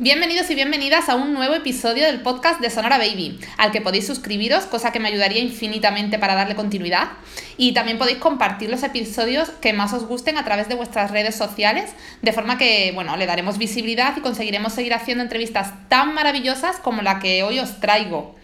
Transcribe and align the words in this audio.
Bienvenidos 0.00 0.48
y 0.48 0.54
bienvenidas 0.54 1.08
a 1.08 1.16
un 1.16 1.34
nuevo 1.34 1.56
episodio 1.56 2.04
del 2.04 2.20
podcast 2.20 2.60
de 2.60 2.70
Sonora 2.70 2.98
Baby, 2.98 3.40
al 3.56 3.72
que 3.72 3.80
podéis 3.80 4.06
suscribiros, 4.06 4.66
cosa 4.66 4.92
que 4.92 5.00
me 5.00 5.08
ayudaría 5.08 5.42
infinitamente 5.42 6.20
para 6.20 6.36
darle 6.36 6.54
continuidad. 6.54 7.08
Y 7.56 7.72
también 7.72 7.98
podéis 7.98 8.18
compartir 8.18 8.70
los 8.70 8.84
episodios 8.84 9.50
que 9.60 9.72
más 9.72 9.92
os 9.92 10.06
gusten 10.06 10.38
a 10.38 10.44
través 10.44 10.68
de 10.68 10.76
vuestras 10.76 11.10
redes 11.10 11.34
sociales, 11.34 11.90
de 12.22 12.32
forma 12.32 12.58
que, 12.58 12.92
bueno, 12.94 13.16
le 13.16 13.26
daremos 13.26 13.58
visibilidad 13.58 14.16
y 14.16 14.20
conseguiremos 14.20 14.72
seguir 14.72 14.94
haciendo 14.94 15.24
entrevistas 15.24 15.72
tan 15.88 16.14
maravillosas 16.14 16.76
como 16.76 17.02
la 17.02 17.18
que 17.18 17.42
hoy 17.42 17.58
os 17.58 17.80
traigo. 17.80 18.36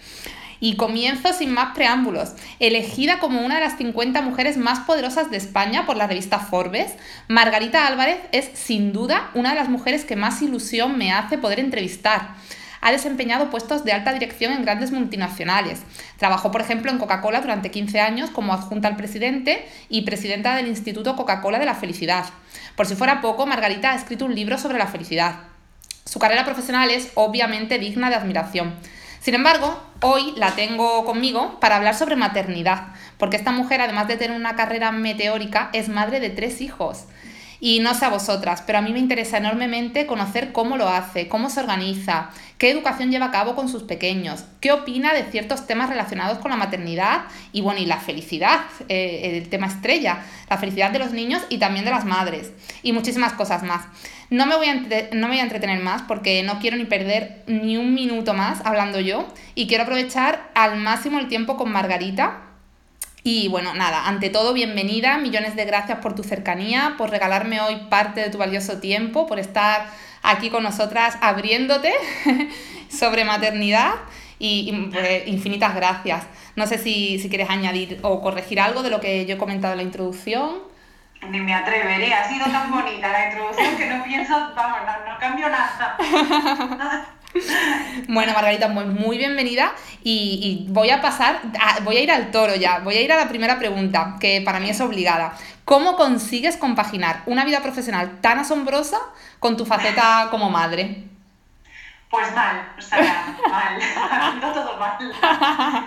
Y 0.65 0.77
comienzo 0.77 1.35
sin 1.35 1.53
más 1.53 1.75
preámbulos. 1.75 2.33
Elegida 2.59 3.19
como 3.19 3.43
una 3.43 3.57
de 3.57 3.61
las 3.61 3.77
50 3.77 4.23
mujeres 4.23 4.57
más 4.57 4.81
poderosas 4.81 5.31
de 5.31 5.37
España 5.37 5.85
por 5.85 5.99
la 5.99 6.07
revista 6.07 6.39
Forbes, 6.39 6.95
Margarita 7.29 7.87
Álvarez 7.87 8.17
es 8.33 8.49
sin 8.55 8.95
duda 8.95 9.31
una 9.35 9.51
de 9.51 9.57
las 9.57 9.69
mujeres 9.69 10.07
que 10.07 10.17
más 10.17 10.41
ilusión 10.41 10.97
me 10.97 11.13
hace 11.13 11.37
poder 11.37 11.61
entrevistar. 11.61 12.29
Ha 12.81 12.93
desempeñado 12.93 13.51
puestos 13.51 13.85
de 13.85 13.93
alta 13.93 14.15
dirección 14.15 14.55
en 14.55 14.63
grandes 14.63 14.91
multinacionales. 14.91 15.83
Trabajó, 16.17 16.51
por 16.51 16.63
ejemplo, 16.63 16.91
en 16.91 16.97
Coca-Cola 16.97 17.43
durante 17.43 17.71
15 17.71 18.01
años 18.01 18.31
como 18.31 18.55
adjunta 18.55 18.89
al 18.89 18.97
presidente 18.97 19.69
y 19.91 20.07
presidenta 20.07 20.57
del 20.57 20.69
Instituto 20.69 21.15
Coca-Cola 21.15 21.59
de 21.59 21.67
la 21.67 21.75
Felicidad. 21.75 22.25
Por 22.75 22.87
si 22.87 22.95
fuera 22.95 23.21
poco, 23.21 23.45
Margarita 23.45 23.93
ha 23.93 23.97
escrito 23.97 24.25
un 24.25 24.35
libro 24.35 24.57
sobre 24.57 24.79
la 24.79 24.87
felicidad. 24.87 25.41
Su 26.07 26.19
carrera 26.19 26.47
profesional 26.47 26.91
es 26.91 27.11
obviamente 27.17 27.79
digna 27.79 28.09
de 28.09 28.17
admiración. 28.17 28.73
Sin 29.25 29.35
embargo, 29.35 29.81
hoy 30.03 30.35
la 30.37 30.51
tengo 30.51 31.07
conmigo 31.07 31.59
para 31.59 31.77
hablar 31.77 31.95
sobre 31.95 32.15
maternidad, 32.15 32.89
porque 33.17 33.39
esta 33.39 33.53
mujer, 33.53 33.81
además 33.81 34.07
de 34.07 34.19
tener 34.19 34.39
una 34.39 34.55
carrera 34.55 34.93
meteórica, 34.93 35.71
es 35.73 35.89
madre 35.89 36.21
de 36.21 36.29
tres 36.29 36.61
hijos. 36.61 37.05
Y 37.59 37.81
no 37.81 37.95
sé 37.95 38.05
a 38.05 38.11
vosotras, 38.11 38.63
pero 38.67 38.77
a 38.77 38.83
mí 38.83 38.93
me 38.93 38.99
interesa 38.99 39.39
enormemente 39.39 40.05
conocer 40.05 40.53
cómo 40.53 40.77
lo 40.77 40.91
hace, 40.91 41.27
cómo 41.27 41.49
se 41.49 41.61
organiza, 41.61 42.29
qué 42.59 42.71
educación 42.71 43.11
lleva 43.11 43.25
a 43.25 43.31
cabo 43.31 43.55
con 43.55 43.71
sus 43.71 43.85
pequeños, 43.85 44.45
qué 44.61 44.73
opina 44.73 45.15
de 45.15 45.25
ciertos 45.31 45.67
temas 45.67 45.89
relacionados 45.89 46.37
con 46.37 46.51
la 46.51 46.59
maternidad 46.59 47.23
y 47.51 47.63
bueno, 47.63 47.81
y 47.81 47.87
la 47.87 48.01
felicidad, 48.01 48.61
eh, 48.91 49.39
el 49.43 49.49
tema 49.49 49.69
estrella, 49.69 50.19
la 50.51 50.59
felicidad 50.59 50.91
de 50.91 50.99
los 50.99 51.13
niños 51.13 51.41
y 51.49 51.57
también 51.57 51.87
de 51.87 51.93
las 51.93 52.05
madres, 52.05 52.53
y 52.83 52.93
muchísimas 52.93 53.33
cosas 53.33 53.63
más. 53.63 53.87
No 54.35 54.47
me, 54.47 54.57
voy 54.57 54.67
a 54.67 54.75
no 54.75 55.29
me 55.29 55.35
voy 55.35 55.39
a 55.39 55.45
entretener 55.45 55.79
más 55.81 56.03
porque 56.03 56.43
no 56.43 56.59
quiero 56.59 56.77
ni 56.77 56.87
perder 56.87 57.45
ni 57.47 57.77
un 57.77 57.95
minuto 57.95 58.35
más 58.35 58.61
hablando 58.65 58.99
yo 58.99 59.33
y 59.55 59.69
quiero 59.69 59.85
aprovechar 59.85 60.51
al 60.57 60.77
máximo 60.77 61.21
el 61.21 61.29
tiempo 61.29 61.57
con 61.57 61.71
Margarita 61.71 62.41
y 63.23 63.47
bueno, 63.47 63.75
nada, 63.75 64.09
ante 64.09 64.31
todo, 64.31 64.53
bienvenida, 64.53 65.19
millones 65.19 65.55
de 65.55 65.65
gracias 65.65 66.01
por 66.01 66.17
tu 66.17 66.25
cercanía, 66.25 66.97
por 66.99 67.11
regalarme 67.11 67.61
hoy 67.61 67.77
parte 67.89 68.23
de 68.23 68.31
tu 68.31 68.39
valioso 68.39 68.81
tiempo, 68.81 69.29
por 69.29 69.39
estar 69.39 69.87
aquí 70.25 70.51
con 70.51 70.65
nosotras 70.65 71.17
abriéndote 71.21 71.93
sobre 72.91 73.25
maternidad 73.25 73.93
y, 74.41 74.89
pues, 74.91 75.29
infinitas 75.29 75.77
gracias. 75.77 76.27
No 76.57 76.67
sé 76.67 76.79
si, 76.79 77.21
si 77.21 77.29
quieres 77.29 77.51
añadir 77.51 78.01
o 78.03 78.21
corregir 78.21 78.59
algo 78.59 78.83
de 78.83 78.91
lo 78.91 79.01
que 79.01 79.27
yo 79.27 79.37
he 79.37 79.39
comentado 79.39 79.75
en 79.75 79.79
la 79.79 79.85
introducción. 79.85 80.74
Ni 81.31 81.41
me 81.41 81.55
atrevería, 81.55 82.21
ha 82.21 82.29
sido 82.29 82.47
tan 82.47 82.71
bonita 82.71 83.09
la 83.09 83.27
introducción 83.27 83.77
que 83.77 83.87
no 83.87 84.05
pienso, 84.05 84.53
vamos, 84.55 84.79
no, 84.85 85.13
no 85.13 85.19
cambio 85.19 85.49
nada. 85.49 85.97
Bueno, 88.09 88.33
Margarita, 88.33 88.69
muy, 88.69 88.85
muy 88.85 89.19
bienvenida 89.19 89.73
y, 90.05 90.67
voy 90.69 90.91
a 90.91 91.01
pasar, 91.01 91.41
voy 91.83 91.97
a 91.97 92.01
ir 92.01 92.11
al 92.13 92.31
toro 92.31 92.55
ya, 92.55 92.79
voy 92.79 92.97
a 92.97 93.01
ir 93.01 93.13
a 93.13 93.17
la 93.17 93.29
primera 93.29 93.59
pregunta, 93.59 94.17
que 94.21 94.41
para 94.45 94.61
mí 94.61 94.71
es 94.71 94.81
obligada. 94.81 95.35
¿Cómo 95.65 95.97
consigues 95.97 96.57
compaginar 96.57 97.23
una 97.27 97.45
vida 97.45 97.61
profesional 97.61 98.21
tan 98.21 98.39
asombrosa 98.39 98.99
con 99.41 99.57
tu 99.57 99.67
faceta 99.67 100.29
como 100.31 100.49
madre? 100.49 101.05
Pues 102.09 102.33
mal, 102.35 102.73
o 102.79 102.81
sea, 102.81 103.35
mal, 103.51 103.81
haciendo 104.11 104.53
todo 104.53 104.77
mal, 104.79 104.97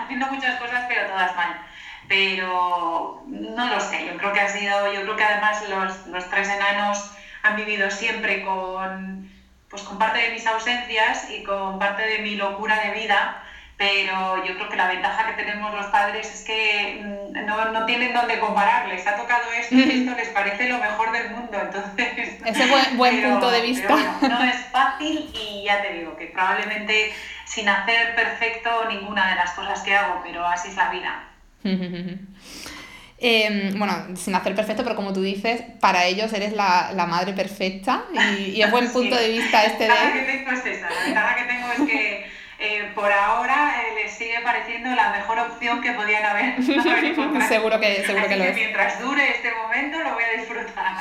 haciendo 0.04 0.28
muchas 0.28 0.60
cosas 0.60 0.84
pero 0.90 1.08
todas 1.08 1.34
mal. 1.36 1.62
Pero 2.08 3.24
no 3.28 3.68
lo 3.68 3.80
sé, 3.82 4.06
yo 4.06 4.18
creo 4.18 4.34
que 4.34 4.40
ha 4.40 4.50
sido, 4.50 4.94
yo 4.94 5.02
creo 5.02 5.16
que 5.16 5.24
además 5.24 5.64
los, 5.70 6.08
los 6.08 6.30
tres 6.30 6.50
enanos 6.50 7.12
han 7.44 7.56
vivido 7.56 7.92
siempre 7.92 8.44
con 8.44 9.28
pues 9.70 9.84
con 9.84 9.98
parte 9.98 10.20
de 10.20 10.30
mis 10.32 10.48
ausencias 10.48 11.30
y 11.30 11.44
con 11.44 11.78
parte 11.78 12.04
de 12.04 12.20
mi 12.20 12.36
locura 12.36 12.80
de 12.80 12.92
vida, 12.92 13.44
pero 13.76 14.44
yo 14.46 14.56
creo 14.56 14.70
que 14.70 14.76
la 14.78 14.88
ventaja 14.88 15.28
que 15.28 15.44
tenemos 15.44 15.74
los 15.74 15.86
padres 15.88 16.34
es 16.34 16.44
que 16.46 17.02
mm, 17.04 17.46
no, 17.46 17.72
no 17.72 17.86
tienen 17.86 18.14
dónde 18.14 18.40
compararles. 18.40 19.06
Ha 19.06 19.18
tocado 19.18 19.52
esto 19.52 19.76
y 19.76 20.02
esto 20.02 20.16
les 20.16 20.30
parece 20.30 20.70
lo 20.70 20.78
mejor 20.78 21.12
del 21.12 21.30
mundo, 21.32 21.60
entonces... 21.62 22.42
Ese 22.46 22.66
buen, 22.68 22.98
buen 22.98 23.22
punto 23.22 23.52
de 23.52 23.62
vista. 23.62 23.96
no 24.22 24.44
es 24.44 24.58
fácil 24.72 25.30
y 25.34 25.64
ya 25.66 25.82
te 25.82 25.94
digo 25.94 26.16
que 26.16 26.28
probablemente 26.28 27.14
sin 27.46 27.68
hacer 27.70 28.16
perfecto 28.16 28.86
ninguna 28.86 29.30
de 29.30 29.36
las 29.36 29.52
cosas 29.52 29.82
que 29.82 29.96
hago, 29.96 30.22
pero 30.24 30.46
así 30.46 30.70
es 30.70 30.76
la 30.76 30.90
vida. 30.90 31.24
Em, 33.20 33.78
bueno, 33.80 34.16
sin 34.16 34.36
hacer 34.36 34.54
perfecto, 34.54 34.84
pero 34.84 34.96
como 34.96 35.12
tú 35.12 35.24
dices, 35.24 35.64
para 35.80 36.06
ellos 36.06 36.32
eres 36.34 36.54
la, 36.54 36.92
la 36.94 37.08
madre 37.08 37.34
perfecta 37.34 38.04
y, 38.14 38.62
es 38.62 38.70
buen 38.70 38.88
punto 38.94 39.16
de 39.16 39.30
vista 39.30 39.64
este 39.64 39.86
de... 39.86 39.90
La 39.90 39.96
ventaja 39.96 40.14
que 40.14 40.32
tengo 40.32 40.52
es 40.52 40.66
esa, 40.66 40.90
la 40.90 41.04
ventaja 41.04 41.36
que 41.36 41.44
tengo 41.46 41.72
es 41.72 41.92
que 41.92 42.28
eh, 42.60 42.92
por 42.94 43.12
ahora 43.12 43.82
eh, 43.82 44.04
les 44.04 44.14
sigue 44.14 44.40
pareciendo 44.44 44.90
la 44.94 45.12
mejor 45.12 45.40
opción 45.40 45.82
que 45.82 45.94
podían 45.94 46.26
haber, 46.26 46.64
seguro 46.64 47.80
que, 47.80 48.04
seguro 48.06 48.28
que, 48.28 48.36
lo 48.36 48.44
es. 48.44 48.56
mientras 48.56 49.00
dure 49.02 49.32
este 49.32 49.52
momento 49.52 49.98
lo 50.00 50.14
voy 50.14 50.24
a 50.24 50.40
disfrutar. 50.40 50.98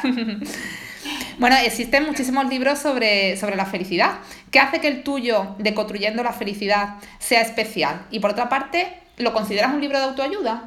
bueno, 1.39 1.57
existen 1.57 2.07
muchísimos 2.07 2.47
libros 2.47 2.79
sobre, 2.79 3.37
sobre 3.37 3.57
la 3.57 3.67
felicidad. 3.67 4.21
¿Qué 4.51 4.59
hace 4.59 4.81
que 4.81 4.89
el 4.89 5.03
tuyo 5.03 5.55
de 5.59 5.75
Construyendo 5.75 6.23
la 6.23 6.33
Felicidad 6.33 6.97
sea 7.19 7.43
especial? 7.43 8.07
Y 8.11 8.21
por 8.21 8.31
otra 8.31 8.49
parte, 8.49 9.06
¿lo 9.19 9.33
consideras 9.33 9.73
un 9.73 9.81
libro 9.81 9.99
de 9.99 10.05
autoayuda? 10.05 10.65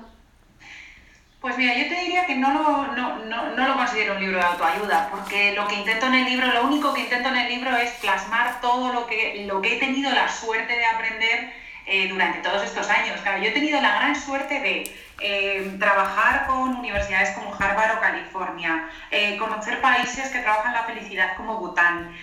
Pues 1.41 1.57
mira, 1.57 1.73
yo 1.77 1.87
te 1.87 2.01
diría 2.01 2.25
que 2.25 2.35
no 2.35 2.51
lo, 2.51 2.95
no, 2.95 3.19
no, 3.25 3.55
no 3.55 3.67
lo 3.67 3.75
considero 3.75 4.15
un 4.15 4.19
libro 4.19 4.39
de 4.39 4.43
autoayuda, 4.43 5.07
porque 5.09 5.53
lo 5.53 5.67
que 5.67 5.75
intento 5.75 6.07
en 6.07 6.15
el 6.15 6.25
libro, 6.25 6.47
lo 6.47 6.63
único 6.65 6.93
que 6.93 7.01
intento 7.01 7.29
en 7.29 7.37
el 7.37 7.47
libro 7.47 7.77
es 7.77 7.91
plasmar 7.91 8.59
todo 8.59 8.91
lo 8.91 9.07
que, 9.07 9.45
lo 9.47 9.61
que 9.61 9.77
he 9.77 9.79
tenido 9.79 10.11
la 10.11 10.27
suerte 10.27 10.73
de 10.73 10.85
aprender 10.85 11.53
eh, 11.85 12.09
durante 12.09 12.39
todos 12.39 12.61
estos 12.63 12.89
años. 12.89 13.21
Claro, 13.21 13.41
yo 13.41 13.49
he 13.49 13.53
tenido 13.53 13.79
la 13.79 13.95
gran 13.95 14.15
suerte 14.19 14.59
de 14.59 14.93
eh, 15.21 15.75
trabajar 15.79 16.47
con 16.47 16.75
universidades 16.75 17.31
como 17.31 17.53
Harvard 17.53 17.97
o 17.97 18.01
California, 18.01 18.89
eh, 19.11 19.37
conocer 19.37 19.81
países 19.81 20.29
que 20.29 20.39
trabajan 20.39 20.73
la 20.73 20.83
felicidad 20.83 21.35
como 21.35 21.57
Bután, 21.57 22.15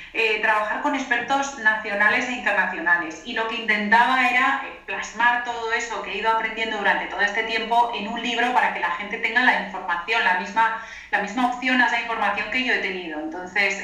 trabajar 0.43 0.83
con 0.83 0.95
expertos 0.95 1.59
nacionales 1.59 2.29
e 2.29 2.33
internacionales. 2.33 3.23
Y 3.25 3.34
lo 3.34 3.49
que 3.49 3.57
intentaba 3.57 4.29
era 4.29 4.62
plasmar 4.87 5.45
todo 5.45 5.73
eso 5.73 6.03
que 6.03 6.12
he 6.12 6.19
ido 6.19 6.31
aprendiendo 6.31 6.79
durante 6.79 7.07
todo 7.07 7.21
este 7.21 7.43
tiempo 7.45 7.93
en 7.95 8.09
un 8.09 8.23
libro 8.23 8.53
para 8.53 8.73
que 8.73 8.81
la 8.81 8.91
gente 8.93 9.19
tenga 9.19 9.43
la 9.43 9.63
información, 9.63 10.25
la 10.25 10.39
misma, 10.39 10.83
la 11.11 11.21
misma 11.21 11.49
opción 11.49 11.81
a 11.81 11.87
esa 11.87 12.01
información 12.01 12.51
que 12.51 12.65
yo 12.65 12.73
he 12.75 12.78
tenido. 12.78 13.21
Entonces, 13.21 13.83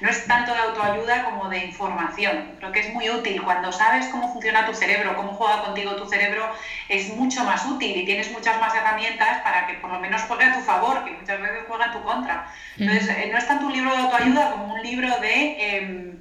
no 0.00 0.08
es 0.08 0.24
tanto 0.26 0.52
de 0.52 0.60
autoayuda 0.60 1.24
como 1.24 1.48
de 1.48 1.58
información. 1.58 2.54
Creo 2.58 2.72
que 2.72 2.80
es 2.80 2.92
muy 2.92 3.10
útil 3.10 3.42
cuando 3.42 3.72
sabes 3.72 4.06
cómo 4.08 4.32
funciona 4.32 4.66
tu 4.66 4.74
cerebro, 4.74 5.16
cómo 5.16 5.32
juega 5.34 5.62
contigo 5.62 5.96
tu 5.96 6.06
cerebro, 6.06 6.50
es 6.88 7.08
mucho 7.10 7.44
más 7.44 7.64
útil 7.66 7.96
y 7.96 8.04
tienes 8.04 8.30
muchas 8.38 8.60
más 8.60 8.74
herramientas 8.74 9.38
para 9.42 9.66
que 9.66 9.74
por 9.74 9.90
lo 9.90 9.98
menos 9.98 10.22
juegue 10.22 10.44
a 10.44 10.54
tu 10.54 10.60
favor, 10.60 11.04
que 11.04 11.10
muchas 11.10 11.40
veces 11.40 11.64
juega 11.66 11.86
en 11.86 11.92
tu 11.92 12.02
contra. 12.02 12.46
Entonces, 12.78 13.08
eh, 13.10 13.28
no 13.32 13.38
es 13.38 13.46
tanto 13.46 13.66
un 13.66 13.72
libro 13.72 13.90
de 13.90 13.96
autoayuda 13.98 14.50
como 14.52 14.74
un 14.74 14.82
libro 14.82 15.08
de, 15.20 15.76
em, 15.76 16.18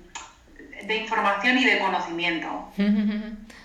de 0.85 0.95
información 0.95 1.57
y 1.57 1.65
de 1.65 1.79
conocimiento 1.79 2.71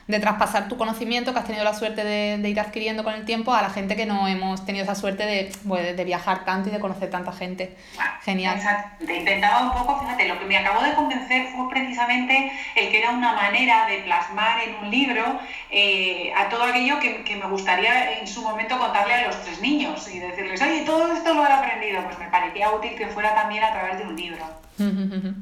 de 0.06 0.18
traspasar 0.18 0.68
tu 0.68 0.76
conocimiento 0.76 1.32
que 1.32 1.38
has 1.38 1.46
tenido 1.46 1.64
la 1.64 1.74
suerte 1.74 2.04
de, 2.04 2.48
ir 2.48 2.60
adquiriendo 2.60 3.04
con 3.04 3.14
el 3.14 3.24
tiempo 3.24 3.54
a 3.54 3.62
la 3.62 3.70
gente 3.70 3.96
que 3.96 4.06
no 4.06 4.28
hemos 4.28 4.64
tenido 4.64 4.84
esa 4.84 4.94
suerte 4.94 5.24
de, 5.24 5.52
pues, 5.66 5.96
de 5.96 6.04
viajar 6.04 6.44
tanto 6.44 6.68
y 6.68 6.72
de 6.72 6.80
conocer 6.80 7.10
tanta 7.10 7.32
gente. 7.32 7.76
Genial. 8.22 8.56
Exacto. 8.56 9.12
Intentaba 9.12 9.62
un 9.62 9.72
poco, 9.72 10.00
fíjate, 10.00 10.28
lo 10.28 10.38
que 10.38 10.44
me 10.44 10.56
acabó 10.56 10.82
de 10.82 10.94
convencer 10.94 11.48
fue 11.54 11.68
precisamente 11.70 12.52
el 12.74 12.90
que 12.90 12.98
era 12.98 13.10
una 13.10 13.32
manera 13.34 13.86
de 13.86 13.98
plasmar 13.98 14.60
en 14.60 14.74
un 14.76 14.90
libro 14.90 15.40
eh, 15.70 16.32
a 16.36 16.48
todo 16.48 16.64
aquello 16.64 16.98
que, 17.00 17.24
que, 17.24 17.36
me 17.36 17.46
gustaría 17.46 18.18
en 18.18 18.26
su 18.26 18.42
momento 18.42 18.78
contarle 18.78 19.14
a 19.14 19.26
los 19.28 19.42
tres 19.42 19.60
niños 19.60 20.08
y 20.12 20.18
decirles, 20.18 20.60
oye, 20.62 20.82
todo 20.82 21.12
esto 21.12 21.34
lo 21.34 21.46
he 21.46 21.52
aprendido. 21.52 22.02
Pues 22.04 22.18
me 22.18 22.26
parecía 22.26 22.70
útil 22.70 22.94
que 22.96 23.06
fuera 23.08 23.34
también 23.34 23.64
a 23.64 23.72
través 23.72 23.98
de 23.98 24.04
un 24.04 24.16
libro. 24.16 24.44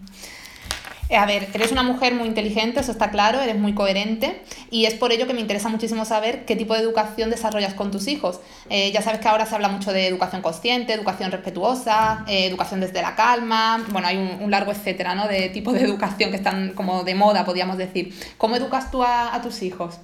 A 1.17 1.27
ver, 1.27 1.49
eres 1.53 1.73
una 1.73 1.83
mujer 1.83 2.15
muy 2.15 2.29
inteligente, 2.29 2.81
eso 2.81 2.93
está 2.93 3.11
claro, 3.11 3.41
eres 3.41 3.59
muy 3.59 3.75
coherente 3.75 4.43
y 4.71 4.87
es 4.87 4.95
por 4.95 5.13
ello 5.13 5.27
que 5.27 5.35
me 5.35 5.41
interesa 5.41 5.69
muchísimo 5.69 6.05
saber 6.05 6.45
qué 6.45 6.55
tipo 6.55 6.75
de 6.75 6.81
educación 6.81 7.31
desarrollas 7.31 7.75
con 7.75 7.91
tus 7.91 8.07
hijos. 8.07 8.41
Eh, 8.69 8.93
ya 8.93 9.03
sabes 9.03 9.21
que 9.21 9.27
ahora 9.27 9.45
se 9.45 9.55
habla 9.57 9.69
mucho 9.69 9.93
de 9.93 10.07
educación 10.07 10.41
consciente, 10.41 10.93
educación 10.93 11.33
respetuosa, 11.33 12.25
eh, 12.29 12.47
educación 12.47 12.81
desde 12.81 13.03
la 13.03 13.17
calma, 13.17 13.85
bueno, 13.91 14.07
hay 14.07 14.17
un, 14.19 14.51
largo 14.51 14.71
etcétera, 14.71 15.15
¿no? 15.15 15.27
De 15.27 15.49
tipo 15.49 15.73
de 15.73 15.83
educación 15.83 16.31
que 16.31 16.37
están 16.37 16.75
como 16.75 17.03
de 17.03 17.15
moda, 17.15 17.45
podríamos 17.45 17.77
decir. 17.77 18.15
¿Cómo 18.37 18.57
educas 18.57 18.91
tú 18.91 19.03
a, 19.03 19.41
tus 19.43 19.63
hijos? 19.63 19.99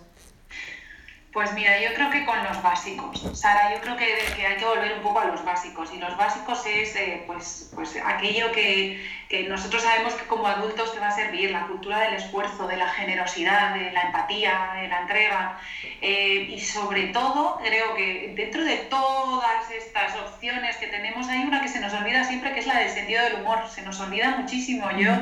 Pues 1.37 1.53
mira, 1.53 1.79
yo 1.79 1.93
creo 1.93 2.09
que 2.09 2.25
con 2.25 2.43
los 2.45 2.63
básicos. 2.63 3.29
Sara, 3.39 3.75
yo 3.75 3.83
creo 3.83 3.95
que, 3.95 4.07
hay 4.43 4.57
que 4.57 4.65
volver 4.65 4.95
un 4.95 5.03
poco 5.03 5.21
a 5.21 5.27
los 5.27 5.45
básicos. 5.45 5.93
Y 5.93 5.99
los 5.99 6.17
básicos 6.17 6.65
es 6.65 6.97
eh, 6.97 7.25
pues, 7.27 7.73
pues 7.75 7.95
aquello 8.03 8.51
que, 8.53 9.05
nosotros 9.47 9.83
sabemos 9.83 10.15
que 10.15 10.25
como 10.25 10.47
adultos 10.47 10.95
te 10.95 10.99
va 10.99 11.09
a 11.09 11.11
servir, 11.11 11.51
la 11.51 11.67
cultura 11.67 12.01
del 12.01 12.15
esfuerzo, 12.15 12.67
de 12.67 12.79
la 12.79 12.89
generosidad, 12.89 13.75
de 13.75 13.91
la 13.93 14.05
empatía, 14.05 14.77
de 14.81 14.89
la 14.89 15.01
entrega. 15.03 15.61
Eh, 16.01 16.49
y 16.49 16.59
sobre 16.59 17.09
todo, 17.09 17.61
creo 17.63 17.95
que 17.95 18.33
dentro 18.35 18.65
de 18.65 18.77
todas 18.89 19.71
estas 19.71 20.17
opciones 20.17 20.79
que 20.79 20.87
tenemos, 20.87 21.29
hay 21.29 21.41
una 21.43 21.61
que 21.61 21.69
se 21.69 21.81
nos 21.81 21.93
olvida 21.93 22.25
siempre, 22.25 22.55
que 22.55 22.61
es 22.61 22.67
la 22.67 22.79
del 22.79 22.89
sentido 22.89 23.23
del 23.23 23.43
humor. 23.43 23.59
Se 23.69 23.83
nos 23.83 24.01
olvida 24.01 24.39
muchísimo. 24.39 24.91
Yo, 24.93 25.13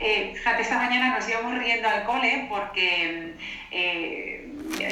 eh, 0.00 0.32
fíjate, 0.34 0.62
esta 0.62 0.78
mañana 0.78 1.14
nos 1.14 1.28
íbamos 1.28 1.58
riendo 1.58 1.90
al 1.90 2.04
cole 2.04 2.46
porque 2.48 3.34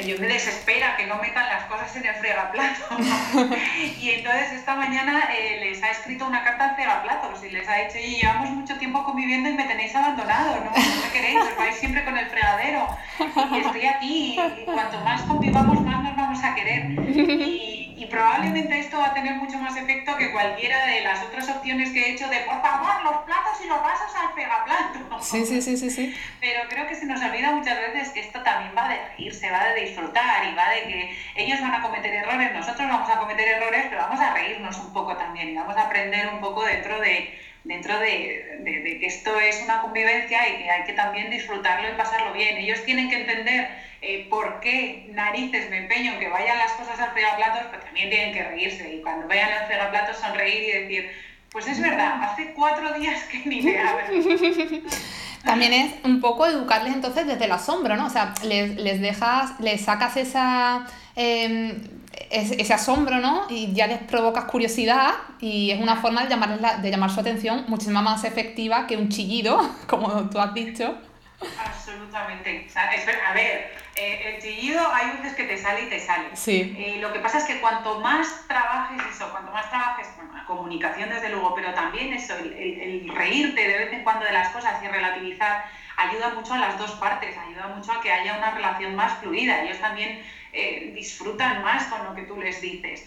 yo 0.05 0.17
me 0.19 0.27
desespera 0.27 0.95
que 0.97 1.05
no 1.05 1.17
metan 1.17 1.47
las 1.47 1.65
cosas 1.65 1.95
en 1.95 2.05
el 2.05 2.15
fregaplato. 2.15 2.81
y 4.01 4.09
entonces 4.09 4.53
esta 4.53 4.75
mañana 4.75 5.29
eh, 5.33 5.59
les 5.59 5.83
ha 5.83 5.91
escrito 5.91 6.25
una 6.25 6.43
carta 6.43 6.69
al 6.69 6.75
fregaplatos 6.75 7.43
y 7.43 7.49
les 7.49 7.67
ha 7.67 7.75
dicho, 7.75 7.97
oye, 7.97 8.17
llevamos 8.21 8.49
mucho 8.51 8.77
tiempo 8.77 9.03
conviviendo 9.03 9.49
y 9.49 9.53
me 9.53 9.65
tenéis 9.65 9.95
abandonado, 9.95 10.63
no, 10.63 10.71
me 10.71 11.11
queréis, 11.11 11.37
os 11.37 11.57
vais 11.57 11.75
siempre 11.75 12.03
con 12.03 12.17
el 12.17 12.25
fregadero. 12.27 12.87
Y 13.19 13.57
estoy 13.59 13.85
aquí 13.85 14.39
y, 14.39 14.65
cuanto 14.65 14.99
más 15.01 15.21
convivamos, 15.23 15.81
más 15.81 16.03
nos 16.03 16.15
vamos 16.15 16.43
a 16.43 16.55
querer. 16.55 16.91
Y, 17.07 17.86
y 17.97 18.05
probablemente 18.05 18.79
esto 18.79 18.99
va 18.99 19.07
a 19.07 19.13
tener 19.15 19.33
mucho 19.35 19.57
más 19.57 19.75
efecto 19.75 20.15
que 20.17 20.31
cualquiera 20.31 20.85
de 20.85 21.01
las 21.01 21.23
otras 21.23 21.49
opciones 21.49 21.89
que 21.89 21.99
he 21.99 22.13
hecho 22.13 22.27
de 22.29 22.41
por 22.41 22.61
favor 22.61 23.03
los 23.03 23.23
platos 23.23 23.59
y 23.63 23.67
los 23.67 23.81
vasos 23.81 24.15
al 24.15 24.33
pegaplato. 24.33 25.19
Sí, 25.19 25.43
sí, 25.47 25.61
sí, 25.63 25.75
sí, 25.75 25.89
sí. 25.89 26.15
Pero 26.39 26.69
creo 26.69 26.87
que 26.87 26.93
se 26.93 27.07
nos 27.07 27.19
olvida 27.23 27.51
muchas 27.53 27.75
veces 27.79 28.09
que 28.09 28.19
esto 28.19 28.43
también 28.43 28.71
va 28.77 28.87
de 28.87 28.99
reírse, 29.09 29.49
va 29.49 29.69
de 29.69 29.81
disfrutar 29.81 30.45
y 30.45 30.53
va 30.53 30.69
de 30.69 30.83
que 30.83 31.17
ellos 31.35 31.59
van 31.59 31.73
a 31.73 31.81
cometer 31.81 32.13
errores, 32.13 32.53
nosotros 32.53 32.87
vamos 32.87 33.09
a 33.09 33.17
cometer 33.17 33.47
errores, 33.47 33.85
pero 33.89 34.03
vamos 34.03 34.19
a 34.19 34.33
reírnos 34.33 34.77
un 34.77 34.93
poco 34.93 35.17
también 35.17 35.49
y 35.49 35.55
vamos 35.55 35.75
a 35.75 35.85
aprender 35.85 36.27
un 36.27 36.39
poco 36.39 36.63
dentro 36.63 36.99
de 36.99 37.46
dentro 37.67 37.99
de, 37.99 38.97
que 38.99 39.05
esto 39.05 39.37
es 39.39 39.61
una 39.61 39.81
convivencia 39.81 40.47
y 40.47 40.57
que 40.57 40.69
hay 40.69 40.83
que 40.85 40.93
también 40.93 41.29
disfrutarlo 41.29 41.89
y 41.89 41.93
pasarlo 41.93 42.33
bien. 42.33 42.57
Ellos 42.57 42.83
tienen 42.83 43.09
que 43.09 43.17
entender 43.17 43.69
eh, 44.01 44.27
por 44.29 44.59
qué 44.61 45.05
narices 45.09 45.69
me 45.69 45.77
empeño 45.77 46.13
en 46.13 46.19
que 46.19 46.29
vayan 46.29 46.57
las 46.57 46.71
cosas 46.73 46.99
al 46.99 47.11
fregaplatos, 47.11 47.67
pero 47.69 47.83
también 47.83 48.09
tienen 48.09 48.33
que 48.33 48.43
reírse 48.43 48.89
y 48.89 49.01
cuando 49.01 49.27
vayan 49.27 49.51
al 49.51 49.67
fregaplatos 49.67 50.17
sonreír 50.17 50.63
y 50.63 50.81
decir, 50.81 51.11
pues 51.51 51.67
es 51.67 51.81
verdad, 51.81 52.21
hace 52.23 52.53
cuatro 52.53 52.93
días 52.93 53.23
que 53.23 53.39
ni 53.45 53.61
me 53.61 53.77
También 55.43 55.73
es 55.73 55.93
un 56.03 56.21
poco 56.21 56.45
educarles 56.45 56.93
entonces 56.93 57.27
desde 57.27 57.45
el 57.45 57.51
asombro, 57.51 57.95
¿no? 57.95 58.07
O 58.07 58.09
sea, 58.09 58.33
les, 58.43 58.75
les 58.75 59.01
dejas, 59.01 59.59
les 59.59 59.81
sacas 59.81 60.17
esa, 60.17 60.85
em, 61.15 61.81
ese 62.29 62.73
asombro, 62.73 63.19
¿no? 63.19 63.43
Y 63.49 63.73
ya 63.73 63.87
les 63.87 63.99
provocas 63.99 64.45
curiosidad 64.45 65.11
y 65.39 65.71
es 65.71 65.81
una 65.81 65.97
forma 65.97 66.23
de, 66.23 66.29
llamarles 66.29 66.81
de 66.81 66.91
llamar 66.91 67.09
su 67.09 67.19
atención 67.19 67.65
muchísimo 67.67 68.01
más 68.01 68.23
efectiva 68.23 68.87
que 68.87 68.97
un 68.97 69.09
chillido, 69.09 69.59
como 69.87 70.29
tú 70.29 70.39
has 70.39 70.53
dicho. 70.53 70.95
Absolutamente. 71.39 72.67
A 72.75 73.33
ver, 73.33 73.71
eh, 73.95 74.33
el 74.35 74.41
chillido 74.41 74.81
hay 74.91 75.17
veces 75.17 75.35
que 75.35 75.43
te 75.43 75.57
sale 75.57 75.83
y 75.83 75.89
te 75.89 75.99
sale. 75.99 76.35
Sí. 76.35 76.75
Eh, 76.77 76.97
lo 76.99 77.13
que 77.13 77.19
pasa 77.19 77.37
es 77.37 77.43
que 77.43 77.61
cuanto 77.61 77.99
más 77.99 78.47
trabajes 78.47 79.01
eso, 79.13 79.29
cuanto 79.31 79.51
más 79.51 79.69
trabajes, 79.69 80.07
bueno, 80.15 80.33
la 80.33 80.45
comunicación 80.45 81.09
desde 81.09 81.29
luego, 81.29 81.53
pero 81.53 81.73
también 81.73 82.13
eso, 82.13 82.33
el, 82.37 83.11
reírte 83.13 83.67
de 83.67 83.77
vez 83.77 83.93
en 83.93 84.03
cuando 84.03 84.25
de 84.25 84.31
las 84.31 84.49
cosas 84.49 84.81
y 84.83 84.87
relativizar, 84.87 85.65
ayuda 85.95 86.29
mucho 86.29 86.53
a 86.55 86.57
las 86.57 86.77
dos 86.79 86.91
partes, 86.93 87.37
ayuda 87.37 87.67
mucho 87.67 87.91
a 87.91 88.01
que 88.01 88.11
haya 88.11 88.37
una 88.37 88.51
relación 88.51 88.95
más 88.95 89.19
fluida. 89.19 89.63
Ellos 89.63 89.79
también 89.79 90.23
eh, 90.53 90.91
disfrutan 90.93 91.61
más 91.61 91.85
con 91.85 92.03
lo 92.03 92.13
que 92.15 92.23
tú 92.23 92.37
les 92.37 92.61
dices. 92.61 93.05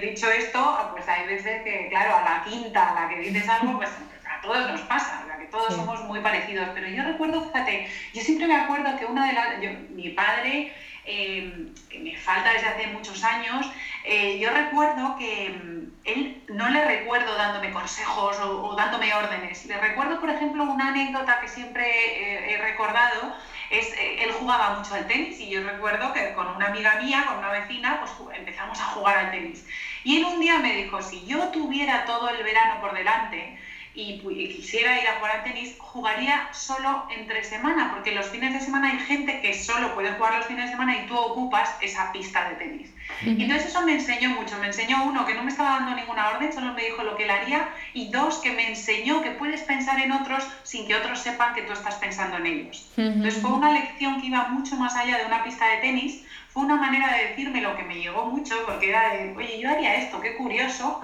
dicho 0.00 0.30
esto, 0.30 0.90
pues 0.92 1.08
hay 1.08 1.26
veces 1.26 1.62
que, 1.62 1.88
claro, 1.88 2.16
a 2.16 2.22
la 2.22 2.44
quinta 2.44 2.90
a 2.90 3.02
la 3.02 3.08
que 3.08 3.20
dices 3.20 3.48
algo, 3.48 3.76
pues 3.78 3.90
a 3.90 4.40
todos 4.40 4.66
nos 4.66 4.82
pasa 4.82 5.22
todos 5.52 5.74
somos 5.74 6.02
muy 6.04 6.20
parecidos, 6.20 6.70
pero 6.74 6.88
yo 6.88 7.04
recuerdo, 7.04 7.42
fíjate, 7.42 7.86
yo 8.14 8.22
siempre 8.22 8.46
me 8.46 8.56
acuerdo 8.56 8.96
que 8.96 9.04
una 9.04 9.26
de 9.26 9.32
las, 9.34 9.90
mi 9.90 10.08
padre, 10.08 10.72
eh, 11.04 11.68
que 11.88 11.98
me 11.98 12.16
falta 12.16 12.52
desde 12.52 12.68
hace 12.68 12.86
muchos 12.88 13.24
años, 13.24 13.70
eh, 14.04 14.38
yo 14.38 14.50
recuerdo 14.50 15.16
que 15.16 15.50
mm, 15.50 15.92
él 16.04 16.42
no 16.48 16.68
le 16.68 16.84
recuerdo 16.84 17.34
dándome 17.36 17.72
consejos 17.72 18.38
o, 18.40 18.74
dándome 18.76 19.14
órdenes, 19.14 19.64
le 19.66 19.78
recuerdo, 19.78 20.20
por 20.20 20.30
ejemplo, 20.30 20.64
una 20.64 20.88
anécdota 20.88 21.40
que 21.40 21.48
siempre 21.48 22.54
he 22.54 22.58
recordado, 22.58 23.34
es, 23.72 23.90
eh, 23.94 24.22
él 24.22 24.32
jugaba 24.32 24.74
mucho 24.74 24.94
al 24.94 25.06
tenis 25.06 25.40
y 25.40 25.48
yo 25.48 25.62
recuerdo 25.64 26.12
que 26.12 26.34
con 26.34 26.46
una 26.48 26.66
amiga 26.66 27.00
mía, 27.00 27.24
con 27.26 27.38
una 27.38 27.50
vecina, 27.50 28.00
pues 28.00 28.12
empezamos 28.36 28.78
a 28.78 28.84
jugar 28.84 29.16
al 29.16 29.30
tenis. 29.30 29.64
Y 30.04 30.18
él 30.18 30.24
un 30.24 30.40
día 30.40 30.58
me 30.58 30.74
dijo, 30.74 31.00
si 31.00 31.24
yo 31.24 31.48
tuviera 31.48 32.04
todo 32.04 32.28
el 32.28 32.42
verano 32.42 32.80
por 32.80 32.92
delante, 32.92 33.56
y, 33.94 34.18
quisiera 34.48 35.00
ir 35.00 35.06
a 35.06 35.16
jugar 35.16 35.38
al 35.38 35.44
tenis, 35.44 35.74
jugaría 35.78 36.48
solo 36.52 37.06
entre 37.10 37.44
semana, 37.44 37.90
porque 37.90 38.12
los 38.12 38.26
fines 38.28 38.54
de 38.54 38.60
semana 38.60 38.90
hay 38.90 38.98
gente 39.00 39.40
que 39.40 39.54
solo 39.54 39.94
puede 39.94 40.12
jugar 40.12 40.36
los 40.36 40.46
fines 40.46 40.66
de 40.66 40.70
semana 40.70 40.96
y 40.96 41.06
tú 41.06 41.16
ocupas 41.16 41.74
esa 41.80 42.10
pista 42.12 42.48
de 42.48 42.54
tenis. 42.56 42.92
Y 43.20 43.42
entonces 43.42 43.70
eso 43.70 43.82
me 43.82 43.94
enseñó 43.94 44.30
mucho, 44.30 44.58
me 44.58 44.66
enseñó 44.66 45.04
uno 45.04 45.26
que 45.26 45.34
no 45.34 45.42
me 45.42 45.50
estaba 45.50 45.78
dando 45.78 45.94
ninguna 45.94 46.30
orden, 46.30 46.52
solo 46.52 46.72
me 46.72 46.82
dijo 46.82 47.02
lo 47.02 47.16
que 47.16 47.24
él 47.24 47.30
haría, 47.30 47.68
y 47.92 48.10
dos 48.10 48.38
que 48.38 48.52
me 48.52 48.68
enseñó 48.68 49.20
que 49.20 49.32
puedes 49.32 49.62
pensar 49.62 50.00
en 50.00 50.12
otros 50.12 50.48
sin 50.62 50.86
que 50.86 50.94
otros 50.94 51.20
sepan 51.20 51.54
que 51.54 51.62
tú 51.62 51.72
estás 51.72 51.96
pensando 51.96 52.36
en 52.38 52.46
ellos. 52.46 52.86
Entonces 52.96 53.40
fue 53.40 53.50
una 53.50 53.70
lección 53.70 54.20
que 54.20 54.26
iba 54.26 54.48
mucho 54.48 54.76
más 54.76 54.96
allá 54.96 55.18
de 55.18 55.26
una 55.26 55.42
pista 55.42 55.68
de 55.68 55.78
tenis, 55.78 56.22
fue 56.52 56.64
una 56.64 56.76
manera 56.76 57.16
de 57.16 57.28
decirme 57.28 57.62
lo 57.62 57.74
que 57.76 57.82
me 57.82 57.94
llegó 57.94 58.26
mucho, 58.26 58.54
porque 58.66 58.90
era 58.90 59.14
de, 59.14 59.34
oye, 59.34 59.58
yo 59.58 59.70
haría 59.70 59.96
esto, 59.96 60.20
qué 60.20 60.36
curioso. 60.36 61.00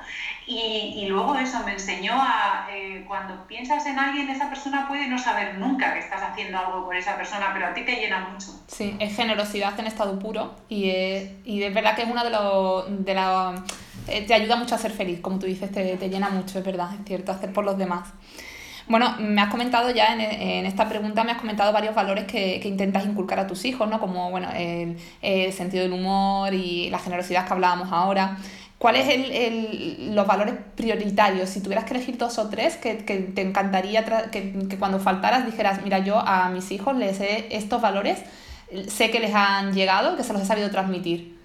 Y, 0.47 0.95
y 0.97 1.06
luego 1.06 1.35
eso 1.37 1.62
me 1.65 1.73
enseñó 1.73 2.12
a, 2.15 2.69
eh, 2.71 3.05
cuando 3.06 3.47
piensas 3.47 3.87
en 3.87 3.99
alguien, 3.99 4.29
esa 4.29 4.49
persona 4.49 4.87
puede 4.89 5.06
no 5.06 5.19
saber 5.19 5.59
nunca 5.59 5.95
que 5.95 6.00
estás 6.00 6.23
haciendo 6.23 6.59
algo 6.59 6.85
por 6.85 6.97
esa 6.97 7.17
persona, 7.17 7.50
pero 7.55 7.67
a 7.67 7.75
ti 7.75 7.83
te 7.85 7.97
llena 7.97 8.29
mucho. 8.31 8.49
Sí, 8.67 8.97
es 8.99 9.17
generosidad 9.17 9.79
en 9.81 9.87
estado 9.87 10.19
puro 10.19 10.55
y 10.69 10.91
es, 10.91 11.31
y 11.45 11.62
es 11.62 11.73
verdad 11.73 11.97
que 11.97 12.03
es 12.03 12.11
una 12.11 12.25
de 12.25 12.31
los... 12.31 13.05
De 13.05 13.15
la, 13.15 13.65
eh, 14.06 14.27
te 14.27 14.35
ayuda 14.35 14.56
mucho 14.56 14.75
a 14.75 14.79
ser 14.79 14.91
feliz, 14.91 15.21
como 15.21 15.39
tú 15.39 15.47
dices, 15.47 15.71
te, 15.71 15.97
te 15.97 16.09
llena 16.09 16.29
mucho, 16.31 16.59
es 16.59 16.65
verdad, 16.65 16.95
es 16.95 17.06
cierto, 17.06 17.33
hacer 17.33 17.53
por 17.53 17.65
los 17.65 17.77
demás. 17.77 18.09
Bueno, 18.88 19.17
me 19.19 19.43
has 19.43 19.50
comentado 19.50 19.90
ya 19.90 20.14
en, 20.14 20.64
esta 20.64 20.88
pregunta, 20.88 21.23
me 21.23 21.32
has 21.32 21.38
comentado 21.38 21.73
varios 21.73 21.94
valores 21.94 22.25
que, 22.25 22.61
intentas 22.64 23.05
inculcar 23.05 23.38
a 23.38 23.46
tus 23.46 23.64
hijos, 23.67 23.88
¿no? 23.88 24.00
Como, 24.00 24.31
bueno, 24.31 24.49
el, 24.55 25.52
sentido 25.52 25.82
del 25.82 25.93
humor 25.93 26.55
y 26.55 26.88
la 26.88 26.99
generosidad 26.99 27.46
que 27.46 27.52
hablábamos 27.52 27.93
ahora. 27.93 28.38
¿Cuáles 28.79 29.06
son 29.06 30.14
los 30.14 30.26
valores 30.26 30.55
prioritarios? 30.76 31.50
Si 31.50 31.62
tuvieras 31.62 31.85
que 31.85 31.94
elegir 31.94 32.17
dos 32.17 32.38
o 32.38 32.49
tres 32.49 32.76
que, 32.76 32.94
te 32.94 33.43
encantaría 33.43 34.05
que, 34.31 34.76
cuando 34.79 35.00
faltaras 35.00 35.44
dijeras, 35.44 35.82
mira, 35.82 35.99
yo 35.99 36.19
a 36.19 36.49
mis 36.49 36.70
hijos 36.70 36.96
les 36.96 37.20
he 37.20 37.55
estos 37.55 37.82
valores, 37.82 38.23
sé 38.88 39.11
que 39.11 39.21
les 39.21 39.35
han 39.35 39.75
llegado, 39.75 40.16
que 40.16 40.25
se 40.25 40.33
los 40.33 40.40
he 40.40 40.47
sabido 40.47 40.71
transmitir. 40.71 41.37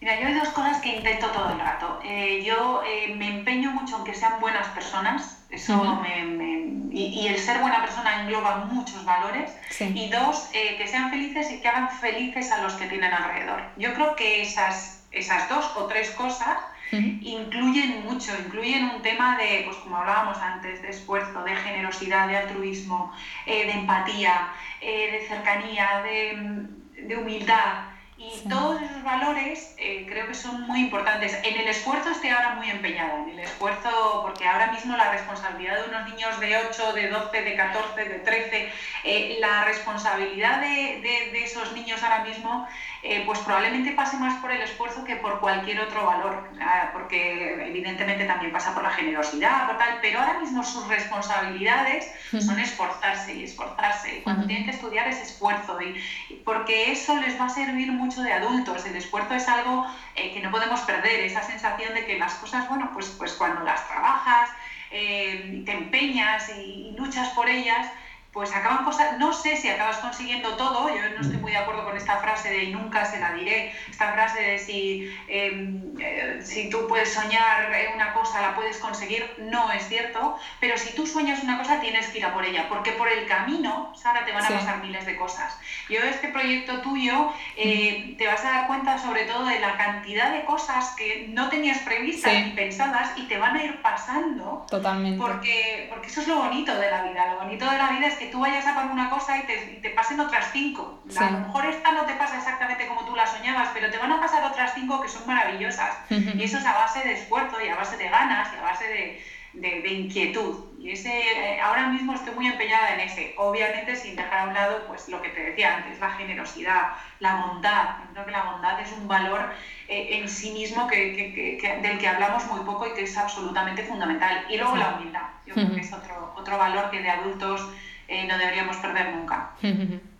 Mira, 0.00 0.20
yo 0.20 0.26
hay 0.28 0.34
dos 0.34 0.50
cosas 0.50 0.82
que 0.82 0.96
intento 0.96 1.28
todo 1.28 1.50
el 1.50 1.58
rato. 1.58 1.98
Eh, 2.04 2.44
yo 2.44 2.82
eh, 2.84 3.14
me 3.16 3.38
empeño 3.38 3.70
mucho 3.70 3.96
en 3.96 4.04
que 4.04 4.12
sean 4.12 4.38
buenas 4.38 4.68
personas, 4.68 5.43
eso 5.54 6.00
me, 6.02 6.44
y, 6.90 7.26
el 7.26 7.38
ser 7.38 7.60
buena 7.60 7.80
persona 7.80 8.22
engloba 8.22 8.66
muchos 8.66 9.04
valores. 9.04 9.50
Y 9.80 10.08
dos, 10.08 10.50
eh, 10.52 10.76
que 10.76 10.86
sean 10.86 11.10
felices 11.10 11.50
y 11.50 11.60
que 11.60 11.68
hagan 11.68 11.90
felices 11.90 12.52
a 12.52 12.62
los 12.62 12.74
que 12.74 12.86
tienen 12.86 13.12
alrededor. 13.12 13.62
Yo 13.76 13.92
creo 13.94 14.14
que 14.14 14.42
esas, 14.42 15.04
esas 15.10 15.48
dos 15.48 15.72
o 15.76 15.86
tres 15.86 16.10
cosas 16.10 16.58
incluyen 16.92 18.04
mucho, 18.04 18.30
incluyen 18.38 18.84
un 18.84 19.02
tema 19.02 19.36
de, 19.36 19.62
pues 19.64 19.76
como 19.78 19.96
hablábamos 19.96 20.38
antes, 20.38 20.80
de 20.80 20.90
esfuerzo, 20.90 21.42
de 21.42 21.56
generosidad, 21.56 22.28
de 22.28 22.36
altruismo, 22.36 23.12
de 23.46 23.68
empatía, 23.68 24.50
de 24.80 25.24
cercanía, 25.26 26.02
de, 26.04 26.68
de 27.02 27.16
humildad. 27.16 27.93
Y 28.24 28.48
todos 28.48 28.80
esos 28.80 29.02
valores 29.02 29.74
eh, 29.76 30.06
creo 30.08 30.26
que 30.26 30.34
son 30.34 30.62
muy 30.62 30.80
importantes. 30.80 31.38
En 31.44 31.60
el 31.60 31.68
esfuerzo 31.68 32.10
estoy 32.10 32.30
ahora 32.30 32.54
muy 32.54 32.70
empeñada, 32.70 33.22
en 33.22 33.30
el 33.30 33.40
esfuerzo, 33.40 34.20
porque 34.22 34.46
ahora 34.46 34.72
mismo 34.72 34.96
la 34.96 35.10
responsabilidad 35.10 35.82
de 35.82 35.90
unos 35.90 36.08
niños 36.08 36.40
de 36.40 36.56
8, 36.56 36.92
de 36.94 37.08
12, 37.08 37.42
de 37.42 37.56
14, 37.56 38.04
de 38.04 38.18
13, 38.20 38.72
eh, 39.04 39.36
la 39.40 39.64
responsabilidad 39.64 40.60
de, 40.60 41.00
de, 41.02 41.30
de, 41.32 41.44
esos 41.44 41.72
niños 41.72 42.02
ahora 42.02 42.24
mismo 42.24 42.66
eh, 43.06 43.22
pues 43.26 43.38
probablemente 43.40 43.90
pase 43.90 44.16
más 44.16 44.40
por 44.40 44.50
el 44.50 44.62
esfuerzo 44.62 45.04
que 45.04 45.16
por 45.16 45.38
cualquier 45.38 45.78
otro 45.78 46.06
valor, 46.06 46.48
porque 46.94 47.68
evidentemente 47.68 48.24
también 48.24 48.50
pasa 48.50 48.72
por 48.72 48.82
la 48.82 48.88
generosidad, 48.92 49.66
por 49.66 49.76
tal, 49.76 49.98
pero 50.00 50.20
ahora 50.20 50.40
mismo 50.40 50.64
sus 50.64 50.88
responsabilidades 50.88 52.10
son 52.30 52.58
esforzarse 52.58 53.34
y 53.34 53.44
esforzarse. 53.44 54.16
Y 54.16 54.20
cuando 54.22 54.46
tienen 54.46 54.64
que 54.64 54.70
estudiar 54.70 55.06
es 55.06 55.20
esfuerzo, 55.20 55.78
y, 55.82 56.00
porque 56.46 56.92
eso 56.92 57.14
les 57.20 57.38
va 57.38 57.44
a 57.44 57.50
servir 57.50 57.92
mucho 57.92 58.13
de 58.22 58.32
adultos. 58.32 58.84
El 58.86 58.96
esfuerzo 58.96 59.34
es 59.34 59.48
algo 59.48 59.86
eh, 60.14 60.32
que 60.32 60.40
no 60.40 60.50
podemos 60.50 60.80
perder, 60.82 61.20
esa 61.20 61.42
sensación 61.42 61.94
de 61.94 62.04
que 62.04 62.18
las 62.18 62.34
cosas, 62.34 62.68
bueno, 62.68 62.90
pues, 62.92 63.10
pues 63.10 63.32
cuando 63.34 63.62
las 63.62 63.86
trabajas, 63.88 64.50
eh, 64.90 65.62
te 65.64 65.72
empeñas 65.72 66.48
y 66.48 66.92
luchas 66.96 67.30
por 67.30 67.48
ellas, 67.48 67.86
pues 68.34 68.52
acaban 68.52 68.84
cosas, 68.84 69.16
no 69.18 69.32
sé 69.32 69.56
si 69.56 69.68
acabas 69.68 69.98
consiguiendo 69.98 70.56
todo, 70.56 70.88
yo 70.88 71.00
no 71.14 71.20
estoy 71.20 71.38
muy 71.38 71.52
de 71.52 71.58
acuerdo 71.58 71.84
con 71.84 71.96
esta 71.96 72.16
frase 72.16 72.50
de 72.50 72.64
y 72.64 72.72
nunca 72.72 73.04
se 73.04 73.20
la 73.20 73.32
diré, 73.32 73.72
esta 73.88 74.12
frase 74.12 74.42
de 74.42 74.58
si, 74.58 75.16
em, 75.28 75.94
eh, 76.00 76.40
si 76.42 76.68
tú 76.68 76.88
puedes 76.88 77.12
soñar 77.12 77.70
una 77.94 78.12
cosa, 78.12 78.42
la 78.42 78.54
puedes 78.56 78.78
conseguir, 78.78 79.24
no 79.38 79.70
es 79.70 79.86
cierto, 79.86 80.36
pero 80.58 80.76
si 80.76 80.94
tú 80.94 81.06
sueñas 81.06 81.44
una 81.44 81.58
cosa 81.58 81.80
tienes 81.80 82.08
que 82.08 82.18
ir 82.18 82.26
a 82.26 82.34
por 82.34 82.44
ella, 82.44 82.68
porque 82.68 82.92
por 82.92 83.08
el 83.08 83.26
camino, 83.26 83.92
Sara, 83.94 84.24
te 84.24 84.32
van 84.32 84.44
a 84.44 84.48
pasar 84.48 84.82
miles 84.82 85.06
de 85.06 85.16
cosas. 85.16 85.56
Yo 85.88 86.00
este 86.00 86.28
proyecto 86.28 86.80
tuyo 86.80 87.32
eh, 87.56 88.16
te 88.18 88.26
vas 88.26 88.44
a 88.44 88.50
dar 88.50 88.66
cuenta 88.66 88.98
sobre 88.98 89.26
todo 89.26 89.46
de 89.46 89.60
la 89.60 89.76
cantidad 89.76 90.32
de 90.32 90.44
cosas 90.44 90.94
que 90.96 91.26
no 91.28 91.48
tenías 91.48 91.78
previstas 91.78 92.32
ni 92.32 92.50
pensadas 92.50 93.16
y 93.16 93.22
te 93.28 93.38
van 93.38 93.56
a 93.56 93.64
ir 93.64 93.80
pasando. 93.80 94.66
Totalmente. 94.68 95.18
Porque, 95.18 95.86
porque 95.90 96.08
eso 96.08 96.20
es 96.20 96.28
lo 96.28 96.38
bonito 96.38 96.74
de 96.74 96.90
la 96.90 97.02
vida, 97.02 97.32
lo 97.32 97.40
bonito 97.40 97.70
de 97.70 97.78
la 97.78 97.90
vida 97.90 98.08
es 98.08 98.16
que 98.16 98.23
tú 98.30 98.40
vayas 98.40 98.66
a 98.66 98.74
por 98.74 98.84
una 98.90 99.10
cosa 99.10 99.38
y 99.38 99.80
te, 99.80 99.90
pasen 99.90 100.20
otras 100.20 100.50
cinco. 100.52 101.02
A 101.18 101.30
lo 101.30 101.38
mejor 101.38 101.66
esta 101.66 101.92
no 101.92 102.04
te 102.04 102.14
pasa 102.14 102.38
exactamente 102.38 102.86
como 102.86 103.04
tú 103.04 103.14
la 103.14 103.26
soñabas, 103.26 103.70
pero 103.72 103.90
te 103.90 103.98
van 103.98 104.12
a 104.12 104.20
pasar 104.20 104.44
otras 104.44 104.72
cinco 104.74 105.00
que 105.00 105.08
son 105.08 105.26
maravillosas. 105.26 105.96
Y 106.10 106.42
eso 106.42 106.58
es 106.58 106.66
a 106.66 106.74
base 106.74 107.00
de 107.00 107.14
esfuerzo 107.14 107.60
y 107.60 107.68
a 107.68 107.76
base 107.76 107.96
de 107.96 108.08
ganas 108.08 108.48
y 108.54 108.58
a 108.58 108.62
base 108.62 109.20
de, 109.54 109.92
inquietud. 109.92 110.64
Y 110.78 110.90
ese, 110.90 111.10
eh, 111.10 111.60
ahora 111.60 111.86
mismo 111.88 112.12
estoy 112.12 112.34
muy 112.34 112.46
empeñada 112.46 112.94
en 112.94 113.00
ese. 113.00 113.34
Obviamente 113.38 113.96
sin 113.96 114.16
dejar 114.16 114.40
a 114.40 114.48
un 114.48 114.54
lado 114.54 114.84
pues, 114.86 115.08
lo 115.08 115.22
que 115.22 115.30
te 115.30 115.42
decía 115.42 115.76
antes, 115.76 115.98
la 115.98 116.10
generosidad, 116.10 116.92
la 117.20 117.36
bondad. 117.36 117.96
creo 118.12 118.26
que 118.26 118.32
la 118.32 118.42
bondad 118.42 118.80
es 118.80 118.92
un 118.92 119.08
valor 119.08 119.50
eh, 119.88 120.18
en 120.18 120.28
sí 120.28 120.50
mismo 120.50 120.86
que, 120.88 121.80
del 121.82 121.98
que 121.98 122.08
hablamos 122.08 122.44
muy 122.46 122.60
poco 122.60 122.86
y 122.86 122.94
que 122.94 123.04
es 123.04 123.16
absolutamente 123.16 123.84
fundamental. 123.84 124.44
Y 124.48 124.56
luego 124.56 124.76
la 124.76 124.96
humildad. 124.96 125.22
Yo 125.46 125.54
creo 125.54 125.72
que 125.72 125.80
es 125.80 125.92
otro, 125.92 126.34
otro 126.36 126.58
valor 126.58 126.90
que 126.90 127.00
de 127.00 127.10
adultos 127.10 127.68
eh, 128.14 128.26
no 128.26 128.38
deberíamos 128.38 128.76
perder 128.78 129.14
nunca. 129.14 129.50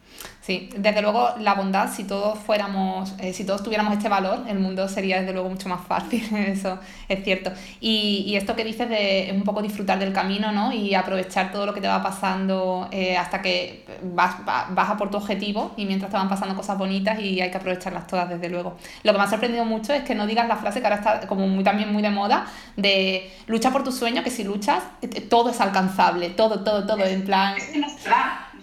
Sí, 0.45 0.69
desde 0.77 1.01
luego 1.01 1.31
la 1.39 1.55
bondad, 1.55 1.91
si 1.91 2.05
todos 2.05 2.39
fuéramos, 2.39 3.15
eh, 3.19 3.33
si 3.33 3.47
todos 3.47 3.63
tuviéramos 3.63 3.95
este 3.95 4.11
valor, 4.11 4.41
el 4.47 4.59
mundo 4.59 4.87
sería 4.89 5.19
desde 5.19 5.33
luego 5.33 5.49
mucho 5.49 5.71
más 5.71 5.87
fácil, 5.87 6.23
eso 6.37 6.79
es 7.09 7.25
cierto. 7.25 7.51
Y, 7.81 8.25
y, 8.27 8.37
esto 8.37 8.55
que 8.55 8.63
dices 8.63 8.91
de 8.91 9.33
un 9.35 9.43
poco 9.43 9.63
disfrutar 9.63 9.99
del 9.99 10.13
camino, 10.13 10.53
¿no? 10.53 10.71
Y 10.71 10.95
aprovechar 10.95 11.51
todo 11.51 11.65
lo 11.65 11.73
que 11.73 11.81
te 11.81 11.89
va 11.89 12.03
pasando 12.03 12.91
eh, 12.93 13.17
hasta 13.17 13.41
que 13.41 13.87
vas, 14.03 14.45
vas, 14.45 14.91
a 14.91 14.99
por 14.99 15.11
tu 15.11 15.17
objetivo 15.17 15.73
y 15.79 15.87
mientras 15.87 16.11
te 16.11 16.19
van 16.19 16.29
pasando 16.29 16.55
cosas 16.55 16.77
bonitas 16.77 17.19
y 17.21 17.41
hay 17.41 17.51
que 17.51 17.57
aprovecharlas 17.57 18.07
todas, 18.07 18.29
desde 18.29 18.51
luego. 18.51 18.77
Lo 19.03 19.13
que 19.13 19.19
me 19.19 19.25
ha 19.25 19.31
sorprendido 19.31 19.65
mucho 19.65 19.95
es 19.95 20.03
que 20.03 20.15
no 20.15 20.27
digas 20.27 20.47
la 20.47 20.57
frase 20.57 20.81
que 20.81 20.87
ahora 20.87 20.97
está 20.97 21.27
como 21.27 21.49
muy, 21.49 21.65
también 21.65 21.91
muy 21.91 22.03
de 22.03 22.11
moda, 22.11 22.45
de 22.77 23.33
lucha 23.47 23.71
por 23.71 23.83
tu 23.83 23.93
sueño, 23.93 24.23
que 24.23 24.31
si 24.31 24.45
luchas, 24.45 24.83
todo 25.31 25.49
es 25.49 25.61
alcanzable, 25.63 26.29
todo, 26.29 26.63
todo, 26.63 26.87
todo, 26.87 27.03
en 27.03 27.25
plan... 27.25 27.55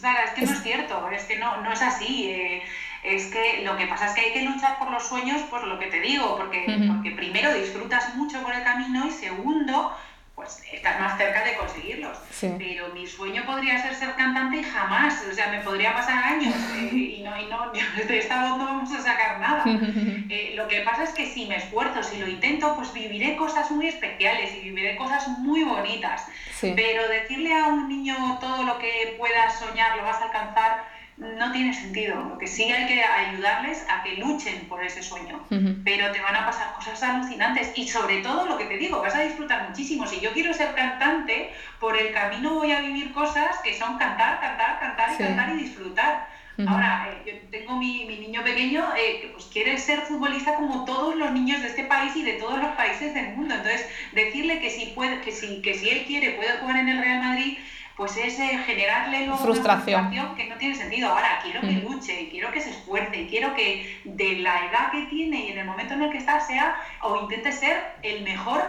Es 0.02 0.10
que 0.10 0.12
no 0.12 0.14
Sara, 0.14 0.24
es 0.24 0.32
que 0.32 0.46
no 0.46 0.52
es 0.52 0.64
cierto, 0.64 1.10
es 1.12 1.24
que 1.26 1.38
no, 1.38 1.62
no 1.62 1.72
es 1.72 1.82
así. 1.82 2.30
Eh, 2.32 2.64
es 3.04 3.28
que 3.28 3.64
lo 3.64 3.78
que 3.78 3.88
pasa 3.88 4.08
es 4.08 4.14
que 4.14 4.22
hay 4.22 4.34
que 4.34 4.44
luchar 4.44 4.78
por 4.78 4.92
los 4.92 5.08
sueños, 5.08 5.42
por 5.44 5.66
lo 5.66 5.80
que 5.80 5.88
te 5.88 6.00
digo, 6.00 6.38
porque, 6.38 6.66
porque 6.88 7.12
primero 7.12 7.54
disfrutas 7.54 8.16
mucho 8.16 8.42
por 8.44 8.54
el 8.54 8.64
camino 8.64 9.08
y 9.08 9.12
segundo, 9.12 9.96
pues 10.42 10.60
estás 10.72 11.00
más 11.00 11.18
cerca 11.18 11.44
de 11.44 11.56
conseguirlos. 11.56 12.18
Pero 12.58 12.90
mi 12.90 13.06
sueño 13.06 13.46
podría 13.46 13.80
ser 13.80 13.94
ser 13.94 14.16
cantante 14.16 14.58
y 14.58 14.64
jamás, 14.64 15.24
o 15.30 15.34
sea, 15.34 15.52
me 15.52 15.60
podría 15.60 15.94
pasar 15.94 16.24
años 16.24 16.56
eh, 16.76 16.90
y, 16.94 17.22
no, 17.22 17.40
y 17.40 17.46
no, 17.46 17.72
de 18.08 18.18
esta 18.18 18.50
voz 18.50 18.58
no 18.58 18.66
vamos 18.66 18.92
a 18.92 19.02
sacar 19.02 19.40
nada. 19.40 19.64
Eh, 20.34 20.54
lo 20.56 20.66
que 20.70 20.80
pasa 20.82 21.04
es 21.04 21.10
que 21.10 21.26
si 21.26 21.46
me 21.46 21.58
esfuerzo, 21.58 22.02
si 22.04 22.18
lo 22.18 22.26
intento, 22.26 22.74
pues 22.78 22.94
viviré 22.94 23.36
cosas 23.36 23.70
muy 23.70 23.88
especiales 23.88 24.56
y 24.56 24.62
viviré 24.62 24.96
cosas 24.96 25.28
muy 25.28 25.64
bonitas. 25.64 26.26
Pero 26.62 27.10
decirle 27.10 27.54
a 27.54 27.68
un 27.68 27.90
niño 27.90 28.38
todo 28.40 28.64
lo 28.64 28.78
que 28.80 29.16
puedas 29.18 29.60
soñar, 29.60 29.98
lo 29.98 30.04
vas 30.04 30.22
a 30.22 30.26
alcanzar, 30.26 30.86
no 31.22 31.52
tiene 31.52 31.74
sentido. 31.74 32.16
Lo 32.30 32.38
que 32.38 32.48
sí 32.48 32.64
hay 32.64 32.88
que 32.88 33.04
ayudarles 33.04 33.86
a 33.90 34.02
que 34.04 34.16
luchen 34.16 34.68
por 34.68 34.84
ese 34.84 35.04
sueño, 35.04 35.46
pero 35.84 36.12
te 36.12 36.20
van 36.20 36.36
a 36.36 36.46
pasar 36.46 36.74
cosas 36.74 37.02
alucinantes 37.04 37.72
y 37.76 37.88
sobre 37.88 38.22
todo 38.22 38.48
lo 38.48 38.58
que 38.58 38.66
te 38.66 38.78
digo, 38.78 39.02
vas 39.02 39.16
a 39.16 39.22
disfrutar 39.22 39.70
muchísimo. 39.70 40.08
Si 40.08 40.20
yo 40.20 40.32
quiero 40.34 40.54
ser 40.54 40.74
cantante, 40.74 41.54
por 41.80 41.96
el 41.96 42.12
camino 42.12 42.56
voy 42.56 42.72
a 42.72 42.82
vivir 42.82 43.14
cosas 43.14 43.60
que 43.60 43.78
son 43.78 43.98
cantar, 43.98 44.40
cantar, 44.40 44.80
cantar 44.80 45.14
y 45.14 45.18
cantar 45.18 45.50
y 45.54 45.58
disfrutar. 45.58 46.28
Ahora, 46.68 47.08
eh, 47.26 47.42
yo 47.44 47.50
tengo 47.50 47.78
mi, 47.78 48.06
mi 48.06 48.20
niño 48.20 48.44
pequeño 48.44 48.84
eh, 48.96 49.22
que 49.22 49.28
pues 49.30 49.46
quiere 49.46 49.80
ser 49.80 50.02
futbolista 50.02 50.56
como 50.56 50.86
todos 50.86 51.16
los 51.16 51.32
niños 51.32 51.62
de 51.62 51.68
este 51.68 51.86
país 51.86 52.16
y 52.16 52.24
de 52.24 52.34
todos 52.34 52.60
los 52.60 52.72
países 52.74 53.14
del 53.16 53.30
mundo. 53.30 53.56
Entonces, 53.56 53.88
decirle 54.12 54.60
que 54.60 54.70
si, 54.70 54.88
puede, 54.88 55.22
que 55.22 55.32
si, 55.32 55.62
que 55.62 55.74
si 55.74 55.90
él 55.90 56.06
quiere 56.06 56.32
puede 56.32 56.52
jugar 56.58 56.78
en 56.78 56.90
el 56.90 57.00
Real 57.00 57.20
Madrid, 57.20 57.58
pues 58.02 58.18
es 58.18 58.40
eh, 58.40 58.58
generarle 58.66 59.28
luego 59.28 59.44
frustración. 59.44 60.08
Una 60.08 60.10
frustración 60.10 60.36
que 60.36 60.50
no 60.50 60.58
tiene 60.58 60.74
sentido. 60.74 61.10
Ahora, 61.10 61.40
quiero 61.44 61.62
que 61.62 61.74
luche, 61.74 62.30
quiero 62.32 62.52
que 62.52 62.60
se 62.60 62.72
esfuerce, 62.72 63.28
quiero 63.28 63.54
que 63.54 64.02
de 64.06 64.38
la 64.38 64.66
edad 64.66 64.92
que 64.92 65.06
tiene 65.06 65.46
y 65.46 65.52
en 65.52 65.60
el 65.60 65.68
momento 65.68 65.94
en 65.94 66.02
el 66.02 66.12
que 66.12 66.18
está 66.18 66.40
sea 66.40 66.76
o 67.04 67.22
intente 67.22 67.52
ser 67.52 67.80
el 68.02 68.24
mejor, 68.24 68.64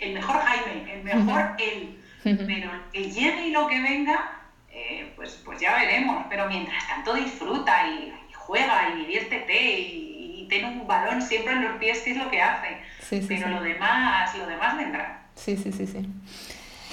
el 0.00 0.14
mejor 0.14 0.38
Jaime, 0.40 0.92
el 0.92 1.04
mejor 1.04 1.54
él. 1.60 2.02
Pero 2.24 2.68
que 2.92 3.12
llegue 3.12 3.46
y 3.46 3.50
lo 3.52 3.68
que 3.68 3.80
venga, 3.80 4.40
eh, 4.72 5.12
pues, 5.14 5.40
pues 5.44 5.60
ya 5.60 5.76
veremos. 5.76 6.26
Pero 6.28 6.48
mientras 6.48 6.84
tanto 6.88 7.14
disfruta 7.14 7.86
y, 7.86 8.12
juega 8.34 8.88
y 8.88 9.02
diviértete 9.02 9.78
y, 9.78 10.40
y, 10.42 10.48
tiene 10.48 10.66
un 10.66 10.84
balón 10.88 11.22
siempre 11.22 11.52
en 11.52 11.62
los 11.62 11.76
pies, 11.76 12.00
que 12.00 12.10
es 12.10 12.16
lo 12.16 12.28
que 12.28 12.42
hace. 12.42 12.80
Pero 13.28 13.50
lo 13.50 13.62
demás, 13.62 14.36
lo 14.36 14.48
demás 14.48 14.76
vendrá. 14.76 15.22
Sí, 15.36 15.56
sí, 15.56 15.70
sí, 15.70 15.86
sí. 15.86 16.08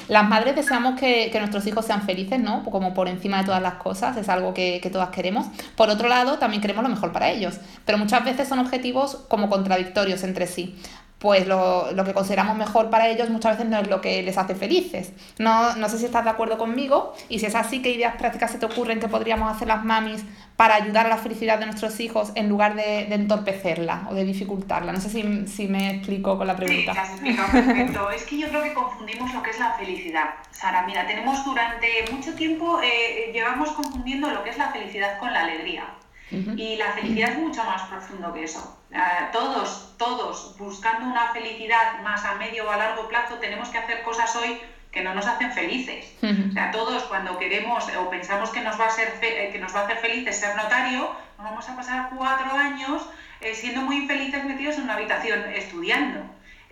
Las 0.08 0.27
madres 0.27 0.55
deseamos 0.55 1.00
que, 1.00 1.29
que, 1.31 1.39
nuestros 1.39 1.65
hijos 1.67 1.86
sean 1.86 2.01
felices, 2.03 2.39
¿no? 2.39 2.63
Como 2.63 2.93
por 2.93 3.08
encima 3.08 3.39
de 3.39 3.46
todas 3.46 3.62
las 3.62 3.75
cosas, 3.75 4.17
es 4.17 4.29
algo 4.29 4.53
que, 4.53 4.79
que, 4.81 4.89
todas 4.89 5.10
queremos. 5.10 5.48
Por 5.75 5.89
otro 5.89 6.08
lado, 6.08 6.38
también 6.38 6.62
queremos 6.62 6.84
lo 6.84 6.89
mejor 6.89 7.12
para 7.12 7.29
ellos, 7.29 7.55
pero 7.86 7.98
muchas 7.98 8.24
veces 8.24 8.48
son 8.48 8.60
objetivos 8.60 9.17
como 9.27 9.50
contradictorios 9.50 10.24
entre 10.24 10.48
sí 10.48 10.75
pues 11.22 11.46
lo, 11.46 11.92
lo, 11.92 12.04
que 12.04 12.13
consideramos 12.13 12.58
mejor 12.58 12.90
para 12.90 13.08
ellos 13.08 13.30
muchas 13.30 13.56
veces 13.56 13.70
no 13.70 13.78
es 13.78 13.88
lo 13.88 14.01
que 14.01 14.24
les 14.24 14.40
hace 14.40 14.56
felices. 14.56 15.13
No, 15.38 15.75
no 15.75 15.88
sé 15.88 16.00
si 16.00 16.06
estás 16.06 16.24
de 16.24 16.32
acuerdo 16.32 16.58
conmigo 16.58 17.13
y 17.30 17.38
si 17.38 17.46
es 17.46 17.54
así, 17.54 17.84
¿qué 17.84 17.92
ideas 17.92 18.16
prácticas 18.16 18.50
se 18.50 18.58
te 18.58 18.66
ocurren 18.66 19.00
que 19.00 19.08
podríamos 19.08 19.56
hacer 19.56 19.68
las 19.68 19.86
mamis 19.86 20.24
para 20.56 20.74
ayudar 20.74 21.06
a 21.06 21.10
la 21.10 21.18
felicidad 21.18 21.60
de 21.60 21.68
nuestros 21.68 22.00
hijos 22.00 22.32
en 22.34 22.50
lugar 22.50 22.74
de, 22.74 23.06
de 23.06 23.13
entorpecerla 23.13 24.08
o 24.10 24.16
de 24.16 24.25
dificultarla? 24.25 24.94
No 24.94 25.00
sé 25.00 25.12
si, 25.12 25.46
si, 25.46 25.68
me 25.68 25.92
explico 25.92 26.40
con 26.40 26.48
la 26.48 26.56
pregunta. 26.56 26.92
Sí, 26.94 27.00
has 27.00 27.10
explicado 27.12 27.51
perfecto. 27.51 28.10
es 28.10 28.24
que 28.24 28.40
yo 28.40 28.48
creo 28.48 28.63
que 28.63 28.74
confundimos 28.74 29.32
lo 29.32 29.44
que 29.44 29.51
es 29.51 29.60
la 29.60 29.74
felicidad. 29.74 30.25
Sara, 30.50 30.88
mira, 30.88 31.06
tenemos 31.06 31.46
durante 31.46 31.88
mucho 32.12 32.34
tiempo, 32.34 32.82
eh, 32.82 33.30
llevamos 33.32 33.70
confundiendo 33.74 34.32
lo 34.32 34.44
que 34.44 34.50
es 34.50 34.58
la 34.58 34.72
felicidad 34.72 35.20
con 35.20 35.32
la 35.32 35.42
alegría. 35.42 35.86
Y 36.32 36.78
la 36.78 36.94
felicidad 36.94 37.32
es 37.32 37.38
mucho 37.38 37.64
más 37.64 37.84
profundo 37.84 38.34
que 38.34 38.44
eso. 38.46 38.80
todos, 39.32 39.96
todos, 39.98 40.56
buscando 40.58 41.06
una 41.08 41.34
felicidad 41.34 42.02
más 42.04 42.24
a 42.26 42.36
medio 42.36 42.68
o 42.68 42.72
a 42.72 42.78
largo 42.78 43.08
plazo, 43.10 43.36
tenemos 43.36 43.70
que 43.70 43.78
hacer 43.78 44.02
cosas 44.04 44.34
hoy 44.36 44.58
que 44.92 45.04
no 45.04 45.14
nos 45.14 45.26
hacen 45.26 45.52
felices. 45.52 46.14
O 46.50 46.52
sea, 46.54 46.72
todos 46.72 47.04
cuando 47.04 47.38
queremos 47.38 47.86
o 47.98 48.10
pensamos 48.10 48.50
que 48.50 48.62
nos 48.62 48.80
va 48.80 48.88
a, 48.88 48.90
ser 48.90 49.14
eh, 49.22 49.50
que 49.52 49.60
nos 49.60 49.74
va 49.74 49.82
a 49.82 49.84
hacer 49.86 49.98
felices 49.98 50.38
ser 50.40 50.56
notario, 50.56 51.16
nos 51.38 51.46
vamos 51.50 51.70
a 51.70 51.76
pasar 51.76 52.10
cuatro 52.16 52.52
años 52.52 53.10
eh, 53.40 53.56
siendo 53.56 53.82
muy 53.82 53.98
infelices 53.98 54.44
metidos 54.44 54.78
en 54.78 54.84
una 54.84 54.96
habitación 54.96 55.40
estudiando. 55.54 56.24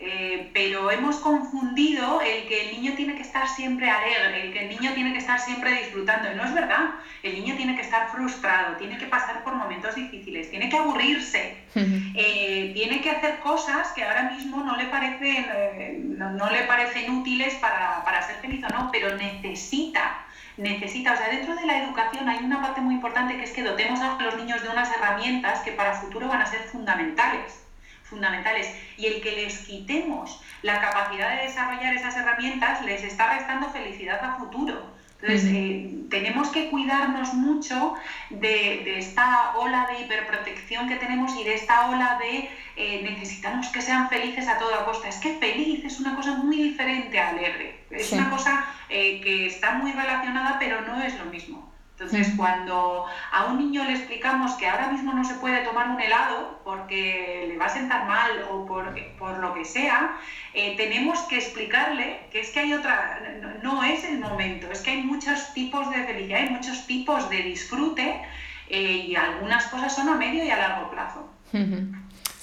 Eh, 0.01 0.49
pero 0.53 0.91
hemos 0.91 1.17
confundido 1.17 2.21
el 2.21 2.47
que 2.47 2.69
el 2.69 2.77
niño 2.77 2.93
tiene 2.95 3.15
que 3.15 3.21
estar 3.21 3.49
siempre 3.49 3.89
alegre, 3.89 4.45
el 4.45 4.53
que 4.53 4.59
el 4.63 4.69
niño 4.69 4.93
tiene 4.93 5.11
que 5.11 5.19
estar 5.19 5.39
siempre 5.39 5.73
disfrutando. 5.73 6.31
Y 6.31 6.35
no 6.35 6.45
es 6.45 6.53
verdad. 6.53 6.91
El 7.21 7.33
niño 7.33 7.55
tiene 7.57 7.75
que 7.75 7.81
estar 7.81 8.09
frustrado, 8.09 8.77
tiene 8.77 8.97
que 8.97 9.07
pasar 9.07 9.43
por 9.43 9.55
momentos 9.55 9.95
difíciles, 9.95 10.49
tiene 10.49 10.69
que 10.69 10.77
aburrirse, 10.77 11.57
eh, 11.75 12.71
tiene 12.73 13.01
que 13.01 13.09
hacer 13.09 13.39
cosas 13.39 13.89
que 13.89 14.05
ahora 14.05 14.31
mismo 14.31 14.63
no 14.63 14.77
le 14.77 14.85
parecen, 14.85 15.45
eh, 15.53 16.01
no, 16.01 16.49
le 16.49 16.63
parecen 16.63 17.11
útiles 17.11 17.55
para, 17.55 18.05
para 18.05 18.21
ser 18.25 18.37
feliz 18.37 18.63
o 18.63 18.69
no, 18.69 18.89
pero 18.91 19.17
necesita 19.17 20.25
necesita, 20.55 21.13
o 21.13 21.15
sea, 21.15 21.29
dentro 21.29 21.55
de 21.55 21.65
la 21.65 21.83
educación 21.83 22.27
hay 22.27 22.43
una 22.43 22.61
parte 22.61 22.81
muy 22.81 22.95
importante 22.95 23.37
que 23.37 23.43
es 23.43 23.51
que 23.51 23.63
dotemos 23.63 24.01
a 24.01 24.21
los 24.21 24.35
niños 24.35 24.61
de 24.61 24.67
unas 24.67 24.93
herramientas 24.93 25.59
que 25.59 25.71
para 25.71 25.93
el 25.93 25.97
futuro 25.99 26.27
van 26.27 26.41
a 26.41 26.45
ser 26.45 26.59
fundamentales 26.63 27.68
fundamentales 28.09 28.73
y 28.97 29.05
el 29.05 29.21
que 29.21 29.31
les 29.31 29.59
quitemos 29.59 30.41
la 30.61 30.81
capacidad 30.81 31.37
de 31.37 31.43
desarrollar 31.43 31.95
esas 31.95 32.15
herramientas 32.17 32.83
les 32.83 33.03
está 33.03 33.33
restando 33.33 33.69
felicidad 33.69 34.23
a 34.23 34.37
futuro. 34.37 34.99
Entonces, 35.21 35.51
eh, 35.53 36.05
tenemos 36.09 36.47
que 36.49 36.69
cuidarnos 36.69 37.33
mucho 37.33 37.95
de, 38.29 38.97
esta 38.97 39.53
ola 39.57 39.85
de 39.87 40.01
hiperprotección 40.01 40.87
que 40.87 40.95
tenemos 40.95 41.35
y 41.37 41.43
de 41.43 41.55
esta 41.55 41.89
ola 41.89 42.17
de 42.21 42.49
eh, 42.77 43.01
necesitamos 43.03 43.67
que 43.67 43.81
sean 43.81 44.09
felices 44.09 44.47
a 44.47 44.57
toda 44.57 44.85
costa. 44.85 45.09
Es 45.09 45.17
que 45.17 45.37
feliz 45.37 45.83
es 45.83 45.99
una 45.99 46.15
cosa 46.15 46.35
muy 46.35 46.55
diferente 46.55 47.19
a 47.19 47.29
alegre. 47.29 47.83
Es 47.91 48.13
una 48.13 48.29
cosa 48.29 48.65
eh, 48.87 49.19
que 49.19 49.47
está 49.47 49.73
muy 49.73 49.91
relacionada, 49.91 50.57
pero 50.57 50.81
no 50.81 51.01
es 51.03 51.17
lo 51.19 51.25
mismo. 51.25 51.68
Entonces, 51.99 52.33
cuando 52.37 53.07
a 53.29 53.45
un 53.47 53.57
niño 53.57 53.83
le 53.83 53.91
explicamos 53.91 54.53
que 54.53 54.65
ahora 54.65 54.87
mismo 54.87 55.11
no 55.11 55.25
se 55.25 55.35
puede 55.35 55.65
tomar 55.65 55.89
un 55.89 55.99
helado 55.99 56.61
porque 56.63 57.45
le 57.49 57.57
va 57.57 57.65
a 57.65 57.69
sentar 57.69 58.05
mal 58.07 58.41
o 58.49 58.65
por, 58.65 58.95
por 59.17 59.37
lo 59.39 59.53
que 59.53 59.65
sea, 59.65 60.15
eh, 60.53 60.77
tenemos 60.77 61.19
que 61.23 61.35
explicarle 61.35 62.21
que 62.31 62.39
es 62.39 62.51
que 62.51 62.61
hay 62.61 62.73
otra, 62.73 63.19
no, 63.61 63.83
es 63.83 64.05
el 64.05 64.17
momento, 64.17 64.71
es 64.71 64.79
que 64.79 64.91
hay 64.91 65.01
muchos 65.03 65.53
tipos 65.53 65.91
de 65.91 66.05
felicidad, 66.05 66.39
hay 66.39 66.49
muchos 66.49 66.87
tipos 66.87 67.29
de 67.29 67.43
disfrute 67.43 68.21
eh, 68.69 69.07
y 69.09 69.15
algunas 69.17 69.65
cosas 69.65 69.93
son 69.93 70.07
a 70.07 70.15
medio 70.15 70.45
y 70.45 70.49
a 70.51 70.57
largo 70.57 70.89
plazo. 70.89 71.27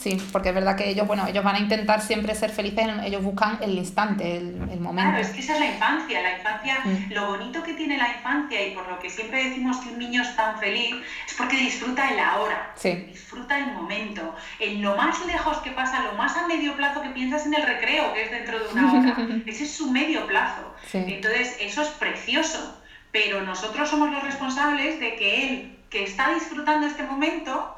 Sí, 0.07 0.23
porque 0.31 0.51
es 0.51 0.55
verdad 0.55 0.77
que 0.77 0.89
ellos, 0.89 1.05
bueno, 1.05 1.27
ellos 1.27 1.43
van 1.43 1.57
a 1.57 1.59
intentar 1.59 2.01
siempre 2.01 2.33
ser 2.37 2.51
felices, 2.51 2.87
ellos 3.03 3.25
buscan 3.25 3.59
el 3.61 3.73
instante, 3.73 4.37
el, 4.37 4.55
momento. 4.79 5.11
Claro, 5.11 5.19
es 5.19 5.31
que 5.31 5.41
esa 5.41 5.55
es 5.55 5.59
la 5.59 5.67
infancia, 5.67 6.23
la 6.23 6.39
infancia, 6.39 6.79
mm. 6.85 7.13
lo 7.13 7.27
bonito 7.27 7.61
que 7.65 7.75
tiene 7.75 7.99
la 7.99 8.13
infancia 8.13 8.69
y 8.69 8.71
por 8.71 8.87
lo 8.87 9.01
que 9.01 9.11
siempre 9.11 9.43
decimos 9.43 9.79
que 9.79 9.89
un 9.89 9.99
niño 9.99 10.23
es 10.23 10.37
tan 10.37 10.61
feliz, 10.61 10.95
es 11.27 11.35
porque 11.35 11.57
disfruta 11.57 12.09
el 12.09 12.21
ahora, 12.21 12.73
disfruta 12.81 13.59
el 13.59 13.73
momento, 13.73 14.33
en 14.61 14.81
lo 14.81 14.95
más 14.95 15.27
lejos 15.27 15.59
que 15.59 15.73
pasa, 15.73 16.05
lo 16.05 16.13
más 16.13 16.37
a 16.37 16.47
medio 16.47 16.77
plazo 16.77 17.03
que 17.03 17.09
piensas 17.09 17.45
en 17.47 17.55
el 17.55 17.65
recreo, 17.65 18.15
que 18.15 18.27
es 18.27 18.31
dentro 18.31 18.61
de 18.61 18.69
una 18.69 18.93
hora, 18.93 19.17
ese 19.47 19.65
es 19.65 19.73
su 19.73 19.91
medio 19.91 20.25
plazo. 20.29 20.73
Entonces, 20.93 21.57
eso 21.59 21.83
es 21.83 21.89
precioso, 21.89 22.81
pero 23.11 23.43
nosotros 23.43 23.91
somos 23.91 24.13
los 24.13 24.23
responsables 24.23 25.01
de 25.01 25.17
que 25.17 25.49
él, 25.49 25.79
que 25.91 26.05
está 26.05 26.33
disfrutando 26.33 26.87
este 26.87 27.03
momento, 27.03 27.76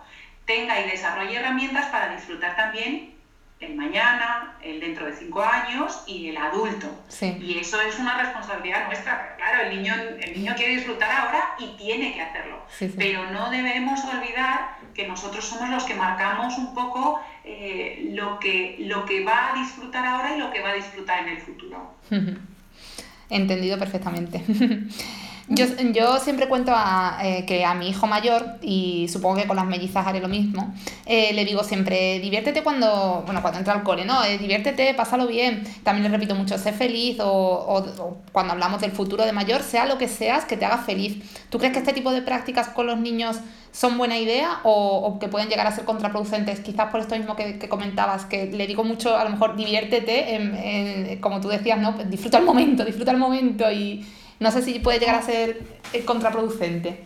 tenga 0.48 0.80
y 0.80 0.90
desarrolle 0.90 1.36
herramientas 1.36 1.86
para 1.86 2.14
disfrutar 2.14 2.56
también 2.56 3.14
el 3.60 3.74
mañana, 3.74 4.56
el 4.62 4.80
dentro 4.80 5.04
de 5.04 5.12
cinco 5.12 5.42
años 5.42 6.04
y 6.06 6.28
el 6.28 6.36
adulto. 6.38 6.88
Y 7.20 7.58
eso 7.58 7.80
es 7.82 7.98
una 7.98 8.16
responsabilidad 8.16 8.86
nuestra. 8.86 9.36
Claro, 9.36 9.68
el 9.68 9.76
niño, 9.76 9.94
el 9.94 10.32
niño 10.32 10.54
quiere 10.56 10.76
disfrutar 10.76 11.10
ahora 11.10 11.54
y 11.58 11.76
tiene 11.76 12.14
que 12.14 12.22
hacerlo. 12.22 12.64
Pero 12.96 13.30
no 13.30 13.50
debemos 13.50 14.02
olvidar 14.04 14.78
que 14.94 15.06
nosotros 15.06 15.44
somos 15.44 15.68
los 15.68 15.84
que 15.84 15.94
marcamos 15.94 16.56
un 16.56 16.72
poco 16.72 17.20
eh, 17.44 18.10
lo, 18.12 18.38
que, 18.38 18.76
lo 18.80 19.04
que 19.04 19.24
va 19.24 19.52
a 19.52 19.54
disfrutar 19.58 20.06
ahora 20.06 20.34
y 20.34 20.38
lo 20.38 20.50
que 20.50 20.62
va 20.62 20.70
a 20.70 20.74
disfrutar 20.74 21.26
en 21.26 21.28
el 21.28 21.38
futuro. 21.38 21.94
Entendido 23.28 23.78
perfectamente. 23.78 24.42
Yo, 25.50 25.64
yo 25.94 26.18
siempre 26.18 26.46
cuento 26.46 26.72
a, 26.74 27.20
eh, 27.22 27.46
que 27.46 27.64
a 27.64 27.72
mi 27.74 27.88
hijo 27.88 28.06
mayor, 28.06 28.58
y 28.60 29.08
supongo 29.08 29.36
que 29.36 29.46
con 29.46 29.56
las 29.56 29.64
mellizas 29.64 30.06
haré 30.06 30.20
lo 30.20 30.28
mismo, 30.28 30.74
eh, 31.06 31.32
le 31.32 31.46
digo 31.46 31.64
siempre, 31.64 32.20
diviértete 32.20 32.62
cuando, 32.62 33.22
bueno, 33.24 33.40
cuando 33.40 33.58
entra 33.58 33.72
al 33.72 33.82
cole, 33.82 34.04
¿no? 34.04 34.22
Eh, 34.24 34.36
diviértete, 34.36 34.92
pásalo 34.92 35.26
bien. 35.26 35.62
También 35.84 36.04
le 36.04 36.10
repito 36.10 36.34
mucho, 36.34 36.58
sé 36.58 36.72
feliz, 36.72 37.18
o, 37.20 37.26
o, 37.26 38.18
cuando 38.30 38.52
hablamos 38.52 38.82
del 38.82 38.92
futuro 38.92 39.24
de 39.24 39.32
mayor, 39.32 39.62
sea 39.62 39.86
lo 39.86 39.96
que 39.96 40.06
seas, 40.06 40.44
que 40.44 40.58
te 40.58 40.66
haga 40.66 40.78
feliz. 40.78 41.16
¿Tú 41.48 41.56
crees 41.58 41.72
que 41.72 41.78
este 41.78 41.94
tipo 41.94 42.12
de 42.12 42.20
prácticas 42.20 42.68
con 42.68 42.86
los 42.86 42.98
niños 42.98 43.38
son 43.72 43.96
buena 43.96 44.18
idea 44.18 44.60
o, 44.64 44.98
o 44.98 45.18
que 45.18 45.28
pueden 45.28 45.48
llegar 45.48 45.66
a 45.66 45.72
ser 45.72 45.86
contraproducentes? 45.86 46.60
Quizás 46.60 46.90
por 46.90 47.00
esto 47.00 47.16
mismo 47.16 47.36
que, 47.36 47.58
que 47.58 47.70
comentabas, 47.70 48.26
que 48.26 48.46
le 48.46 48.66
digo 48.66 48.84
mucho, 48.84 49.16
a 49.16 49.24
lo 49.24 49.30
mejor, 49.30 49.56
diviértete, 49.56 51.18
como 51.22 51.40
tú 51.40 51.48
decías, 51.48 51.78
¿no? 51.80 51.92
Disfruta 52.04 52.36
el 52.36 52.44
momento, 52.44 52.84
disfruta 52.84 53.12
el 53.12 53.16
momento 53.16 53.70
y 53.72 54.04
no 54.40 54.50
sé 54.50 54.62
si 54.62 54.78
puede 54.78 54.98
llegar 54.98 55.16
a 55.16 55.22
ser 55.22 55.60
eh, 55.92 56.04
contraproducente. 56.04 57.04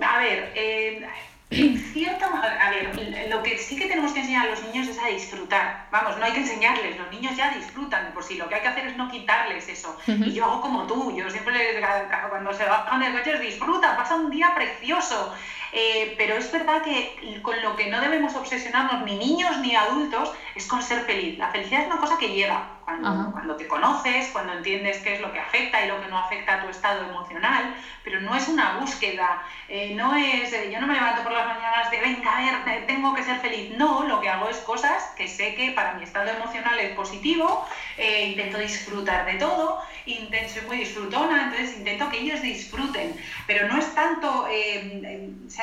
A 0.00 0.18
ver, 0.18 0.52
eh, 0.54 1.06
cierto, 1.92 2.24
a 2.24 2.70
ver, 2.70 3.28
lo 3.30 3.42
que 3.42 3.58
sí 3.58 3.76
que 3.76 3.86
tenemos 3.86 4.12
que 4.12 4.20
enseñar 4.20 4.46
a 4.46 4.50
los 4.50 4.62
niños 4.64 4.88
es 4.88 4.98
a 4.98 5.08
disfrutar. 5.08 5.86
Vamos, 5.90 6.18
no 6.18 6.24
hay 6.24 6.32
que 6.32 6.40
enseñarles, 6.40 6.96
los 6.96 7.10
niños 7.10 7.36
ya 7.36 7.54
disfrutan 7.54 8.12
por 8.12 8.24
sí, 8.24 8.36
lo 8.36 8.48
que 8.48 8.56
hay 8.56 8.62
que 8.62 8.68
hacer 8.68 8.86
es 8.86 8.96
no 8.96 9.10
quitarles 9.10 9.68
eso. 9.68 9.96
Y 10.06 10.32
yo 10.32 10.44
hago 10.44 10.60
como 10.60 10.86
tú, 10.86 11.14
yo 11.16 11.28
siempre 11.30 11.54
les 11.54 11.76
digo, 11.76 11.88
cuando 12.30 12.52
se 12.52 12.64
bajan 12.64 13.00
del 13.00 13.12
coche, 13.12 13.38
disfruta, 13.38 13.96
pasa 13.96 14.16
un 14.16 14.30
día 14.30 14.52
precioso. 14.54 15.34
Eh, 15.76 16.14
pero 16.16 16.36
es 16.36 16.52
verdad 16.52 16.82
que 16.82 17.40
con 17.42 17.60
lo 17.60 17.74
que 17.74 17.90
no 17.90 18.00
debemos 18.00 18.36
obsesionarnos 18.36 19.04
ni 19.04 19.16
niños 19.16 19.58
ni 19.58 19.74
adultos 19.74 20.32
es 20.54 20.66
con 20.66 20.82
ser 20.82 21.04
feliz. 21.04 21.38
La 21.38 21.48
felicidad 21.48 21.82
es 21.82 21.86
una 21.86 21.98
cosa 21.98 22.16
que 22.16 22.28
llega 22.28 22.70
cuando, 22.84 23.32
cuando, 23.32 23.56
te 23.56 23.66
conoces, 23.66 24.28
cuando 24.28 24.52
entiendes 24.52 24.98
qué 24.98 25.14
es 25.14 25.20
lo 25.20 25.32
que 25.32 25.38
afecta 25.38 25.82
y 25.82 25.88
lo 25.88 25.98
que 26.00 26.06
no 26.06 26.18
afecta 26.18 26.54
a 26.54 26.60
tu 26.60 26.68
estado 26.68 27.02
emocional, 27.08 27.74
pero 28.02 28.20
no 28.20 28.36
es 28.36 28.46
una 28.46 28.76
búsqueda, 28.76 29.42
eh, 29.68 29.94
no 29.94 30.14
es, 30.14 30.52
eh, 30.52 30.70
yo 30.70 30.78
no 30.78 30.86
me 30.86 30.92
levanto 30.92 31.22
por 31.22 31.32
las 31.32 31.46
mañanas 31.46 31.90
de, 31.90 31.98
venga, 31.98 32.36
a 32.36 32.64
ver, 32.64 32.86
tengo 32.86 33.14
que 33.14 33.22
ser 33.22 33.38
feliz. 33.38 33.70
No, 33.70 34.04
lo 34.04 34.20
que 34.20 34.28
hago 34.28 34.50
es 34.50 34.58
cosas 34.58 35.02
que 35.16 35.28
sé 35.28 35.54
que 35.54 35.70
para 35.70 35.94
mi 35.94 36.04
estado 36.04 36.30
emocional 36.30 36.78
es 36.78 36.92
positivo, 36.92 37.66
intento 37.96 38.58
disfrutar 38.58 39.24
de 39.24 39.34
todo, 39.34 39.80
intento, 40.04 40.52
soy 40.52 40.62
muy 40.62 40.76
disfrutona, 40.76 41.44
entonces 41.44 41.76
intento 41.76 42.10
que 42.10 42.18
ellos 42.18 42.42
disfruten, 42.42 43.16
pero 43.46 43.66
no 43.66 43.78
es 43.78 43.94
tanto, 43.94 44.46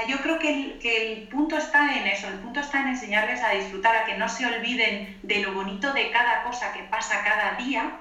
yo 0.08 0.22
creo 0.22 0.40
que 0.40 0.54
el, 0.54 0.80
que 0.80 1.14
el 1.14 1.28
punto 1.28 1.58
está 1.58 1.98
en 1.98 2.08
eso, 2.08 2.28
el 2.28 2.40
punto 2.40 2.60
está 2.60 2.82
en 2.82 2.88
enseñarles 2.90 3.44
a 3.44 3.52
disfrutar, 3.52 3.96
a 3.96 4.06
que 4.06 4.16
no 4.16 4.28
se 4.28 4.46
olviden 4.46 4.81
de 5.22 5.40
lo 5.42 5.54
bonito 5.54 5.94
de 5.94 6.12
cada 6.12 6.44
cosa 6.44 6.72
que 6.74 6.84
pasa 6.84 7.24
cada 7.24 7.58
día, 7.58 7.98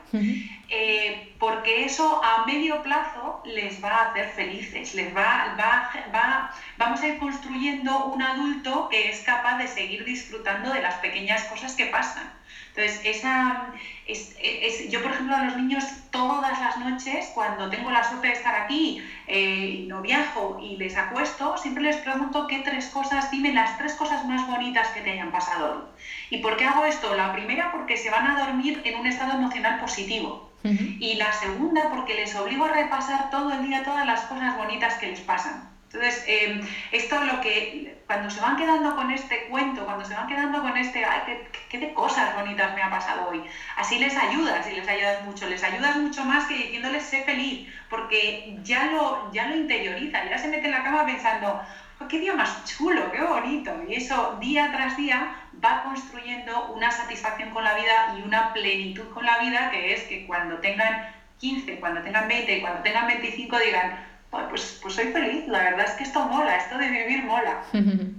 eh, 0.68 1.34
porque 1.38 1.84
eso 1.84 2.20
a 2.24 2.46
medio 2.46 2.82
plazo 2.82 3.42
les 3.44 3.82
va 3.82 3.90
a 3.90 4.10
hacer 4.10 4.28
felices, 4.30 4.94
les 4.94 5.14
va, 5.14 5.56
va, 5.58 5.90
va, 6.14 6.50
vamos 6.78 7.00
a 7.02 7.08
ir 7.08 7.18
construyendo 7.18 8.06
un 8.06 8.22
adulto 8.22 8.88
que 8.88 9.10
es 9.10 9.20
capaz 9.20 9.58
de 9.58 9.68
seguir 9.68 10.04
disfrutando 10.04 10.72
de 10.72 10.82
las 10.82 10.94
pequeñas 10.96 11.44
cosas 11.44 11.74
que 11.74 11.86
pasan. 11.86 12.30
Entonces, 12.74 13.00
esa, 13.04 13.72
es, 14.06 14.88
yo, 14.90 15.02
por 15.02 15.10
ejemplo, 15.10 15.34
a 15.34 15.44
los 15.44 15.56
niños 15.56 15.84
todas 16.10 16.58
las 16.60 16.78
noches, 16.78 17.30
cuando 17.34 17.68
tengo 17.68 17.90
la 17.90 18.04
suerte 18.04 18.28
de 18.28 18.32
estar 18.32 18.54
aquí, 18.54 19.02
eh, 19.26 19.84
no 19.88 20.02
viajo 20.02 20.58
y 20.62 20.76
les 20.76 20.96
acuesto, 20.96 21.56
siempre 21.56 21.82
les 21.82 21.96
pregunto 21.96 22.46
qué 22.46 22.60
tres 22.60 22.86
cosas, 22.86 23.30
dime 23.30 23.52
las 23.52 23.76
tres 23.76 23.94
cosas 23.94 24.24
más 24.24 24.46
bonitas 24.46 24.88
que 24.90 25.00
te 25.00 25.10
hayan 25.10 25.32
pasado. 25.32 25.88
¿Y 26.30 26.38
por 26.38 26.56
qué 26.56 26.64
hago 26.64 26.84
esto? 26.84 27.14
La 27.14 27.32
primera, 27.32 27.72
porque 27.72 27.96
se 27.96 28.10
van 28.10 28.26
a 28.26 28.38
dormir 28.44 28.80
en 28.84 28.98
un 28.98 29.06
estado 29.06 29.32
emocional 29.32 29.78
positivo. 29.80 30.48
Y 30.62 31.14
la 31.14 31.32
segunda, 31.32 31.88
porque 31.88 32.14
les 32.14 32.34
obligo 32.34 32.66
a 32.66 32.72
repasar 32.72 33.30
todo 33.30 33.52
el 33.52 33.62
día 33.62 33.82
todas 33.82 34.04
las 34.04 34.20
cosas 34.24 34.54
bonitas 34.56 34.94
que 34.96 35.06
les 35.06 35.20
pasan. 35.20 35.69
Entonces, 35.92 36.22
eh, 36.28 36.60
esto 36.92 37.24
lo 37.24 37.40
que, 37.40 37.96
cuando 38.06 38.30
se 38.30 38.40
van 38.40 38.56
quedando 38.56 38.94
con 38.94 39.10
este 39.10 39.46
cuento, 39.46 39.84
cuando 39.84 40.04
se 40.04 40.14
van 40.14 40.28
quedando 40.28 40.62
con 40.62 40.76
este, 40.76 41.04
ay, 41.04 41.22
qué, 41.26 41.50
qué, 41.68 41.78
de 41.78 41.92
cosas 41.92 42.32
bonitas 42.36 42.76
me 42.76 42.82
ha 42.82 42.90
pasado 42.90 43.28
hoy, 43.28 43.42
así 43.74 43.98
les 43.98 44.16
ayudas 44.16 44.68
y 44.68 44.72
les 44.72 44.86
ayudas 44.86 45.20
mucho, 45.24 45.48
les 45.48 45.64
ayudas 45.64 45.96
mucho 45.96 46.24
más 46.24 46.46
que 46.46 46.54
diciéndoles 46.54 47.02
sé 47.02 47.24
feliz, 47.24 47.68
porque 47.88 48.54
ya 48.62 48.86
lo, 48.86 49.32
ya 49.32 49.46
lo 49.46 49.56
interioriza, 49.56 50.24
ya 50.24 50.38
se 50.38 50.46
mete 50.46 50.66
en 50.66 50.72
la 50.72 50.84
cama 50.84 51.04
pensando, 51.04 51.60
oh, 51.98 52.06
qué 52.06 52.20
día 52.20 52.34
más 52.34 52.62
chulo, 52.62 53.10
qué 53.10 53.22
bonito, 53.22 53.82
y 53.82 53.96
eso 53.96 54.36
día 54.38 54.70
tras 54.70 54.94
día 54.96 55.28
va 55.64 55.82
construyendo 55.82 56.66
una 56.66 56.92
satisfacción 56.92 57.50
con 57.50 57.64
la 57.64 57.74
vida 57.74 58.14
y 58.16 58.22
una 58.22 58.52
plenitud 58.52 59.08
con 59.08 59.24
la 59.26 59.38
vida, 59.38 59.70
que 59.70 59.92
es 59.92 60.04
que 60.04 60.24
cuando 60.24 60.60
tengan 60.60 61.00
15, 61.38 61.78
cuando 61.80 62.02
tengan 62.02 62.28
20 62.28 62.52
y 62.54 62.60
cuando 62.60 62.82
tengan 62.82 63.06
25 63.06 63.58
digan, 63.58 63.92
pues, 64.30 64.78
pues 64.82 64.94
soy 64.94 65.06
feliz, 65.06 65.46
la 65.48 65.58
verdad 65.58 65.86
es 65.86 65.92
que 65.92 66.04
esto 66.04 66.24
mola, 66.26 66.56
esto 66.56 66.78
de 66.78 66.88
vivir 66.88 67.24
mola. 67.24 67.62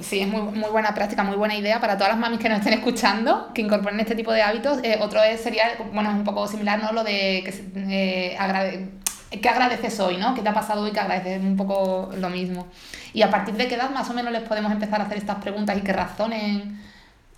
Sí, 0.00 0.20
es 0.20 0.28
muy, 0.28 0.42
muy 0.42 0.70
buena 0.70 0.94
práctica, 0.94 1.24
muy 1.24 1.36
buena 1.36 1.56
idea 1.56 1.80
para 1.80 1.96
todas 1.96 2.10
las 2.12 2.20
mamis 2.20 2.38
que 2.38 2.48
nos 2.48 2.58
estén 2.58 2.74
escuchando, 2.74 3.50
que 3.52 3.62
incorporen 3.62 3.98
este 3.98 4.14
tipo 4.14 4.30
de 4.30 4.42
hábitos. 4.42 4.78
Eh, 4.84 4.96
otro 5.00 5.20
es, 5.24 5.40
sería, 5.40 5.76
bueno, 5.92 6.10
es 6.10 6.16
un 6.16 6.22
poco 6.22 6.46
similar, 6.46 6.80
¿no? 6.80 6.92
Lo 6.92 7.02
de 7.02 7.42
que, 7.44 7.52
eh, 7.74 8.36
agrade 8.38 8.90
¿qué 9.42 9.48
agradeces 9.48 9.98
hoy, 9.98 10.16
¿no? 10.16 10.34
¿Qué 10.34 10.42
te 10.42 10.48
ha 10.50 10.54
pasado 10.54 10.82
hoy 10.82 10.92
que 10.92 11.00
agradeces? 11.00 11.42
Un 11.42 11.56
poco 11.56 12.10
lo 12.16 12.30
mismo. 12.30 12.68
Y 13.12 13.22
a 13.22 13.30
partir 13.30 13.54
de 13.54 13.66
qué 13.66 13.74
edad 13.74 13.90
más 13.90 14.08
o 14.08 14.14
menos 14.14 14.32
les 14.32 14.42
podemos 14.42 14.70
empezar 14.70 15.00
a 15.00 15.04
hacer 15.04 15.18
estas 15.18 15.38
preguntas 15.38 15.76
y 15.76 15.80
que 15.80 15.92
razonen 15.92 16.78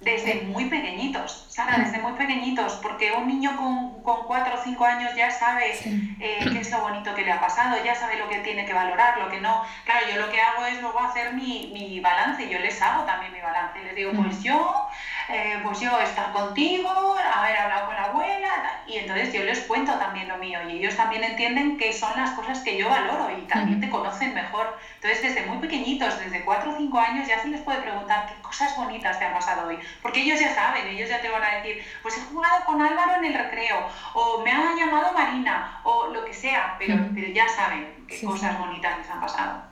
desde 0.00 0.42
muy 0.42 0.64
pequeñitos, 0.64 1.46
Sara, 1.60 1.84
desde 1.84 1.98
muy 1.98 2.12
pequeñitos, 2.12 2.74
porque 2.76 3.12
un 3.12 3.26
niño 3.26 3.54
con, 3.56 4.02
con 4.02 4.26
4 4.26 4.54
o 4.54 4.62
5 4.62 4.84
años 4.84 5.14
ya 5.14 5.30
sabe 5.30 5.72
eh, 6.20 6.38
qué 6.52 6.60
es 6.60 6.70
lo 6.70 6.80
bonito 6.80 7.14
que 7.14 7.22
le 7.22 7.32
ha 7.32 7.40
pasado, 7.40 7.76
ya 7.84 7.94
sabe 7.94 8.16
lo 8.16 8.28
que 8.28 8.38
tiene 8.38 8.64
que 8.64 8.72
valorar, 8.72 9.18
lo 9.18 9.28
que 9.28 9.40
no. 9.40 9.62
Claro, 9.84 10.06
yo 10.08 10.16
lo 10.16 10.30
que 10.30 10.40
hago 10.40 10.64
es 10.64 10.80
luego 10.80 10.98
hacer 11.00 11.34
mi, 11.34 11.68
mi 11.72 12.00
balance, 12.00 12.48
yo 12.48 12.58
les 12.58 12.80
hago 12.80 13.04
también 13.04 13.32
mi 13.32 13.40
balance, 13.40 13.78
les 13.82 13.94
digo, 13.94 14.12
pues 14.12 14.42
yo, 14.42 14.86
eh, 15.28 15.60
pues 15.62 15.80
yo 15.80 16.00
estar 16.00 16.32
contigo, 16.32 16.88
haber 17.34 17.56
hablado 17.58 17.86
con 17.86 17.96
la 17.96 18.04
abuela, 18.04 18.80
y 18.86 18.96
entonces 18.96 19.32
yo 19.32 19.44
les 19.44 19.60
cuento 19.60 19.98
también 19.98 20.28
lo 20.28 20.38
mío, 20.38 20.60
y 20.66 20.78
ellos 20.78 20.96
también 20.96 21.24
entienden 21.24 21.76
qué 21.76 21.92
son 21.92 22.16
las 22.16 22.30
cosas 22.30 22.60
que 22.60 22.76
yo 22.76 22.88
valoro 22.88 23.30
y 23.30 23.42
también 23.42 23.80
te 23.80 23.90
conocen 23.90 24.32
mejor. 24.34 24.74
Entonces, 24.94 25.20
desde 25.22 25.42
muy 25.42 25.58
pequeñitos, 25.58 26.18
desde 26.18 26.42
4 26.42 26.70
o 26.70 26.76
5 26.76 26.98
años, 26.98 27.28
ya 27.28 27.38
se 27.38 27.48
les 27.48 27.60
puede 27.60 27.78
preguntar 27.80 28.26
qué 28.26 28.34
cosas 28.40 28.74
bonitas 28.76 29.18
te 29.18 29.24
han 29.24 29.34
pasado 29.34 29.66
hoy 29.66 29.78
porque 30.02 30.20
ellos 30.22 30.40
ya 30.40 30.54
saben, 30.54 30.86
ellos 30.86 31.08
ya 31.08 31.20
te 31.20 31.28
van 31.28 31.42
a 31.44 31.49
decir, 31.56 31.82
pues 32.02 32.16
he 32.16 32.20
jugado 32.22 32.64
con 32.64 32.80
Álvaro 32.80 33.16
en 33.18 33.24
el 33.26 33.34
recreo, 33.34 33.86
o 34.14 34.42
me 34.42 34.50
ha 34.50 34.74
llamado 34.76 35.12
Marina, 35.12 35.80
o 35.84 36.08
lo 36.08 36.24
que 36.24 36.34
sea, 36.34 36.76
pero, 36.78 36.96
pero 37.14 37.28
ya 37.28 37.48
saben 37.48 38.04
qué 38.06 38.24
cosas 38.24 38.58
bonitas 38.58 38.98
les 38.98 39.10
han 39.10 39.20
pasado. 39.20 39.62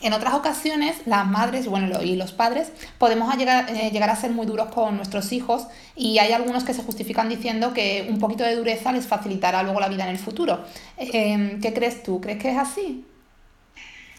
En 0.00 0.12
otras 0.12 0.34
ocasiones, 0.34 1.02
las 1.06 1.26
madres 1.26 1.66
bueno, 1.66 2.02
y 2.02 2.14
los 2.14 2.32
padres 2.32 2.70
podemos 2.98 3.34
llegar, 3.36 3.68
eh, 3.68 3.90
llegar 3.90 4.10
a 4.10 4.16
ser 4.16 4.30
muy 4.30 4.46
duros 4.46 4.68
con 4.72 4.96
nuestros 4.96 5.32
hijos 5.32 5.66
y 5.96 6.18
hay 6.18 6.32
algunos 6.32 6.62
que 6.62 6.72
se 6.72 6.84
justifican 6.84 7.28
diciendo 7.28 7.74
que 7.74 8.06
un 8.08 8.20
poquito 8.20 8.44
de 8.44 8.54
dureza 8.54 8.92
les 8.92 9.08
facilitará 9.08 9.64
luego 9.64 9.80
la 9.80 9.88
vida 9.88 10.04
en 10.04 10.10
el 10.10 10.18
futuro. 10.18 10.64
Em, 10.96 11.60
¿Qué 11.60 11.72
crees 11.72 12.04
tú? 12.04 12.20
¿Crees 12.20 12.40
que 12.40 12.50
es 12.52 12.58
así? 12.58 13.04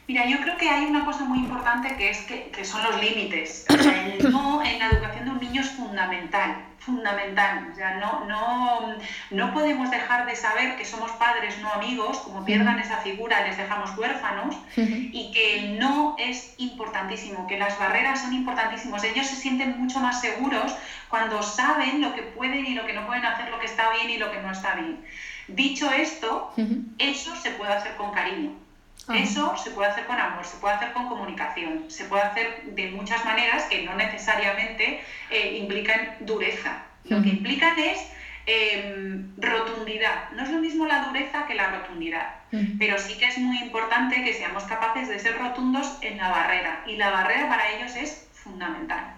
Mira, 0.10 0.26
yo 0.26 0.42
creo 0.42 0.58
que 0.58 0.68
hay 0.68 0.86
una 0.86 1.06
cosa 1.06 1.24
muy 1.24 1.38
importante 1.38 1.96
que 1.96 2.10
es 2.10 2.18
que, 2.24 2.50
que 2.50 2.66
son 2.66 2.82
los 2.82 3.00
límites. 3.00 3.68
el 3.70 4.32
no 4.32 4.60
en 4.64 4.80
la 4.80 4.88
educación 4.88 5.26
de 5.26 5.32
un 5.32 5.40
niño 5.40 5.62
es 5.62 5.70
fundamental 5.70 6.66
fundamental. 6.80 7.70
O 7.72 7.76
sea, 7.76 7.98
no, 7.98 8.26
no, 8.26 8.96
no 9.30 9.54
podemos 9.54 9.92
dejar 9.92 10.26
de 10.26 10.36
saber 10.36 10.78
que 10.78 10.86
somos 10.86 11.12
padres, 11.12 11.60
no 11.60 11.72
amigos, 11.74 12.18
como 12.20 12.44
pierdan 12.44 12.80
esa 12.80 12.98
figura 12.98 13.46
les 13.46 13.58
dejamos 13.58 13.96
huérfanos, 13.98 14.56
y 14.76 15.32
que 15.32 15.60
el 15.60 15.80
no 15.80 16.16
es 16.18 16.56
importantísimo, 16.58 17.46
que 17.46 17.60
las 17.60 17.78
barreras 17.78 18.22
son 18.22 18.34
importantísimos. 18.34 19.04
Ellos 19.04 19.28
se 19.28 19.36
sienten 19.36 19.78
mucho 19.78 20.00
más 20.00 20.22
seguros 20.22 20.74
cuando 21.10 21.44
saben 21.44 22.02
lo 22.02 22.16
que 22.16 22.24
pueden 22.24 22.66
y 22.66 22.74
lo 22.74 22.88
que 22.88 22.94
no 22.94 23.06
pueden 23.06 23.26
hacer, 23.26 23.52
lo 23.52 23.60
que 23.60 23.68
está 23.68 23.92
bien 23.92 24.10
y 24.10 24.18
lo 24.18 24.32
que 24.32 24.42
no 24.42 24.52
está 24.52 24.74
bien. 24.74 25.06
Dicho 25.50 25.92
esto, 25.92 26.52
eso 26.98 27.36
se 27.36 27.52
puede 27.52 27.74
hacer 27.74 27.96
con 27.98 28.12
cariño. 28.12 28.69
Eso 29.16 29.56
se 29.58 29.72
puede 29.72 29.90
hacer 29.90 30.06
con 30.06 30.18
amor, 30.20 30.46
se 30.46 30.58
puede 30.58 30.76
hacer 30.76 30.94
con 30.94 31.08
comunicación, 31.08 31.86
se 31.88 32.06
puede 32.06 32.24
hacer 32.24 32.64
de 32.76 32.92
muchas 32.92 33.26
maneras 33.26 33.64
que 33.64 33.84
no 33.84 33.96
necesariamente 33.96 35.02
eh, 35.32 35.58
implican 35.58 36.18
dureza. 36.22 36.84
Lo 37.06 37.22
que 37.22 37.30
implican 37.30 37.80
es 37.80 38.00
em, 38.46 39.32
rotundidad. 39.38 40.30
No 40.36 40.44
es 40.44 40.50
lo 40.50 40.60
mismo 40.60 40.86
la 40.86 41.06
dureza 41.06 41.48
que 41.48 41.56
la 41.56 41.72
rotundidad, 41.72 42.36
pero 42.78 43.00
sí 43.00 43.18
que 43.18 43.26
es 43.26 43.38
muy 43.40 43.58
importante 43.58 44.24
que 44.24 44.34
seamos 44.34 44.64
capaces 44.64 45.08
de 45.08 45.18
ser 45.18 45.38
rotundos 45.40 45.98
en 46.02 46.18
la 46.18 46.30
barrera 46.30 46.84
y 46.86 46.98
la 46.98 47.10
barrera 47.10 47.50
para 47.50 47.72
ellos 47.72 47.96
es 47.96 48.28
fundamental. 48.34 49.16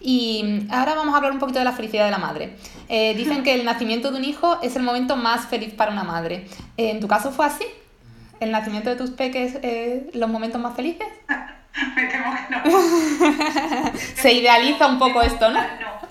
Y 0.00 0.66
ahora 0.70 0.94
vamos 0.94 1.14
a 1.14 1.18
hablar 1.18 1.30
un 1.32 1.38
poquito 1.38 1.60
de 1.60 1.64
la 1.64 1.72
felicidad 1.72 2.06
de 2.06 2.10
la 2.10 2.18
madre. 2.18 2.56
Eh, 2.88 3.14
dicen 3.14 3.44
que 3.44 3.54
el 3.54 3.64
nacimiento 3.64 4.10
de 4.10 4.18
un 4.18 4.24
hijo 4.24 4.60
es 4.60 4.74
el 4.74 4.82
momento 4.82 5.16
más 5.16 5.46
feliz 5.46 5.72
para 5.72 5.92
una 5.92 6.02
madre. 6.02 6.48
¿En 6.76 6.98
tu 6.98 7.06
caso 7.06 7.30
fue 7.30 7.46
así? 7.46 7.64
El 8.42 8.50
nacimiento 8.50 8.90
de 8.90 8.96
tus 8.96 9.10
peques 9.10 9.58
eh, 9.62 10.10
los 10.14 10.28
momentos 10.28 10.60
más 10.60 10.74
felices? 10.74 11.06
Me 11.96 12.04
temo 12.04 12.34
que 12.34 12.54
no. 12.54 13.92
Se 14.16 14.32
idealiza 14.32 14.86
un 14.86 14.98
poco 14.98 15.22
esto, 15.22 15.48
¿no? 15.50 15.60
No. 15.60 16.02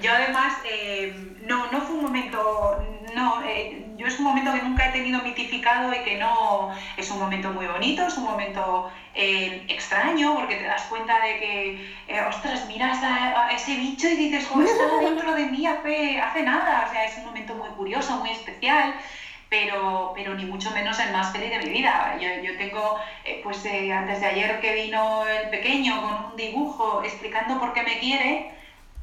Yo 0.00 0.12
además, 0.12 0.54
eh, 0.68 1.14
no, 1.46 1.70
no 1.70 1.80
fue 1.80 1.96
un 1.96 2.02
momento, 2.02 2.84
no, 3.14 3.42
eh, 3.46 3.86
yo 3.96 4.06
es 4.06 4.18
un 4.18 4.24
momento 4.24 4.52
que 4.52 4.60
nunca 4.60 4.88
he 4.88 4.92
tenido 4.92 5.22
mitificado 5.22 5.92
y 5.94 5.98
que 6.02 6.18
no, 6.18 6.74
es 6.96 7.10
un 7.10 7.20
momento 7.20 7.50
muy 7.52 7.66
bonito, 7.66 8.06
es 8.06 8.16
un 8.18 8.24
momento 8.24 8.90
extraño 9.14 10.34
porque 10.34 10.56
te 10.56 10.64
das 10.64 10.82
cuenta 10.86 11.14
de 11.20 11.38
que, 11.38 12.20
ostras, 12.28 12.66
miras 12.66 12.98
a, 13.02 13.48
ese 13.52 13.76
bicho 13.76 14.08
y 14.08 14.16
dices, 14.16 14.46
¿cómo 14.46 14.64
está 14.64 14.84
dentro 15.00 15.32
de 15.32 15.46
mí 15.46 15.64
hace, 15.64 16.20
hace 16.20 16.42
nada? 16.42 16.86
O 16.88 16.92
sea, 16.92 17.04
es 17.04 17.16
un 17.18 17.26
momento 17.26 17.54
muy 17.54 17.68
curioso, 17.70 18.16
muy 18.16 18.30
especial 18.30 18.94
pero, 19.54 20.12
pero 20.14 20.34
ni 20.34 20.44
mucho 20.44 20.70
menos 20.72 20.98
el 20.98 21.12
más 21.12 21.32
feliz 21.32 21.50
de 21.50 21.58
mi 21.58 21.70
vida. 21.70 22.16
Yo, 22.20 22.28
yo 22.42 22.56
tengo, 22.56 22.98
eh, 23.24 23.40
pues 23.42 23.64
eh, 23.64 23.92
antes 23.92 24.20
de 24.20 24.26
ayer 24.26 24.60
que 24.60 24.74
vino 24.74 25.26
el 25.26 25.48
pequeño 25.50 26.00
con 26.02 26.30
un 26.30 26.36
dibujo 26.36 27.02
explicando 27.04 27.60
por 27.60 27.72
qué 27.72 27.82
me 27.82 27.98
quiere, 28.00 28.50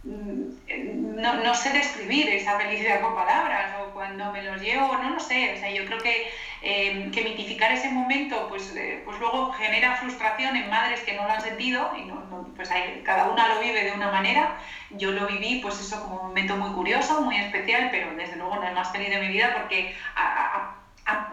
mm, 0.04 1.22
no, 1.22 1.36
no, 1.36 1.54
sé 1.56 1.70
describir 1.72 2.28
esa 2.30 2.58
felicidad 2.58 3.02
con 3.02 3.16
palabras, 3.16 3.74
o 3.80 3.94
cuando 3.94 4.32
me 4.32 4.42
los 4.44 4.62
llevo, 4.62 4.98
no 4.98 5.12
lo 5.12 5.20
sé, 5.20 5.54
o 5.54 5.58
sea, 5.58 5.72
yo 5.72 5.86
creo 5.86 6.00
que, 6.00 6.28
eh, 6.62 7.10
que 7.12 7.24
mitificar 7.24 7.72
ese 7.72 7.90
momento, 7.90 8.48
pues, 8.48 8.74
pues 9.06 9.20
luego 9.20 9.52
genera 9.54 9.96
frustración 9.96 10.56
en 10.56 10.70
madres 10.70 11.02
que 11.02 11.14
no 11.14 11.26
lo 11.26 11.32
han 11.32 11.42
sentido, 11.42 11.92
y 11.98 12.04
no, 12.04 12.22
pues 12.56 12.70
cada 13.04 13.30
una 13.30 13.48
lo 13.48 13.60
vive 13.60 13.84
de 13.84 13.92
una 13.92 14.12
manera, 14.12 14.58
yo 14.92 15.12
lo 15.12 15.26
viví, 15.26 15.60
pues 15.62 15.80
eso 15.80 16.02
como 16.02 16.18
un 16.18 16.28
momento 16.28 16.56
muy 16.58 16.72
curioso, 16.72 17.22
muy 17.22 17.38
especial, 17.38 17.90
pero 17.92 18.14
desde 18.16 18.36
luego 18.36 18.56
no 18.58 18.68
es 18.68 18.74
más 18.74 18.92
feliz 18.92 19.10
de 19.10 19.20
mi 19.20 19.28
vida 19.30 19.54
porque 19.54 19.96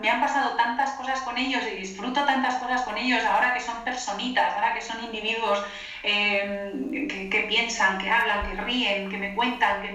me 0.00 0.08
han 0.10 0.20
pasado 0.20 0.56
tantas 0.56 0.92
cosas 0.92 1.20
con 1.20 1.36
ellos 1.36 1.64
y 1.66 1.76
disfruto 1.76 2.24
tantas 2.24 2.56
cosas 2.56 2.82
con 2.82 2.96
ellos 2.96 3.24
ahora 3.24 3.52
que 3.52 3.60
son 3.60 3.84
personitas, 3.84 4.54
ahora 4.54 4.72
que 4.72 4.80
son 4.80 5.02
individuos 5.04 5.62
em, 6.02 7.06
que, 7.08 7.40
piensan, 7.48 7.98
que 7.98 8.10
hablan, 8.10 8.46
que 8.48 8.60
ríen, 8.62 9.08
que 9.08 9.18
me 9.18 9.34
cuentan, 9.34 9.82
que 9.82 9.90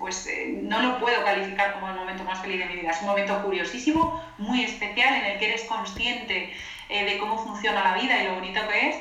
pues 0.00 0.26
eh, 0.26 0.58
no 0.62 0.80
lo 0.80 0.98
puedo 0.98 1.22
calificar 1.22 1.74
como 1.74 1.88
el 1.90 1.94
momento 1.94 2.24
más 2.24 2.40
feliz 2.40 2.58
de 2.58 2.66
mi 2.66 2.74
vida. 2.76 2.90
Es 2.90 3.02
un 3.02 3.08
momento 3.08 3.40
curiosísimo, 3.42 4.20
muy 4.38 4.64
especial, 4.64 5.14
en 5.14 5.26
el 5.26 5.38
que 5.38 5.44
eres 5.44 5.64
consciente 5.64 6.52
eh, 6.88 7.04
de 7.04 7.18
cómo 7.18 7.38
funciona 7.38 7.84
la 7.84 7.94
vida 7.94 8.20
y 8.20 8.24
lo 8.24 8.34
bonito 8.34 8.66
que 8.66 8.88
es 8.88 8.96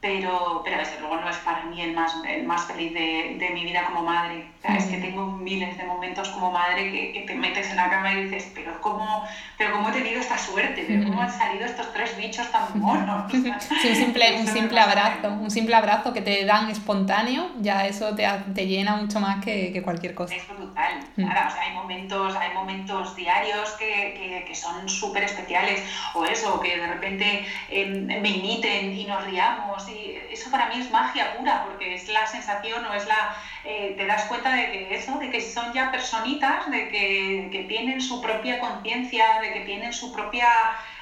pero, 0.00 0.62
pero 0.64 0.78
desde 0.78 0.98
luego 0.98 1.16
no 1.16 1.28
es 1.28 1.36
para 1.38 1.64
mí 1.64 1.80
el 1.82 1.92
más, 1.92 2.14
el 2.26 2.44
más 2.44 2.64
feliz 2.64 2.94
de, 2.94 3.36
de 3.38 3.50
mi 3.50 3.64
vida 3.64 3.84
como 3.84 4.02
madre. 4.02 4.46
O 4.58 4.62
sea, 4.62 4.76
Es 4.76 4.86
que 4.86 4.96
tengo 4.96 5.26
miles 5.26 5.76
de 5.76 5.84
momentos 5.84 6.28
como 6.30 6.50
madre 6.50 6.90
que, 6.90 7.12
que, 7.12 7.20
te 7.22 7.34
metes 7.34 7.70
en 7.70 7.76
la 7.76 7.90
cama 7.90 8.12
y 8.12 8.24
dices, 8.24 8.50
pero 8.54 8.80
¿cómo, 8.80 9.24
pero 9.58 9.72
cómo 9.72 9.90
he 9.90 9.92
tenido 9.92 10.20
esta 10.20 10.38
suerte? 10.38 10.84
¿Pero 10.88 11.04
cómo 11.04 11.20
han 11.20 11.30
salido 11.30 11.66
estos 11.66 11.92
tres 11.92 12.16
bichos 12.16 12.50
tan 12.50 12.78
monos? 12.78 13.30
sí, 13.30 13.88
un 13.88 13.96
simple, 13.96 14.40
un 14.40 14.46
simple 14.46 14.80
abrazo, 14.80 15.28
un 15.28 15.50
simple 15.50 15.74
abrazo 15.74 16.14
que 16.14 16.22
te 16.22 16.46
dan 16.46 16.70
espontáneo, 16.70 17.50
ya 17.60 17.86
eso 17.86 18.14
te, 18.14 18.26
te 18.54 18.66
llena 18.66 18.96
mucho 18.96 19.20
más 19.20 19.44
que, 19.44 19.70
que 19.72 19.82
cualquier 19.82 20.14
cosa. 20.14 20.34
Es 20.34 20.48
brutal. 20.48 21.00
Nada, 21.16 21.48
o 21.48 21.50
sea, 21.50 21.62
hay, 21.62 21.74
momentos, 21.74 22.36
hay 22.36 22.54
momentos 22.54 23.14
diarios 23.16 23.70
que, 23.72 24.44
que 24.46 24.54
son 24.54 24.88
súper 24.88 25.24
especiales, 25.24 25.82
o 26.14 26.24
eso, 26.24 26.58
que 26.60 26.78
de 26.78 26.86
repente 26.86 27.46
eh, 27.68 27.86
me 27.86 28.28
imiten 28.30 28.96
y 28.96 29.04
nos 29.04 29.24
riamos 29.24 29.89
eso 30.30 30.50
para 30.50 30.66
mí 30.66 30.80
es 30.80 30.90
magia 30.90 31.36
pura, 31.36 31.64
porque 31.64 31.94
es 31.94 32.08
la 32.08 32.26
sensación 32.26 32.84
o 32.84 32.94
es 32.94 33.06
la... 33.06 33.36
Eh, 33.64 33.94
te 33.96 34.06
das 34.06 34.24
cuenta 34.24 34.52
de 34.52 34.70
que 34.70 34.94
eso, 34.94 35.18
de 35.18 35.30
que 35.30 35.40
son 35.40 35.72
ya 35.72 35.90
personitas, 35.90 36.70
de 36.70 36.88
que, 36.88 37.48
que 37.52 37.64
tienen 37.64 38.00
su 38.00 38.20
propia 38.20 38.58
conciencia, 38.60 39.40
de 39.40 39.52
que 39.52 39.60
tienen 39.60 39.92
su 39.92 40.12
propia, 40.12 40.48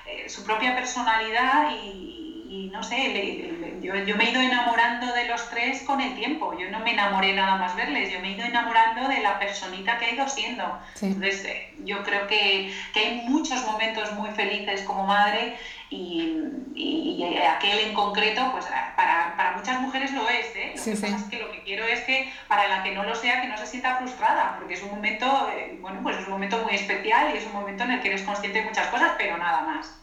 eh, 0.07 0.29
su 0.29 0.45
propia 0.45 0.75
personalidad 0.75 1.71
y, 1.71 2.71
no 2.73 2.83
sé, 2.83 3.58
yo, 3.81 3.95
yo, 3.97 4.17
me 4.17 4.25
he 4.25 4.31
ido 4.31 4.41
enamorando 4.41 5.13
de 5.13 5.27
los 5.27 5.49
tres 5.51 5.83
con 5.83 6.01
el 6.01 6.15
tiempo, 6.15 6.57
yo 6.59 6.71
no 6.71 6.81
me 6.81 6.93
enamoré 6.93 7.33
nada 7.33 7.57
más 7.57 7.77
verles, 7.77 8.13
yo 8.13 8.21
me 8.21 8.29
he 8.29 8.33
ido 8.33 8.45
enamorando 8.45 9.09
de 9.09 9.21
la 9.21 9.39
personita 9.39 9.99
que 9.99 10.07
ha 10.07 10.15
ido 10.15 10.29
siendo. 10.29 10.79
Entonces, 11.01 11.45
eh, 11.45 11.75
yo 11.85 12.03
creo 12.03 12.27
que, 12.27 12.73
que 12.93 13.01
hay 13.01 13.23
muchos 13.27 13.65
momentos 13.65 14.13
muy 14.13 14.31
felices 14.31 14.83
como 14.83 15.05
madre 15.05 15.57
y, 15.91 16.37
y, 16.75 17.25
aquel 17.25 17.79
en 17.79 17.95
concreto, 17.95 18.51
pues 18.53 18.67
para, 18.97 19.35
para, 19.37 19.57
muchas 19.57 19.81
mujeres 19.81 20.13
lo 20.13 20.29
es, 20.29 20.47
¿eh? 20.55 20.75
Lo 20.77 20.85
que 20.85 20.91
pasa 20.93 21.17
es 21.17 21.23
que 21.25 21.39
lo 21.39 21.51
que 21.51 21.63
quiero 21.63 21.85
es 21.85 22.01
que 22.01 22.31
para 22.47 22.69
la 22.69 22.83
que 22.83 22.95
no 22.95 23.05
lo 23.05 23.15
sea, 23.15 23.41
que 23.41 23.49
no 23.49 23.57
se 23.57 23.67
sienta 23.67 23.97
frustrada, 23.97 24.57
porque 24.59 24.75
es 24.75 24.83
un 24.83 24.91
momento, 24.91 25.49
eh, 25.55 25.79
bueno, 25.81 26.01
pues 26.03 26.19
es 26.19 26.27
un 26.27 26.33
momento 26.33 26.59
muy 26.63 26.75
especial 26.75 27.35
y 27.35 27.39
es 27.39 27.47
un 27.47 27.53
momento 27.53 27.85
en 27.85 27.93
el 27.93 28.01
que 28.01 28.09
eres 28.09 28.23
consciente 28.23 28.61
de 28.61 28.67
muchas 28.67 28.89
cosas, 28.89 29.13
pero 29.17 29.39
nada 29.39 29.63
más. 29.63 29.99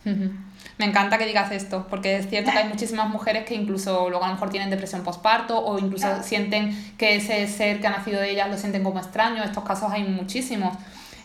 Me 0.77 0.85
encanta 0.85 1.17
que 1.17 1.25
digas 1.25 1.51
esto, 1.51 1.87
porque 1.89 2.17
es 2.17 2.29
cierto 2.29 2.51
que 2.51 2.57
hay 2.57 2.67
muchísimas 2.67 3.07
mujeres 3.09 3.45
que 3.45 3.55
incluso 3.55 4.09
luego 4.09 4.25
a 4.25 4.27
lo 4.27 4.33
mejor 4.33 4.49
tienen 4.49 4.69
depresión 4.69 5.03
postparto 5.03 5.57
o 5.57 5.79
incluso 5.79 6.21
sienten 6.21 6.95
que 6.97 7.15
ese 7.15 7.47
ser 7.47 7.79
que 7.79 7.87
ha 7.87 7.91
nacido 7.91 8.19
de 8.19 8.31
ellas 8.31 8.49
lo 8.49 8.57
sienten 8.57 8.83
como 8.83 8.99
extraño. 8.99 9.43
Estos 9.43 9.63
casos 9.63 9.91
hay 9.91 10.03
muchísimos. 10.03 10.77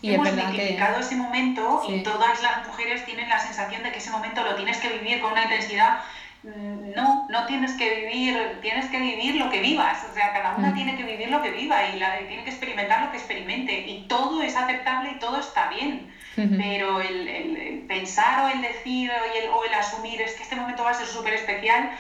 Y 0.03 0.15
hemos 0.15 0.29
identificado 0.29 1.01
ese 1.01 1.17
momento 1.17 1.83
y 1.89 2.03
todas 2.03 2.43
las 2.43 2.67
mujeres 2.67 3.05
tienen 3.05 3.29
la 3.29 3.39
sensación 3.39 3.83
de 3.83 3.93
que 3.93 3.99
ese 3.99 4.11
momento 4.11 4.43
lo 4.43 4.55
tienes 4.55 4.79
que 4.79 4.89
vivir 4.89 5.21
con 5.21 5.33
una 5.33 5.43
intensidad. 5.43 5.99
Mm, 6.43 6.95
no, 6.97 7.27
no 7.29 7.47
tienes 7.47 7.73
que 7.73 7.97
vivir, 7.97 8.59
tienes 8.63 8.87
que 8.87 8.99
vivir 8.99 9.35
lo 9.35 9.51
que 9.51 9.61
vivas. 9.61 9.99
O 10.11 10.15
sea, 10.15 10.33
cada 10.33 10.57
una 10.57 10.71
mm. 10.71 10.75
tiene 10.75 10.97
que 10.97 11.03
vivir 11.03 11.29
lo 11.29 11.43
que 11.43 11.51
viva 11.51 11.89
y 11.89 11.99
la, 11.99 12.19
tiene 12.19 12.45
que 12.45 12.51
experimentar 12.51 13.05
lo 13.05 13.11
que 13.11 13.19
experimente. 13.19 13.81
Y 13.81 14.07
todo 14.09 14.43
es 14.43 14.57
aceptable 14.57 15.11
y 15.11 15.19
todo 15.19 15.41
está 15.41 15.69
bien. 15.69 16.11
Pero 16.49 17.01
el, 17.01 17.29
el, 17.29 17.79
pensar 17.89 18.45
o 18.45 18.49
el 18.55 18.63
decir 18.63 19.11
o 19.11 19.39
el, 19.39 19.51
o 19.51 19.65
el 19.65 19.75
asumir 19.75 20.21
es 20.21 20.35
que 20.35 20.43
este 20.43 20.57
momento 20.57 20.85
va 20.85 20.91
a 20.91 20.95
ser 20.95 21.07
súper 21.07 21.35
especial, 21.35 21.91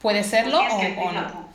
puede 0.00 0.22
serlo 0.22 0.60
o, 0.60 1.02
o, 1.02 1.12
no. 1.12 1.48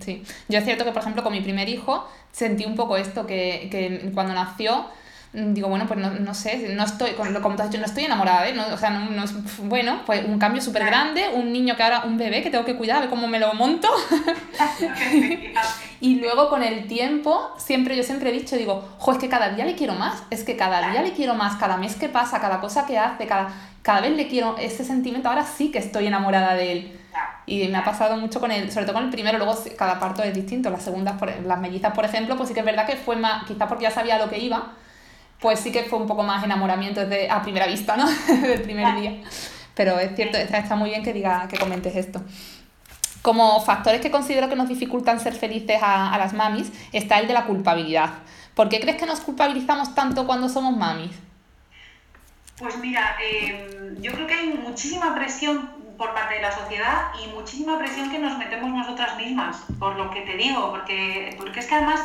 Sí. 0.00 0.22
Yo 0.48 0.58
es 0.58 0.64
cierto 0.64 0.84
que, 0.84 0.92
por 0.92 1.02
ejemplo, 1.02 1.22
con 1.22 1.32
mi 1.32 1.40
primer 1.40 1.68
hijo 1.68 2.08
sentí 2.32 2.64
un 2.64 2.74
poco 2.74 2.96
esto, 2.96 3.26
que, 3.26 3.68
que 3.70 4.10
cuando 4.12 4.34
nació 4.34 4.86
Mm, 5.34 5.54
digo, 5.54 5.68
bueno, 5.68 5.86
pues 5.86 5.98
no, 5.98 6.10
no 6.10 6.34
sé, 6.34 6.74
no 6.74 6.84
estoy, 6.84 7.12
como 7.12 7.56
te 7.56 7.62
has 7.62 7.70
dicho, 7.70 7.80
no 7.80 7.86
estoy 7.86 8.04
enamorada, 8.04 8.46
¿eh? 8.48 8.52
No, 8.52 8.66
o 8.66 8.76
sea, 8.76 8.90
no, 8.90 9.10
no 9.10 9.24
es, 9.24 9.32
bueno, 9.62 10.02
pues 10.04 10.24
un 10.26 10.38
cambio 10.38 10.60
súper 10.60 10.84
grande, 10.84 11.30
un 11.32 11.52
niño 11.52 11.74
que 11.74 11.82
ahora, 11.82 12.02
un 12.04 12.18
bebé 12.18 12.42
que 12.42 12.50
tengo 12.50 12.66
que 12.66 12.76
cuidar, 12.76 12.98
a 12.98 13.00
ver 13.00 13.08
cómo 13.08 13.26
me 13.28 13.38
lo 13.38 13.54
monto. 13.54 13.88
y 16.02 16.16
luego 16.16 16.48
con 16.48 16.64
el 16.64 16.88
tiempo, 16.88 17.54
siempre, 17.58 17.96
yo 17.96 18.02
siempre 18.02 18.30
he 18.30 18.32
dicho, 18.32 18.56
digo, 18.56 18.88
jo, 18.98 19.12
es 19.12 19.18
que 19.18 19.28
cada 19.28 19.50
día 19.50 19.64
le 19.64 19.76
quiero 19.76 19.94
más, 19.94 20.24
es 20.30 20.42
que 20.42 20.56
cada 20.56 20.90
día 20.90 21.00
le 21.00 21.12
quiero 21.12 21.34
más, 21.34 21.54
cada 21.60 21.76
mes 21.76 21.94
que 21.94 22.08
pasa, 22.08 22.40
cada 22.40 22.60
cosa 22.60 22.86
que 22.86 22.98
hace, 22.98 23.24
cada, 23.28 23.52
cada 23.82 24.00
vez 24.00 24.10
le 24.16 24.26
quiero 24.26 24.56
ese 24.58 24.84
sentimiento, 24.84 25.28
ahora 25.28 25.44
sí 25.44 25.70
que 25.70 25.78
estoy 25.78 26.08
enamorada 26.08 26.54
de 26.54 26.72
él. 26.72 27.00
Y 27.46 27.68
me 27.68 27.78
ha 27.78 27.84
pasado 27.84 28.16
mucho 28.16 28.40
con 28.40 28.50
él, 28.50 28.72
sobre 28.72 28.84
todo 28.84 28.94
con 28.96 29.04
el 29.04 29.10
primero, 29.10 29.38
luego 29.38 29.56
cada 29.78 30.00
parto 30.00 30.24
es 30.24 30.34
distinto, 30.34 30.70
las 30.70 30.82
segundas, 30.82 31.16
por, 31.20 31.32
las 31.40 31.60
mellizas, 31.60 31.94
por 31.94 32.04
ejemplo, 32.04 32.36
pues 32.36 32.48
sí 32.48 32.54
que 32.54 32.60
es 32.60 32.66
verdad 32.66 32.84
que 32.84 32.96
fue 32.96 33.14
más, 33.14 33.44
quizás 33.44 33.68
porque 33.68 33.84
ya 33.84 33.92
sabía 33.92 34.18
lo 34.18 34.28
que 34.28 34.40
iba, 34.40 34.72
pues 35.38 35.60
sí 35.60 35.70
que 35.70 35.84
fue 35.84 36.00
un 36.00 36.08
poco 36.08 36.24
más 36.24 36.42
enamoramiento 36.42 37.06
desde, 37.06 37.30
a 37.30 37.42
primera 37.42 37.68
vista, 37.68 37.96
¿no? 37.96 38.08
Del 38.42 38.62
primer 38.62 38.96
día. 38.96 39.20
Pero 39.76 40.00
es 40.00 40.16
cierto, 40.16 40.36
está, 40.36 40.58
está 40.58 40.74
muy 40.74 40.90
bien 40.90 41.04
que 41.04 41.12
diga, 41.12 41.46
que 41.46 41.58
comentes 41.58 41.94
esto. 41.94 42.20
Como 43.22 43.60
factores 43.64 44.00
que 44.00 44.10
considero 44.10 44.48
que 44.48 44.56
nos 44.56 44.68
dificultan 44.68 45.20
ser 45.20 45.34
felices 45.34 45.78
a, 45.80 46.16
las 46.18 46.32
mamis 46.32 46.72
está 46.92 47.20
el 47.20 47.28
de 47.28 47.34
la 47.34 47.46
culpabilidad. 47.46 48.10
¿Por 48.54 48.68
qué 48.68 48.80
crees 48.80 48.98
que 48.98 49.06
nos 49.06 49.20
culpabilizamos 49.20 49.94
tanto 49.94 50.26
cuando 50.26 50.48
somos 50.48 50.76
mamis? 50.76 51.12
Pues 52.58 52.76
mira, 52.78 53.16
eh, 53.24 53.96
yo 54.00 54.12
creo 54.12 54.26
que 54.26 54.34
hay 54.34 54.48
muchísima 54.48 55.14
presión 55.14 55.81
por 56.02 56.14
parte 56.14 56.34
de 56.34 56.42
la 56.42 56.50
sociedad 56.50 57.12
y 57.22 57.28
muchísima 57.28 57.78
presión 57.78 58.10
que 58.10 58.18
nos 58.18 58.36
metemos 58.36 58.70
nosotras 58.70 59.16
mismas, 59.16 59.58
por 59.78 59.94
lo 59.94 60.10
que 60.10 60.22
te 60.22 60.36
digo, 60.36 60.72
porque, 60.72 61.32
porque 61.38 61.60
es 61.60 61.66
que 61.66 61.76
además, 61.76 62.00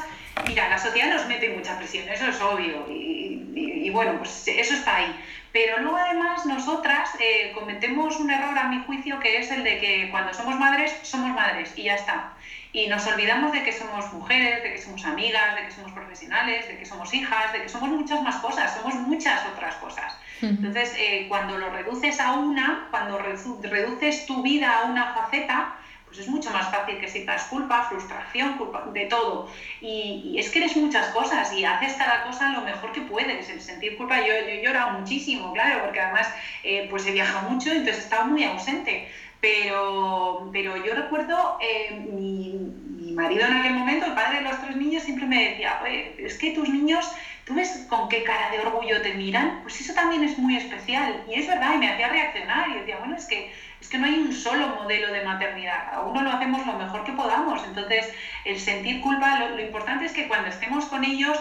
mira, 0.47 0.69
la 0.69 0.77
sociedad 0.77 1.11
nos 1.11 1.25
mete 1.25 1.49
mucha 1.49 1.75
presión, 1.79 2.07
eso 2.07 2.27
es 2.27 2.39
obvio, 2.39 2.85
y, 2.87 3.89
bueno, 3.89 4.19
pues 4.19 4.47
eso 4.49 4.75
está 4.75 4.97
ahí. 4.97 5.19
Pero 5.51 5.79
luego 5.79 5.97
además 5.97 6.45
nosotras 6.45 7.09
eh, 7.19 7.51
cometemos 7.55 8.19
un 8.19 8.29
error 8.29 8.55
a 8.59 8.67
mi 8.67 8.83
juicio 8.83 9.19
que 9.19 9.39
es 9.39 9.49
el 9.49 9.63
de 9.63 9.79
que 9.79 10.09
cuando 10.11 10.31
somos 10.31 10.59
madres, 10.59 10.95
somos 11.01 11.31
madres 11.31 11.73
y 11.75 11.83
ya 11.83 11.95
está. 11.95 12.33
Y 12.73 12.85
nos 12.87 13.07
olvidamos 13.07 13.51
de 13.51 13.63
que 13.63 13.71
somos 13.71 14.13
mujeres, 14.13 14.61
de 14.61 14.73
que 14.73 14.77
somos 14.77 15.03
amigas, 15.05 15.55
de 15.55 15.65
que 15.65 15.71
somos 15.71 15.91
profesionales, 15.93 16.67
de 16.67 16.77
que 16.77 16.85
somos 16.85 17.11
hijas, 17.15 17.51
de 17.51 17.63
que 17.63 17.69
somos 17.69 17.89
muchas 17.89 18.21
más 18.21 18.35
cosas, 18.35 18.75
somos 18.75 18.93
muchas 18.93 19.43
otras 19.47 19.73
cosas. 19.77 20.15
Entonces, 20.41 20.93
eh, 20.97 21.25
cuando 21.27 21.57
lo 21.57 21.69
reduces 21.69 22.19
a 22.19 22.33
una, 22.33 22.87
cuando 22.91 23.17
reduces 23.17 24.25
tu 24.25 24.41
vida 24.41 24.79
a 24.79 24.85
una 24.85 25.13
faceta, 25.13 25.77
pues 26.07 26.19
es 26.19 26.27
mucho 26.29 26.49
más 26.51 26.71
fácil 26.71 26.97
que 26.97 27.07
sientas 27.07 27.45
culpa, 27.45 27.83
frustración, 27.83 28.57
culpa, 28.57 28.85
de 28.93 29.05
todo. 29.05 29.47
Y, 29.81 30.21
y, 30.23 30.39
es 30.39 30.49
que 30.49 30.59
eres 30.59 30.75
muchas 30.77 31.07
cosas 31.07 31.51
y 31.53 31.65
haces 31.65 31.93
cada 31.93 32.23
cosa 32.23 32.49
lo 32.53 32.61
mejor 32.61 32.93
que 32.93 33.01
puedes. 33.01 33.49
El 33.49 33.59
sentir 33.59 33.97
culpa, 33.97 34.19
yo, 34.19 34.33
yo 34.63 34.71
he 34.71 34.91
muchísimo, 34.91 35.51
claro, 35.51 35.81
porque 35.81 35.99
además 35.99 36.31
eh, 36.63 36.87
pues 36.89 37.05
he 37.05 37.11
viajado 37.11 37.49
mucho, 37.49 37.71
entonces 37.71 37.97
he 37.97 38.03
estado 38.03 38.25
muy 38.25 38.43
ausente. 38.43 39.07
Pero, 39.39 40.49
pero 40.51 40.77
yo 40.83 40.95
recuerdo 40.95 41.57
eh, 41.61 41.91
mi, 41.91 42.71
marido 43.17 43.47
en 43.47 43.53
aquel 43.53 43.73
momento, 43.73 44.05
el 44.05 44.13
padre 44.13 44.37
de 44.37 44.43
los 44.43 44.61
tres 44.61 44.75
niños, 44.75 45.03
siempre 45.03 45.25
me 45.25 45.49
decía, 45.49 45.81
es 46.17 46.37
que 46.37 46.51
tus 46.51 46.69
niños, 46.69 47.11
¿tú 47.45 47.55
ves 47.55 47.85
con 47.89 48.07
qué 48.07 48.23
cara 48.23 48.51
de 48.51 48.59
orgullo 48.59 49.01
te 49.01 49.15
miran? 49.15 49.59
Pues 49.63 49.81
eso 49.81 49.93
también 49.93 50.23
es 50.23 50.37
muy 50.37 50.55
especial. 50.55 51.23
Y 51.27 51.33
es 51.33 51.47
verdad, 51.47 51.73
y 51.73 51.79
me 51.79 51.89
hacía 51.89 52.09
reaccionar 52.09 52.69
y 52.69 52.75
decía, 52.75 52.97
bueno, 52.99 53.15
es 53.15 53.25
que, 53.25 53.51
es 53.81 53.89
que 53.89 53.97
no 53.97 54.05
hay 54.05 54.19
un 54.19 54.31
solo 54.31 54.67
modelo 54.69 55.11
de 55.11 55.21
maternidad, 55.21 55.93
a 55.93 56.01
uno 56.01 56.21
lo 56.21 56.31
hacemos 56.31 56.65
lo 56.65 56.73
mejor 56.73 57.03
que 57.03 57.11
podamos. 57.13 57.63
Entonces, 57.65 58.13
el 58.45 58.59
sentir 58.59 59.01
culpa, 59.01 59.45
lo 59.49 59.61
importante 59.61 60.05
es 60.05 60.13
que 60.13 60.27
cuando 60.27 60.49
estemos 60.49 60.85
con 60.85 61.03
ellos, 61.03 61.37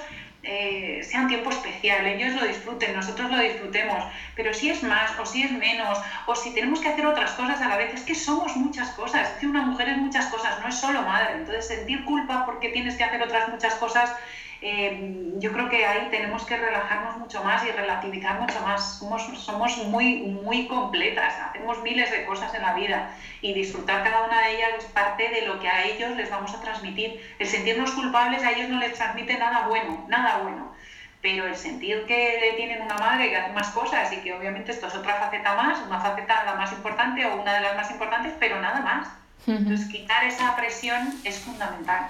eh, 0.47 1.03
sea 1.03 1.21
un 1.21 1.27
tiempo 1.27 1.51
especial, 1.51 2.07
ellos 2.07 2.35
lo 2.35 2.43
disfruten, 2.45 2.93
nosotros 2.93 3.31
lo 3.31 3.39
disfrutemos, 3.39 4.05
pero 4.35 4.53
si 4.55 4.69
es 4.69 4.83
más 4.83 5.13
o 5.19 5.25
si 5.27 5.43
es 5.43 5.53
menos, 5.53 6.01
o 6.27 6.35
si 6.35 6.53
tenemos 6.53 6.81
que 6.81 6.89
hacer 6.89 7.07
otras 7.07 7.35
cosas 7.35 7.61
a 7.61 7.69
la 7.69 7.77
vez, 7.77 7.93
es 7.93 8.03
que 8.05 8.15
somos 8.15 8.57
muchas 8.57 8.91
cosas, 8.93 9.31
es 9.31 9.37
que 9.39 9.47
una 9.47 9.63
mujer 9.63 9.89
es 9.89 9.97
muchas 9.97 10.27
cosas, 10.27 10.59
no 10.59 10.69
es 10.69 10.77
solo 10.77 11.03
madre, 11.03 11.33
entonces 11.35 11.67
sentir 11.67 12.05
culpa 12.05 12.45
porque 12.45 12.69
tienes 12.69 12.97
que 12.97 13.05
hacer 13.05 13.23
otras 13.23 13.49
muchas 13.49 13.75
cosas, 13.77 14.15
eh, 14.63 15.33
yo 15.39 15.53
creo 15.53 15.69
que 15.69 15.85
ahí 15.85 16.09
tenemos 16.11 16.45
que 16.45 16.57
relajarnos 16.57 17.19
mucho 17.19 17.45
más 17.45 17.65
y 17.67 17.71
relativizar 17.71 18.41
mucho 18.41 18.61
más, 18.61 18.99
somos, 18.99 19.23
somos 19.39 19.77
muy, 19.85 20.19
muy 20.19 20.67
completas, 20.67 21.35
hacemos 21.41 21.83
miles 21.83 22.11
de 22.11 22.25
cosas 22.25 22.55
en 22.55 22.63
la 22.63 22.73
vida 22.73 23.11
y 23.43 23.53
disfrutar 23.53 24.03
cada 24.03 24.25
una 24.25 24.41
de 24.41 24.57
ellas 24.57 24.71
es 24.79 24.85
parte 24.87 25.29
de 25.29 25.43
lo 25.43 25.61
que 25.61 25.69
a 25.69 25.85
ellos 25.85 26.17
les 26.17 26.31
vamos 26.31 26.55
a 26.55 26.61
transmitir. 26.61 27.21
El 27.39 27.47
sentirnos 27.47 27.91
culpables 27.93 28.43
a 28.43 28.53
ellos 28.53 28.69
no 28.69 28.79
les 28.79 28.95
transmite 28.95 29.37
nada 29.39 29.67
bueno, 29.69 30.05
nada 30.09 30.39
bueno. 30.39 30.73
Pero 31.21 31.47
el 31.47 31.57
sentir 31.57 32.05
que 32.07 32.55
tienen 32.57 32.83
una 32.83 32.97
madre 32.97 33.31
que 33.31 33.37
hace 33.37 33.53
más 33.53 33.69
cosas 33.71 34.13
y 34.13 34.19
que 34.19 34.33
obviamente 34.33 34.71
esto 34.71 34.87
es 34.87 34.95
otra 34.95 35.15
faceta 35.15 35.55
más, 35.57 35.79
una 35.87 36.01
faceta 36.01 36.45
la 36.45 36.55
más 36.55 36.73
importante 36.73 37.27
o 37.27 37.41
una 37.41 37.55
de 37.55 37.61
las 37.63 37.77
más 37.77 37.91
importantes, 37.91 38.33
pero 38.39 38.61
nada 38.61 38.81
más. 38.81 39.09
Entonces 39.47 39.89
quitar 39.89 40.25
esa 40.25 40.57
presión 40.57 41.15
es 41.25 41.39
fundamental. 41.39 42.09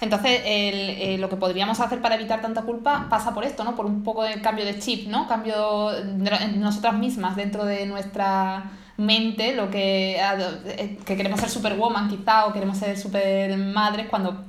Entonces, 0.00 0.42
el, 0.44 0.90
eh, 0.90 1.16
lo 1.18 1.28
que 1.28 1.36
podríamos 1.36 1.80
hacer 1.80 2.00
para 2.02 2.16
evitar 2.16 2.42
tanta 2.42 2.62
culpa 2.62 3.06
pasa 3.08 3.32
por 3.34 3.44
esto, 3.44 3.64
¿no? 3.64 3.74
Por 3.74 3.86
un 3.86 4.02
poco 4.02 4.24
de 4.24 4.40
cambio 4.40 4.64
de 4.64 4.78
chip, 4.78 5.08
¿no? 5.08 5.26
Cambio 5.26 5.90
de 5.90 6.48
nosotras 6.56 6.94
mismas 6.94 7.36
dentro 7.36 7.64
de 7.64 7.86
nuestra 7.86 8.70
mente, 8.98 9.54
lo 9.54 9.70
que, 9.70 10.18
eh, 10.18 10.98
que 11.04 11.16
queremos 11.16 11.40
ser 11.40 11.50
superwoman 11.50 12.08
quizá 12.08 12.46
o 12.46 12.52
queremos 12.52 12.78
ser 12.78 12.98
super 12.98 13.56
madres 13.56 14.06
cuando 14.08 14.44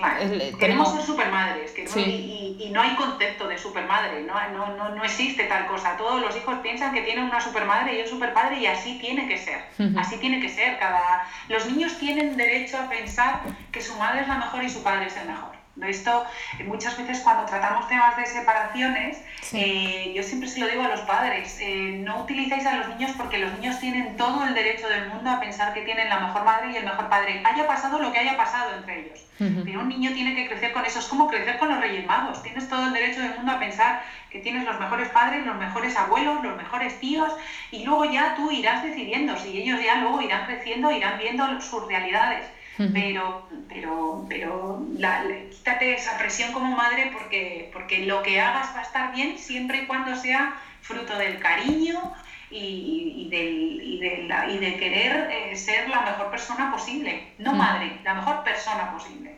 Claro, 0.00 0.20
el, 0.22 0.58
queremos 0.58 0.92
ser 0.92 1.02
supermadres 1.02 1.70
que 1.72 1.84
no, 1.84 1.90
sí. 1.90 2.00
y, 2.58 2.64
y, 2.64 2.70
no 2.70 2.80
hay 2.80 2.96
concepto 2.96 3.46
de 3.46 3.58
supermadre, 3.58 4.22
¿no? 4.22 4.34
No, 4.50 4.76
no, 4.76 4.88
no, 4.90 5.04
existe 5.04 5.44
tal 5.44 5.66
cosa. 5.66 5.96
Todos 5.96 6.20
los 6.20 6.36
hijos 6.36 6.58
piensan 6.62 6.92
que 6.92 7.02
tienen 7.02 7.24
una 7.24 7.40
supermadre 7.40 7.98
y 7.98 8.02
un 8.02 8.08
superpadre 8.08 8.58
y 8.58 8.66
así 8.66 8.98
tiene 8.98 9.28
que 9.28 9.38
ser. 9.38 9.64
Uh 9.78 9.82
-huh. 9.82 10.00
Así 10.00 10.16
tiene 10.18 10.40
que 10.40 10.48
ser. 10.48 10.78
Cada... 10.78 11.26
Los 11.48 11.66
niños 11.66 11.98
tienen 11.98 12.36
derecho 12.36 12.78
a 12.78 12.88
pensar 12.88 13.42
que 13.70 13.80
su 13.80 13.94
madre 13.96 14.22
es 14.22 14.28
la 14.28 14.36
mejor 14.36 14.64
y 14.64 14.70
su 14.70 14.82
padre 14.82 15.06
es 15.06 15.16
el 15.16 15.28
mejor. 15.28 15.59
Esto 15.82 16.26
muchas 16.66 16.98
veces 16.98 17.20
cuando 17.20 17.46
tratamos 17.46 17.88
temas 17.88 18.16
de 18.16 18.26
separaciones, 18.26 19.18
sí. 19.40 19.58
eh, 19.58 20.12
yo 20.14 20.22
siempre 20.22 20.48
se 20.48 20.60
lo 20.60 20.66
digo 20.66 20.82
a 20.82 20.88
los 20.88 21.00
padres, 21.02 21.58
eh, 21.60 22.02
no 22.04 22.22
utilicéis 22.22 22.66
a 22.66 22.76
los 22.76 22.88
niños 22.88 23.12
porque 23.16 23.38
los 23.38 23.52
niños 23.54 23.78
tienen 23.78 24.16
todo 24.16 24.44
el 24.44 24.52
derecho 24.52 24.88
del 24.88 25.08
mundo 25.08 25.30
a 25.30 25.40
pensar 25.40 25.72
que 25.72 25.82
tienen 25.82 26.08
la 26.08 26.20
mejor 26.20 26.44
madre 26.44 26.72
y 26.72 26.76
el 26.76 26.84
mejor 26.84 27.08
padre, 27.08 27.40
haya 27.44 27.66
pasado 27.66 27.98
lo 27.98 28.12
que 28.12 28.18
haya 28.18 28.36
pasado 28.36 28.74
entre 28.74 29.00
ellos. 29.00 29.24
Uh 29.38 29.44
-huh. 29.44 29.64
Pero 29.64 29.80
un 29.80 29.88
niño 29.88 30.12
tiene 30.12 30.34
que 30.34 30.48
crecer 30.48 30.72
con 30.72 30.84
eso, 30.84 30.98
es 30.98 31.06
como 31.06 31.28
crecer 31.28 31.56
con 31.58 31.68
los 31.68 31.80
Reyes 31.80 32.04
Magos, 32.06 32.42
tienes 32.42 32.68
todo 32.68 32.88
el 32.88 32.92
derecho 32.92 33.20
del 33.20 33.36
mundo 33.36 33.52
a 33.52 33.58
pensar 33.58 34.02
que 34.28 34.40
tienes 34.40 34.64
los 34.64 34.78
mejores 34.78 35.08
padres, 35.08 35.46
los 35.46 35.56
mejores 35.56 35.96
abuelos, 35.96 36.42
los 36.42 36.56
mejores 36.56 37.00
tíos, 37.00 37.32
y 37.70 37.84
luego 37.84 38.04
ya 38.04 38.34
tú 38.34 38.50
irás 38.50 38.82
decidiendo, 38.82 39.36
si 39.38 39.56
ellos 39.62 39.80
ya 39.82 39.96
luego 39.96 40.20
irán 40.20 40.46
creciendo, 40.46 40.90
irán 40.90 41.18
viendo 41.18 41.60
sus 41.60 41.86
realidades 41.86 42.44
pero, 42.76 43.46
pero, 43.68 44.26
pero 44.28 44.86
la, 44.96 45.24
la, 45.24 45.50
quítate 45.50 45.94
esa 45.94 46.16
presión 46.18 46.52
como 46.52 46.74
madre 46.76 47.10
porque, 47.12 47.70
porque 47.72 48.06
lo 48.06 48.22
que 48.22 48.40
hagas 48.40 48.74
va 48.74 48.80
a 48.80 48.82
estar 48.82 49.14
bien 49.14 49.36
siempre 49.38 49.82
y 49.82 49.86
cuando 49.86 50.16
sea 50.16 50.54
fruto 50.80 51.16
del 51.18 51.38
cariño 51.38 52.12
y, 52.50 53.26
y, 53.26 53.28
del, 53.28 53.80
y, 53.82 54.00
de, 54.00 54.22
la, 54.24 54.50
y 54.50 54.58
de 54.58 54.76
querer 54.76 55.30
eh, 55.30 55.56
ser 55.56 55.88
la 55.88 56.00
mejor 56.00 56.30
persona 56.30 56.72
posible, 56.72 57.32
no 57.38 57.52
madre, 57.52 58.00
la 58.02 58.14
mejor 58.14 58.42
persona 58.42 58.92
posible. 58.92 59.36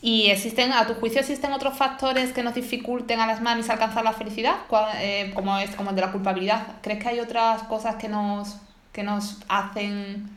¿Y 0.00 0.30
existen, 0.30 0.72
a 0.72 0.86
tu 0.86 0.94
juicio, 0.94 1.20
existen 1.20 1.52
otros 1.52 1.78
factores 1.78 2.32
que 2.32 2.42
nos 2.42 2.54
dificulten 2.54 3.20
a 3.20 3.26
las 3.26 3.40
mamis 3.40 3.70
alcanzar 3.70 4.04
la 4.04 4.12
felicidad, 4.12 4.56
eh, 4.96 5.30
como, 5.34 5.56
es, 5.58 5.74
como 5.76 5.90
el 5.90 5.96
de 5.96 6.02
la 6.02 6.12
culpabilidad? 6.12 6.66
¿Crees 6.82 7.02
que 7.02 7.08
hay 7.08 7.20
otras 7.20 7.62
cosas 7.62 7.96
que 7.96 8.08
nos, 8.08 8.58
que 8.92 9.02
nos 9.02 9.42
hacen 9.48 10.28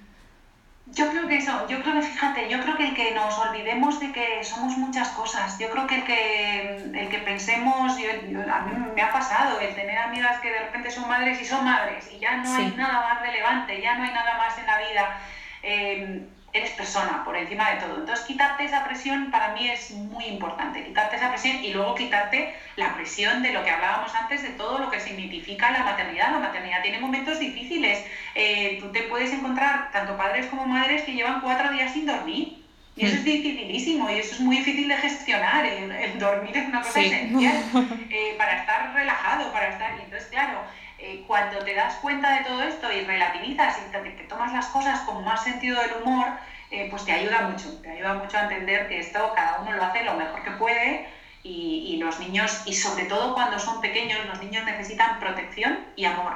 yo 0.93 1.09
creo 1.09 1.27
que 1.27 1.37
eso, 1.37 1.67
yo 1.67 1.81
creo 1.81 1.95
que 1.95 2.01
fíjate, 2.01 2.47
yo 2.49 2.59
creo 2.59 2.75
que 2.75 2.87
el 2.87 2.93
que 2.93 3.11
nos 3.11 3.37
olvidemos 3.37 3.99
de 3.99 4.11
que 4.11 4.43
somos 4.43 4.77
muchas 4.77 5.09
cosas, 5.09 5.57
yo 5.59 5.69
creo 5.69 5.85
que 5.85 5.95
el 5.95 6.03
que, 6.03 6.91
el 6.93 7.09
que 7.09 7.19
pensemos, 7.19 7.97
yo, 7.97 8.09
yo, 8.29 8.39
a 8.51 8.59
mí 8.61 8.71
me 8.95 9.01
ha 9.01 9.11
pasado 9.11 9.59
el 9.59 9.73
tener 9.75 9.97
amigas 9.97 10.39
que 10.39 10.51
de 10.51 10.59
repente 10.59 10.89
son 10.89 11.07
madres 11.07 11.39
y 11.41 11.45
son 11.45 11.63
madres 11.65 12.09
y 12.11 12.19
ya 12.19 12.37
no 12.37 12.45
sí. 12.45 12.61
hay 12.61 12.71
nada 12.75 13.01
más 13.01 13.21
relevante, 13.21 13.81
ya 13.81 13.95
no 13.95 14.03
hay 14.03 14.11
nada 14.11 14.37
más 14.37 14.57
en 14.57 14.65
la 14.65 14.77
vida. 14.77 15.19
Eh, 15.63 16.21
eres 16.57 16.71
persona 16.71 17.23
por 17.23 17.35
encima 17.35 17.71
de 17.71 17.77
todo. 17.77 17.97
Entonces, 17.97 18.25
quitarte 18.25 18.65
esa 18.65 18.83
presión 18.83 19.31
para 19.31 19.53
mí 19.53 19.69
es 19.69 19.91
muy 19.91 20.25
importante, 20.25 20.83
quitarte 20.83 21.15
esa 21.15 21.29
presión 21.29 21.63
y 21.63 21.73
luego 21.73 21.95
quitarte 21.95 22.55
la 22.75 22.95
presión 22.95 23.41
de 23.41 23.53
lo 23.53 23.63
que 23.63 23.71
hablábamos 23.71 24.13
antes, 24.15 24.43
de 24.43 24.49
todo 24.49 24.79
lo 24.79 24.89
que 24.91 24.99
significa 24.99 25.71
la 25.71 25.83
maternidad. 25.83 26.31
La 26.31 26.39
maternidad 26.39 26.81
tiene 26.81 26.99
momentos 26.99 27.39
difíciles. 27.39 28.03
Eh, 28.35 28.77
tú 28.81 28.91
te 28.91 29.03
puedes 29.03 29.31
encontrar 29.31 29.91
tanto 29.91 30.17
padres 30.17 30.47
como 30.47 30.65
madres 30.65 31.03
que 31.03 31.13
llevan 31.13 31.41
cuatro 31.41 31.71
días 31.71 31.93
sin 31.93 32.05
dormir. 32.05 32.63
Y 32.95 33.05
eso 33.05 33.17
es 33.17 33.23
dificilísimo 33.25 34.09
y 34.09 34.17
eso 34.17 34.33
es 34.33 34.39
muy 34.39 34.57
difícil 34.57 34.87
de 34.87 34.97
gestionar. 34.97 35.63
El, 35.65 35.91
el 35.91 36.17
dormir 36.17 36.57
es 36.57 36.67
una 36.67 36.81
cosa 36.81 36.99
sí. 36.99 37.05
esencial 37.05 37.63
eh, 38.09 38.35
para 38.37 38.57
estar 38.59 38.93
relajado, 38.93 39.51
para 39.53 39.69
estar... 39.69 39.91
Y 39.99 40.01
entonces, 40.01 40.29
claro, 40.29 40.61
eh, 40.99 41.23
cuando 41.27 41.59
te 41.59 41.73
das 41.73 41.95
cuenta 41.95 42.37
de 42.37 42.45
todo 42.45 42.63
esto 42.63 42.91
y 42.91 43.01
relativizas 43.01 43.77
y 43.79 43.91
te, 43.91 43.99
te 43.99 44.23
tomas 44.23 44.51
las 44.53 44.67
cosas 44.67 45.01
con 45.01 45.23
más 45.23 45.43
sentido 45.43 45.79
del 45.81 46.01
humor, 46.01 46.27
eh, 46.71 46.87
pues 46.89 47.05
te 47.05 47.11
ayuda 47.11 47.41
mucho, 47.47 47.81
te 47.81 47.89
ayuda 47.91 48.15
mucho 48.15 48.37
a 48.37 48.43
entender 48.43 48.87
que 48.87 48.99
esto 48.99 49.31
cada 49.35 49.61
uno 49.61 49.73
lo 49.73 49.83
hace 49.83 50.03
lo 50.03 50.15
mejor 50.15 50.43
que 50.43 50.51
puede 50.51 51.07
y, 51.43 51.93
y 51.93 51.97
los 51.97 52.19
niños, 52.19 52.63
y 52.65 52.73
sobre 52.73 53.05
todo 53.05 53.33
cuando 53.33 53.57
son 53.59 53.79
pequeños, 53.79 54.25
los 54.25 54.41
niños 54.41 54.65
necesitan 54.65 55.19
protección 55.19 55.79
y 55.95 56.05
amor. 56.05 56.33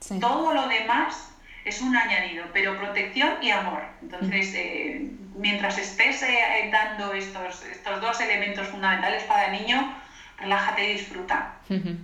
Sí. 0.00 0.18
Todo 0.20 0.54
lo 0.54 0.68
demás 0.68 1.32
es 1.64 1.80
un 1.80 1.96
añadido, 1.96 2.44
pero 2.52 2.78
protección 2.78 3.42
y 3.42 3.50
amor. 3.50 3.82
Entonces, 4.00 4.54
eh, 4.54 5.10
mientras 5.34 5.76
estés 5.78 6.22
eh, 6.22 6.70
dando 6.70 7.12
estos, 7.12 7.64
estos 7.64 8.00
dos 8.00 8.20
elementos 8.20 8.68
fundamentales 8.68 9.24
para 9.24 9.46
el 9.46 9.60
niño, 9.60 9.92
relájate 10.38 10.84
y 10.84 10.92
disfruta. 10.92 11.54
Uh 11.68 11.74
-huh. 11.74 11.98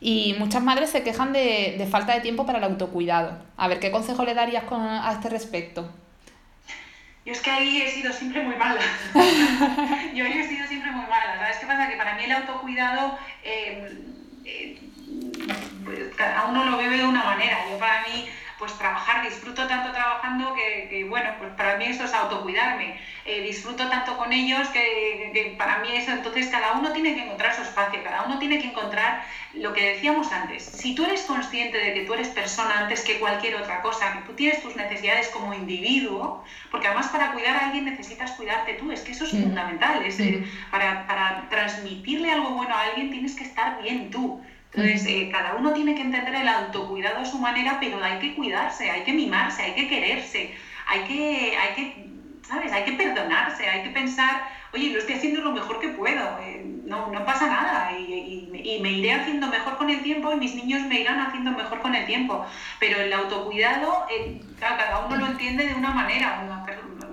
Y 0.00 0.36
muchas 0.38 0.62
madres 0.62 0.90
se 0.90 1.02
quejan 1.02 1.32
de, 1.32 1.74
de, 1.78 1.86
falta 1.86 2.14
de 2.14 2.20
tiempo 2.20 2.46
para 2.46 2.58
el 2.58 2.64
autocuidado. 2.64 3.38
A 3.56 3.68
ver, 3.68 3.80
¿qué 3.80 3.90
consejo 3.90 4.24
le 4.24 4.34
darías 4.34 4.64
con, 4.64 4.80
a 4.80 5.10
este 5.12 5.28
respecto? 5.28 5.90
Yo 7.24 7.32
es 7.32 7.40
que 7.40 7.50
ahí 7.50 7.82
he 7.82 7.90
sido 7.90 8.12
siempre 8.12 8.42
muy 8.42 8.56
mala. 8.56 8.80
Yo 10.14 10.24
ahí 10.24 10.38
he 10.38 10.48
sido 10.48 10.66
siempre 10.66 10.90
muy 10.90 11.06
mala. 11.06 11.36
¿Sabes 11.38 11.58
qué 11.58 11.66
pasa? 11.66 11.88
Que 11.88 11.96
para 11.96 12.14
mí 12.14 12.24
el 12.24 12.32
autocuidado 12.32 13.18
eh, 13.42 13.98
eh, 14.44 14.78
pues, 15.84 16.14
cada 16.16 16.46
uno 16.46 16.64
lo 16.64 16.78
vive 16.78 16.98
disfruto 19.22 19.66
tanto 19.66 19.92
trabajando 19.92 20.54
que, 20.54 21.04
bueno, 21.08 21.30
pues 21.38 21.52
para 21.52 21.76
mí 21.76 21.86
eso 21.86 22.04
es 22.04 22.14
autocuidarme. 22.14 22.98
Eh, 23.24 23.42
disfruto 23.42 23.88
tanto 23.88 24.16
con 24.16 24.32
ellos 24.32 24.68
que, 24.68 25.30
que, 25.32 25.54
para 25.56 25.78
mí 25.78 25.88
eso, 25.96 26.10
entonces 26.12 26.48
cada 26.48 26.72
uno 26.72 26.92
tiene 26.92 27.14
que 27.14 27.22
encontrar 27.22 27.54
su 27.54 27.62
espacio, 27.62 28.02
cada 28.02 28.22
uno 28.22 28.38
tiene 28.38 28.58
que 28.58 28.66
encontrar 28.66 29.22
lo 29.54 29.72
que 29.72 29.92
decíamos 29.92 30.32
antes. 30.32 30.64
Si 30.64 30.94
tú 30.94 31.04
eres 31.04 31.22
consciente 31.22 31.78
de 31.78 31.92
que 31.92 32.02
tú 32.02 32.14
eres 32.14 32.28
persona 32.28 32.78
antes 32.78 33.02
que 33.02 33.18
cualquier 33.18 33.56
otra 33.56 33.80
cosa, 33.80 34.12
que 34.12 34.20
tú 34.20 34.34
tienes 34.34 34.60
tus 34.62 34.76
necesidades 34.76 35.28
como 35.28 35.54
individuo, 35.54 36.42
porque 36.70 36.86
además 36.86 37.08
para 37.08 37.32
cuidar 37.32 37.56
a 37.56 37.66
alguien 37.66 37.84
necesitas 37.84 38.32
cuidarte 38.32 38.74
tú, 38.74 38.90
es 38.90 39.02
que 39.02 39.12
eso 39.12 39.24
es 39.24 39.30
fundamental. 39.30 40.02
Es, 40.04 40.18
eh, 40.20 40.42
para, 40.70 41.06
para 41.06 41.48
transmitirle 41.48 42.30
algo 42.30 42.50
bueno 42.52 42.74
a 42.74 42.82
alguien 42.82 43.10
tienes 43.10 43.34
que 43.34 43.44
estar 43.44 43.80
bien 43.82 44.10
tú. 44.10 44.40
Entonces, 44.72 45.06
eh, 45.06 45.28
cada 45.32 45.54
uno 45.54 45.72
tiene 45.72 45.94
que 45.94 46.02
entender 46.02 46.34
el 46.34 46.48
autocuidado 46.48 47.20
a 47.20 47.24
su 47.24 47.38
manera, 47.38 47.78
pero 47.80 48.02
hay 48.02 48.18
que 48.18 48.34
cuidarse, 48.34 48.90
hay 48.90 49.02
que 49.02 49.12
mimarse, 49.12 49.62
hay 49.62 49.74
que 49.74 49.88
quererse, 49.88 50.52
hay 50.86 51.00
que, 51.00 51.56
hay 51.56 51.74
que, 51.74 52.06
¿sabes? 52.46 52.72
Hay 52.72 52.84
que 52.84 52.92
perdonarse, 52.92 53.66
hay 53.66 53.82
que 53.82 53.90
pensar, 53.90 54.42
oye, 54.74 54.90
lo 54.90 54.98
estoy 54.98 55.14
haciendo 55.14 55.40
lo 55.40 55.52
mejor 55.52 55.80
que 55.80 55.88
puedo, 55.88 56.38
eh, 56.40 56.62
no, 56.84 57.06
no, 57.10 57.24
pasa 57.24 57.46
nada 57.48 57.92
y, 57.92 58.50
y, 58.64 58.78
me 58.80 58.92
iré 58.92 59.12
haciendo 59.12 59.48
mejor 59.48 59.76
con 59.76 59.90
el 59.90 60.02
tiempo 60.02 60.32
y 60.32 60.36
mis 60.36 60.54
niños 60.54 60.82
me 60.82 61.00
irán 61.00 61.18
haciendo 61.20 61.52
mejor 61.52 61.80
con 61.80 61.94
el 61.94 62.04
tiempo. 62.04 62.44
Pero 62.78 63.00
el 63.00 63.12
autocuidado, 63.12 64.06
eh, 64.10 64.40
cada 64.58 65.00
uno 65.06 65.16
lo 65.16 65.26
entiende 65.26 65.66
de 65.66 65.74
una 65.74 65.90
manera, 65.90 66.42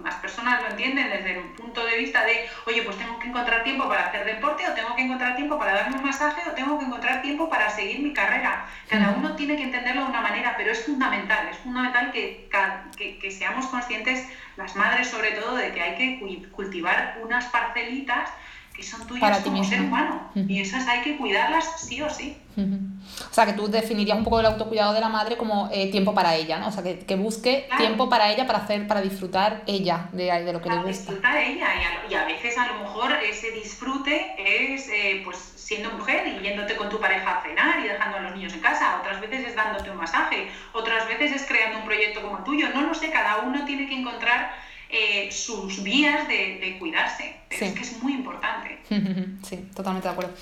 las 0.05 0.15
personas 0.15 0.61
lo 0.61 0.69
entienden 0.69 1.09
desde 1.09 1.39
un 1.39 1.53
punto 1.53 1.83
de 1.83 1.97
vista 1.97 2.23
de, 2.23 2.47
oye, 2.67 2.83
pues 2.83 2.97
tengo 2.97 3.17
que 3.19 3.27
encontrar 3.27 3.63
tiempo 3.63 3.89
para 3.89 4.05
hacer 4.05 4.23
deporte 4.23 4.63
o 4.69 4.73
tengo 4.73 4.95
que 4.95 5.01
encontrar 5.01 5.35
tiempo 5.35 5.57
para 5.57 5.73
darme 5.73 5.97
un 5.97 6.03
masaje 6.03 6.47
o 6.47 6.53
tengo 6.53 6.77
que 6.77 6.85
encontrar 6.85 7.23
tiempo 7.23 7.49
para 7.49 7.69
seguir 7.71 7.99
mi 8.01 8.13
carrera. 8.13 8.67
Cada 8.87 9.11
uno 9.11 9.35
tiene 9.35 9.57
que 9.57 9.63
entenderlo 9.63 10.03
de 10.03 10.09
una 10.09 10.21
manera, 10.21 10.53
pero 10.55 10.71
es 10.71 10.85
fundamental, 10.85 11.47
es 11.49 11.57
fundamental 11.57 12.11
que, 12.11 12.47
que, 12.95 13.17
que 13.17 13.31
seamos 13.31 13.65
conscientes, 13.65 14.27
las 14.57 14.75
madres 14.75 15.07
sobre 15.07 15.31
todo, 15.31 15.55
de 15.55 15.71
que 15.71 15.81
hay 15.81 15.95
que 15.95 16.49
cultivar 16.51 17.17
unas 17.23 17.45
parcelitas 17.45 18.29
que 18.75 18.83
son 18.83 19.07
tuyas 19.07 19.21
para 19.21 19.41
como 19.41 19.63
ser 19.63 19.81
humano. 19.81 20.29
Y 20.35 20.59
esas 20.59 20.87
hay 20.87 21.01
que 21.01 21.17
cuidarlas 21.17 21.79
sí 21.79 22.01
o 22.01 22.09
sí. 22.09 22.37
O 22.57 23.33
sea, 23.33 23.45
que 23.45 23.53
tú 23.53 23.67
definirías 23.67 24.17
un 24.17 24.23
poco 24.23 24.39
el 24.39 24.45
autocuidado 24.45 24.93
de 24.93 24.99
la 24.99 25.09
madre 25.09 25.37
como 25.37 25.69
eh, 25.71 25.91
tiempo 25.91 26.13
para 26.13 26.35
ella, 26.35 26.57
¿no? 26.57 26.67
O 26.67 26.71
sea, 26.71 26.83
que, 26.83 26.99
que 26.99 27.15
busque 27.15 27.67
tiempo 27.77 28.09
para 28.09 28.31
ella, 28.31 28.45
para 28.47 28.59
hacer, 28.59 28.87
para 28.87 29.01
disfrutar 29.01 29.63
ella 29.67 30.09
de, 30.11 30.25
de 30.25 30.53
lo 30.53 30.61
que 30.61 30.69
le 30.69 30.75
gusta. 30.77 30.89
disfrutar 30.89 31.37
ella. 31.37 31.67
Y 32.09 32.13
a, 32.13 32.25
veces 32.25 32.57
a 32.57 32.67
lo 32.67 32.79
mejor 32.79 33.11
ese 33.23 33.51
disfrute 33.51 34.35
es 34.37 34.89
eh, 34.89 35.21
pues 35.23 35.37
siendo 35.37 35.91
mujer 35.91 36.27
y 36.27 36.43
yéndote 36.43 36.75
con 36.75 36.89
tu 36.89 36.99
pareja 36.99 37.39
a 37.39 37.41
cenar 37.43 37.79
y 37.79 37.87
dejando 37.87 38.17
a 38.17 38.21
los 38.21 38.35
niños 38.35 38.53
en 38.53 38.59
casa. 38.59 38.97
Otras 38.99 39.19
veces 39.21 39.47
es 39.47 39.55
dándote 39.55 39.89
un 39.89 39.97
masaje. 39.97 40.49
Otras 40.73 41.07
veces 41.07 41.33
es 41.33 41.45
creando 41.47 41.79
un 41.79 41.85
proyecto 41.85 42.21
como 42.21 42.37
el 42.37 42.43
tuyo. 42.43 42.69
No 42.73 42.81
lo 42.81 42.93
sé, 42.93 43.09
cada 43.09 43.37
uno 43.37 43.65
tiene 43.65 43.87
que 43.87 43.95
encontrar 43.95 44.53
eh, 44.89 45.29
sus 45.31 45.83
vías 45.83 46.27
de, 46.27 46.75
cuidarse. 46.79 47.35
Es 47.49 47.73
que 47.73 47.81
es 47.81 48.03
muy 48.03 48.13
importante. 48.13 48.79
sí, 49.43 49.57
totalmente 49.75 50.07
de 50.07 50.11
acuerdo. 50.11 50.33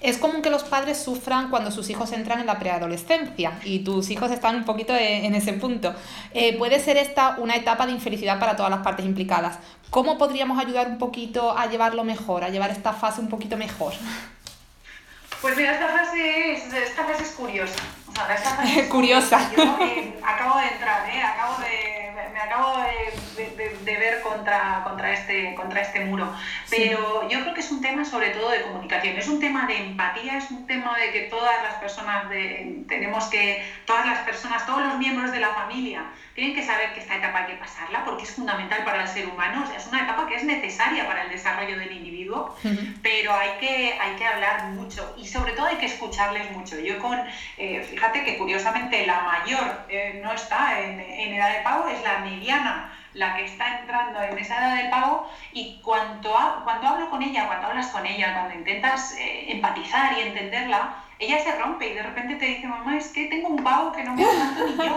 Es 0.00 0.18
común 0.18 0.42
que 0.42 0.50
los 0.50 0.64
padres 0.64 0.98
sufran 0.98 1.48
cuando 1.48 1.70
sus 1.70 1.88
hijos 1.88 2.10
entran 2.10 2.40
en 2.40 2.46
la 2.46 2.58
preadolescencia 2.58 3.52
y 3.62 3.84
tus 3.84 4.10
hijos 4.10 4.32
están 4.32 4.56
un 4.56 4.64
poquito 4.64 4.92
en 4.96 5.32
ese 5.36 5.52
punto. 5.52 5.94
Eh, 6.34 6.58
puede 6.58 6.80
ser 6.80 6.96
esta 6.96 7.36
una 7.38 7.54
etapa 7.54 7.86
de 7.86 7.92
infelicidad 7.92 8.40
para 8.40 8.56
todas 8.56 8.70
las 8.70 8.80
partes 8.80 9.06
implicadas. 9.06 9.60
¿Cómo 9.90 10.18
podríamos 10.18 10.58
ayudar 10.58 10.88
un 10.88 10.98
poquito 10.98 11.56
a 11.56 11.66
llevarlo 11.66 12.02
mejor, 12.02 12.42
a 12.42 12.48
llevar 12.48 12.70
esta 12.70 12.92
fase 12.92 13.20
un 13.20 13.28
poquito 13.28 13.56
mejor? 13.56 13.92
Pues 15.42 15.56
mira, 15.56 15.72
esta 15.72 15.88
fase 15.88 16.52
es, 16.52 16.72
esta 16.72 17.04
fase 17.04 17.24
es 17.24 17.30
curiosa. 17.32 17.74
O 18.08 18.14
sea, 18.14 18.34
esta 18.34 18.50
fase 18.50 18.80
es 18.80 18.86
curiosa. 18.88 19.50
Yo 19.56 19.62
eh, 19.62 20.18
acabo 20.24 20.58
de 20.58 20.68
entrar, 20.68 21.10
¿eh? 21.10 21.22
acabo 21.22 21.60
de, 21.60 22.30
me, 22.32 22.40
acabo 22.40 22.78
de, 22.78 23.76
de, 23.84 23.96
ver 23.98 24.21
contra, 24.32 24.82
contra, 24.84 25.12
este, 25.12 25.54
contra 25.54 25.80
este 25.80 26.04
muro. 26.04 26.32
Pero 26.70 27.28
yo 27.28 27.40
creo 27.42 27.54
que 27.54 27.60
es 27.60 27.70
un 27.70 27.80
tema 27.80 28.04
sobre 28.04 28.30
todo 28.30 28.50
de 28.50 28.62
comunicación, 28.62 29.16
es 29.16 29.28
un 29.28 29.40
tema 29.40 29.66
de 29.66 29.76
empatía, 29.76 30.38
es 30.38 30.50
un 30.50 30.66
tema 30.66 30.96
de 30.98 31.10
que 31.12 31.20
todas 31.22 31.62
las 31.62 31.74
personas 31.74 32.28
de, 32.30 32.84
tenemos 32.88 33.24
que, 33.26 33.64
todas 33.86 34.06
las 34.06 34.20
personas, 34.20 34.66
todos 34.66 34.82
los 34.86 34.98
miembros 34.98 35.32
de 35.32 35.40
la 35.40 35.50
familia 35.50 36.04
tienen 36.34 36.54
que 36.54 36.62
saber 36.62 36.94
que 36.94 37.00
esta 37.00 37.16
etapa 37.16 37.40
hay 37.40 37.52
que 37.52 37.58
pasarla 37.58 38.04
porque 38.04 38.22
es 38.22 38.30
fundamental 38.30 38.84
para 38.84 39.02
el 39.02 39.08
ser 39.08 39.26
humano, 39.26 39.64
o 39.64 39.66
sea, 39.66 39.76
es 39.76 39.86
una 39.86 40.04
etapa 40.04 40.26
que 40.26 40.36
es 40.36 40.44
necesaria 40.44 41.06
para 41.06 41.24
el 41.24 41.30
desarrollo 41.30 41.78
del 41.78 41.92
individuo, 41.92 42.56
pero 43.02 43.34
hay 43.34 43.50
que, 43.60 43.98
hay 44.00 44.16
que 44.16 44.26
hablar 44.26 44.64
mucho 44.70 45.14
y 45.18 45.28
sobre 45.28 45.52
todo 45.52 45.66
hay 45.66 45.76
que 45.76 45.86
escucharles 45.86 46.50
mucho. 46.52 46.78
Yo 46.80 46.98
con, 46.98 47.18
eh, 47.58 47.86
fíjate 47.88 48.24
que 48.24 48.38
curiosamente 48.38 49.06
la 49.06 49.20
mayor 49.20 49.84
eh, 49.88 50.20
no 50.22 50.32
está 50.32 50.80
en, 50.80 51.00
en 51.00 51.34
edad 51.34 51.54
de 51.56 51.62
pago, 51.62 51.88
es 51.88 52.02
la 52.02 52.18
mediana 52.20 52.92
la 53.14 53.34
que 53.34 53.44
está 53.44 53.80
entrando 53.80 54.22
en 54.22 54.38
esa 54.38 54.58
edad 54.58 54.82
de 54.82 54.88
pago 54.88 55.26
y 55.52 55.78
cuando, 55.82 56.34
cuando 56.64 56.88
hablo 56.88 57.10
con 57.10 57.22
ella, 57.22 57.46
cuando 57.46 57.66
hablas 57.66 57.88
con 57.88 58.06
ella, 58.06 58.32
cuando 58.34 58.54
intentas 58.54 59.14
eh, 59.18 59.52
empatizar 59.52 60.18
y 60.18 60.22
entenderla, 60.22 60.94
ella 61.18 61.38
se 61.38 61.52
rompe 61.52 61.88
y 61.88 61.94
de 61.94 62.02
repente 62.02 62.36
te 62.36 62.46
dice, 62.46 62.66
mamá, 62.66 62.96
es 62.96 63.08
que 63.08 63.26
tengo 63.26 63.48
un 63.48 63.62
pavo 63.62 63.92
que 63.92 64.02
no 64.02 64.14
me 64.14 64.24
tanto 64.24 64.66
ni 64.66 64.76
yo. 64.76 64.96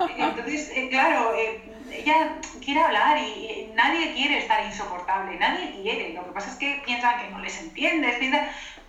Entonces, 0.16 0.70
eh, 0.74 0.88
claro, 0.88 1.34
eh, 1.34 1.60
ella 1.92 2.32
quiere 2.64 2.80
hablar 2.80 3.18
y, 3.18 3.70
nadie 3.74 4.12
quiere 4.12 4.38
estar 4.38 4.64
insoportable, 4.64 5.36
nadie 5.36 5.70
quiere. 5.70 6.12
Lo 6.14 6.24
que 6.24 6.32
pasa 6.32 6.50
es 6.50 6.56
que 6.56 6.80
piensan 6.84 7.18
que 7.18 7.28
no 7.28 7.38
les 7.38 7.58
entiendes, 7.58 8.18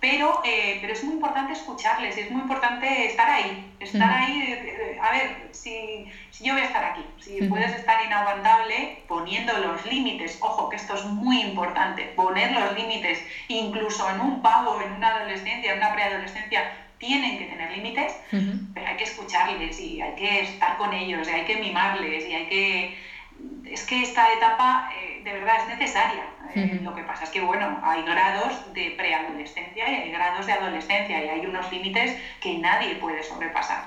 pero, 0.02 0.42
eh, 0.44 0.78
pero 0.80 0.94
es 0.94 1.04
muy 1.04 1.14
importante 1.14 1.52
escucharles, 1.52 2.16
es 2.16 2.28
muy 2.28 2.40
importante 2.40 3.06
estar 3.06 3.30
ahí, 3.30 3.64
estar 3.78 4.10
ahí, 4.10 4.98
a 5.00 5.12
ver, 5.12 5.48
si, 5.52 6.10
si, 6.30 6.42
yo 6.44 6.54
voy 6.54 6.62
a 6.62 6.64
estar 6.64 6.84
aquí, 6.84 7.06
si 7.20 7.46
puedes 7.46 7.72
estar 7.72 8.04
inaguantable 8.04 8.98
poniendo 9.06 9.56
los 9.58 9.86
límites, 9.86 10.38
ojo 10.40 10.68
que 10.68 10.74
esto 10.74 10.94
es 10.94 11.04
muy 11.04 11.40
importante, 11.40 12.02
poner 12.16 12.50
los 12.50 12.74
límites, 12.74 13.24
incluso 13.46 14.10
en 14.10 14.20
un 14.20 14.42
pavo, 14.42 14.80
en 14.80 14.90
una 14.90 15.18
adolescencia, 15.18 15.70
en 15.70 15.78
una 15.78 15.92
preadolescencia, 15.92 16.68
tienen 16.98 17.38
que 17.38 17.44
tener 17.44 17.70
límites, 17.70 18.16
pero 18.74 18.86
hay 18.88 18.96
que 18.96 19.04
escucharles 19.04 19.78
y 19.78 20.00
hay 20.00 20.14
que 20.16 20.40
estar 20.40 20.76
con 20.78 20.92
ellos 20.92 21.28
y 21.28 21.30
hay 21.30 21.44
que 21.44 21.58
mimarles 21.58 22.28
y 22.28 22.34
hay 22.34 22.46
que... 22.46 22.92
Es 23.72 23.84
que 23.84 24.02
esta 24.02 24.32
etapa 24.32 24.90
eh, 24.94 25.22
de 25.24 25.32
verdad 25.32 25.56
es 25.62 25.78
necesaria. 25.78 26.24
Eh, 26.54 26.80
lo 26.82 26.94
que 26.94 27.02
pasa 27.02 27.24
es 27.24 27.30
que, 27.30 27.40
bueno, 27.40 27.80
hay 27.82 28.02
grados 28.02 28.74
de 28.74 28.94
preadolescencia 28.98 29.88
y 29.88 29.94
hay 29.94 30.12
grados 30.12 30.44
de 30.44 30.52
adolescencia 30.52 31.24
y 31.24 31.28
hay 31.28 31.46
unos 31.46 31.72
límites 31.72 32.18
que 32.40 32.58
nadie 32.58 32.96
puede 32.96 33.22
sobrepasar. 33.22 33.84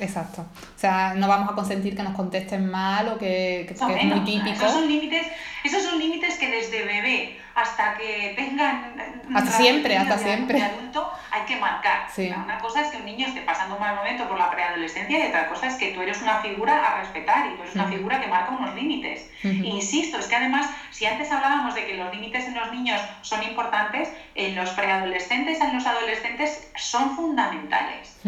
Exacto. 0.00 0.42
O 0.42 0.78
sea, 0.78 1.14
no 1.14 1.28
vamos 1.28 1.50
a 1.50 1.54
consentir 1.54 1.94
que 1.94 2.02
nos 2.02 2.14
contesten 2.14 2.68
mal 2.68 3.08
o 3.08 3.18
que, 3.18 3.66
que, 3.68 3.74
es 3.74 3.80
muy 4.04 4.24
típico. 4.24 4.50
Esos 4.50 4.72
son 4.72 4.88
límites, 4.88 5.26
esos 5.62 5.82
son 5.82 5.98
límites 5.98 6.38
que 6.38 6.50
desde 6.50 6.84
bebé 6.84 7.38
hasta 7.54 7.96
que 7.96 8.32
tengan 8.36 8.94
hasta 9.34 9.50
siempre, 9.52 9.96
hasta 9.96 10.18
siempre. 10.18 10.62
adulto 10.62 11.10
hay 11.30 11.42
que 11.42 11.56
marcar. 11.56 12.08
Una 12.44 12.58
cosa 12.58 12.82
es 12.82 12.88
que 12.88 12.96
un 12.98 13.04
niño 13.04 13.26
esté 13.26 13.42
pasando 13.42 13.76
un 13.76 13.80
mal 13.80 13.94
momento 13.96 14.28
por 14.28 14.38
la 14.38 14.50
preadolescencia 14.50 15.18
y 15.18 15.28
otra 15.28 15.48
cosa 15.48 15.68
es 15.68 15.74
que 15.74 15.92
tú 15.92 16.02
eres 16.02 16.20
una 16.22 16.40
figura 16.40 16.84
a 16.84 17.00
respetar 17.00 17.46
y 17.46 17.56
tú 17.56 17.62
eres 17.62 17.74
una 17.74 17.86
figura 17.86 18.20
que 18.20 18.26
marca 18.26 18.50
unos 18.50 18.74
límites. 18.74 19.30
Insisto, 19.42 20.18
es 20.18 20.26
que 20.26 20.36
además, 20.36 20.68
si 20.90 21.06
antes 21.06 21.30
hablábamos 21.30 21.74
de 21.74 21.86
que 21.86 21.96
los 21.96 22.12
límites 22.14 22.46
en 22.46 22.54
los 22.54 22.72
niños 22.72 23.00
son 23.22 23.42
importantes, 23.42 24.12
en 24.34 24.56
los 24.56 24.70
preadolescentes, 24.70 25.60
en 25.60 25.74
los 25.74 25.86
adolescentes 25.86 26.70
son 26.76 27.16
fundamentales. 27.16 28.18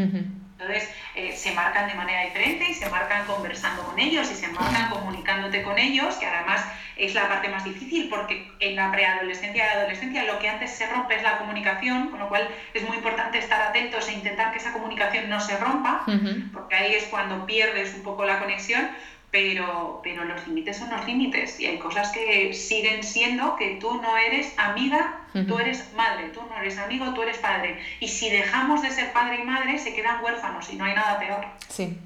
Entonces, 0.63 0.91
eh, 1.15 1.33
se 1.37 1.53
marcan 1.53 1.89
de 1.89 1.95
manera 1.95 2.23
diferente 2.23 2.67
y 2.69 2.75
se 2.75 2.89
marcan 2.89 3.27
conversando 3.27 3.83
con 3.83 3.99
ellos 3.99 4.31
y 4.31 4.35
se 4.35 4.49
marcan 4.49 4.91
comunicándote 4.91 5.63
con 5.63 5.79
ellos, 5.79 6.17
que 6.17 6.27
además 6.27 6.65
es 6.97 7.15
la 7.15 7.29
parte 7.29 7.49
más 7.49 7.65
difícil 7.65 8.09
porque 8.09 8.49
en 8.61 8.77
la 8.77 8.91
preadolescencia 8.93 9.65
y 9.65 9.67
la 9.67 9.81
adolescencia 9.81 10.25
lo 10.25 10.39
que 10.39 10.49
antes 10.49 10.71
se 10.71 10.87
rompe 10.87 11.17
es 11.17 11.23
la 11.23 11.39
comunicación, 11.39 12.11
con 12.11 12.21
lo 12.21 12.29
cual 12.29 12.49
es 12.75 12.83
muy 12.85 12.97
importante 12.97 13.39
estar 13.39 13.61
atentos 13.61 14.09
e 14.09 14.13
intentar 14.13 14.53
que 14.53 14.59
esa 14.59 14.73
comunicación 14.73 15.29
no 15.29 15.41
se 15.41 15.57
rompa, 15.57 16.05
porque 16.53 16.75
ahí 16.75 16.95
es 16.95 17.05
cuando 17.05 17.45
pierdes 17.45 17.95
un 17.95 18.03
poco 18.03 18.25
la 18.25 18.39
conexión, 18.39 18.89
pero, 19.33 20.01
pero 20.05 20.25
los 20.27 20.47
límites 20.47 20.77
son 20.77 20.91
los 20.91 21.07
límites 21.07 21.59
y 21.59 21.65
hay 21.65 21.79
cosas 21.79 22.13
que 22.13 22.53
siguen 22.53 23.03
siendo 23.03 23.57
que 23.57 23.79
tú 23.81 23.95
no 23.95 24.17
eres 24.19 24.53
amiga, 24.59 25.21
tú 25.49 25.59
eres 25.59 25.87
madre, 25.97 26.29
tú 26.35 26.41
no 26.51 26.61
eres 26.61 26.79
amigo, 26.79 27.15
tú 27.15 27.23
eres 27.23 27.39
padre. 27.39 27.81
Y 27.99 28.09
si 28.09 28.29
dejamos 28.29 28.83
de 28.83 28.91
ser 28.91 29.11
padre 29.15 29.41
y 29.41 29.45
madre, 29.45 29.79
se 29.79 29.95
quedan 29.95 30.23
huérfanos 30.23 30.71
y 30.71 30.77
no 30.77 30.85
hay 30.85 30.95
nada 30.95 31.19
peor. 31.19 31.47
Sí. 31.67 31.97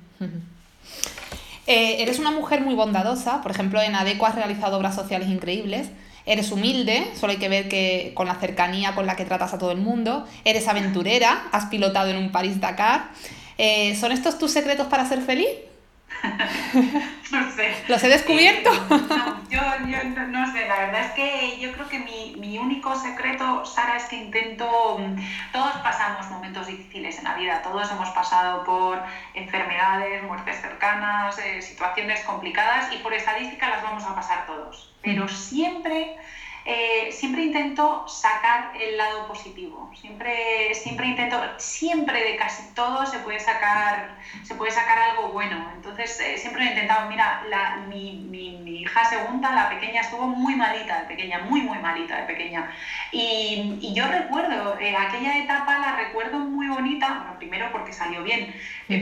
Eh, 1.66 1.96
eres 2.00 2.20
una 2.20 2.30
mujer 2.30 2.60
muy 2.60 2.76
bondadosa, 2.76 3.42
por 3.42 3.50
ejemplo, 3.50 3.82
en 3.82 3.96
ADECO 3.96 4.24
has 4.24 4.36
realizado 4.36 4.78
obras 4.78 4.94
sociales 4.94 5.28
increíbles. 5.28 5.88
Eres 6.26 6.52
humilde, 6.52 7.08
solo 7.16 7.32
hay 7.32 7.40
que 7.40 7.48
ver 7.48 7.68
que 7.68 8.12
con 8.14 8.28
la 8.28 8.36
cercanía 8.36 8.94
con 8.94 9.04
la 9.04 9.16
que 9.16 9.24
tratas 9.24 9.52
a 9.52 9.58
todo 9.58 9.72
el 9.72 9.78
mundo. 9.78 10.28
Eres 10.44 10.68
aventurera, 10.68 11.48
has 11.50 11.66
pilotado 11.66 12.08
en 12.08 12.18
un 12.18 12.30
París-Dakar. 12.30 13.08
Eh, 13.58 13.96
¿Son 13.96 14.12
estos 14.12 14.38
tus 14.38 14.52
secretos 14.52 14.86
para 14.86 15.08
ser 15.08 15.22
feliz? 15.22 15.48
no 17.30 17.50
sé. 17.52 17.74
¿Los 17.88 18.02
he 18.02 18.08
descubierto? 18.08 18.70
no, 18.90 19.48
yo, 19.48 19.60
yo, 19.86 20.26
no 20.28 20.52
sé, 20.52 20.66
la 20.66 20.78
verdad 20.78 21.06
es 21.06 21.12
que 21.12 21.58
yo 21.60 21.72
creo 21.72 21.88
que 21.88 21.98
mi, 21.98 22.36
mi, 22.38 22.58
único 22.58 22.94
secreto, 22.96 23.64
Sara, 23.64 23.96
es 23.96 24.04
que 24.04 24.16
intento, 24.16 24.98
todos 25.52 25.76
pasamos 25.82 26.28
momentos 26.30 26.66
difíciles 26.66 27.18
en 27.18 27.24
la 27.24 27.34
vida, 27.34 27.62
todos 27.62 27.90
hemos 27.90 28.10
pasado 28.10 28.64
por 28.64 29.02
enfermedades, 29.34 30.22
muertes 30.24 30.60
cercanas, 30.60 31.38
eh, 31.38 31.62
situaciones 31.62 32.20
complicadas 32.20 32.92
y 32.92 32.98
por 32.98 33.12
estadística 33.14 33.68
las 33.68 33.82
vamos 33.82 34.04
a 34.04 34.14
pasar 34.14 34.46
todos, 34.46 34.92
pero 35.02 35.28
siempre 35.28 36.16
eh, 36.68 37.12
siempre 37.12 37.44
intento 37.44 38.02
sacar 38.08 38.72
el 38.74 38.96
lado 38.96 39.28
positivo. 39.28 39.88
Siempre, 39.94 40.74
siempre 40.74 41.06
intento, 41.06 41.40
siempre 41.58 42.24
de 42.24 42.36
casi 42.36 42.74
todo 42.74 43.06
se 43.06 43.20
puede 43.20 43.38
sacar, 43.38 44.16
se 44.42 44.56
puede 44.56 44.72
sacar 44.72 44.98
algo 44.98 45.28
bueno. 45.28 45.70
Entonces, 45.76 46.18
eh, 46.18 46.36
siempre 46.38 46.64
he 46.64 46.70
intentado, 46.70 47.08
mira, 47.08 47.40
la, 47.48 47.76
mi, 47.88 48.16
mi, 48.28 48.50
mi, 48.50 48.80
hija 48.80 49.04
segunda, 49.04 49.52
la 49.52 49.68
pequeña, 49.68 50.00
estuvo 50.00 50.26
muy 50.26 50.56
malita 50.56 51.02
de 51.02 51.06
pequeña, 51.06 51.38
muy, 51.38 51.62
muy 51.62 51.78
malita 51.78 52.16
de 52.16 52.24
pequeña. 52.24 52.68
Y, 53.12 53.78
y 53.80 53.94
yo 53.94 54.08
recuerdo, 54.08 54.76
eh, 54.80 54.96
aquella 54.96 55.38
etapa 55.38 55.78
la 55.78 55.92
recuerdo 55.92 56.40
muy 56.40 56.66
bonita, 56.66 57.14
bueno, 57.14 57.36
primero 57.38 57.70
porque 57.70 57.92
salió 57.92 58.22
bien, 58.24 58.52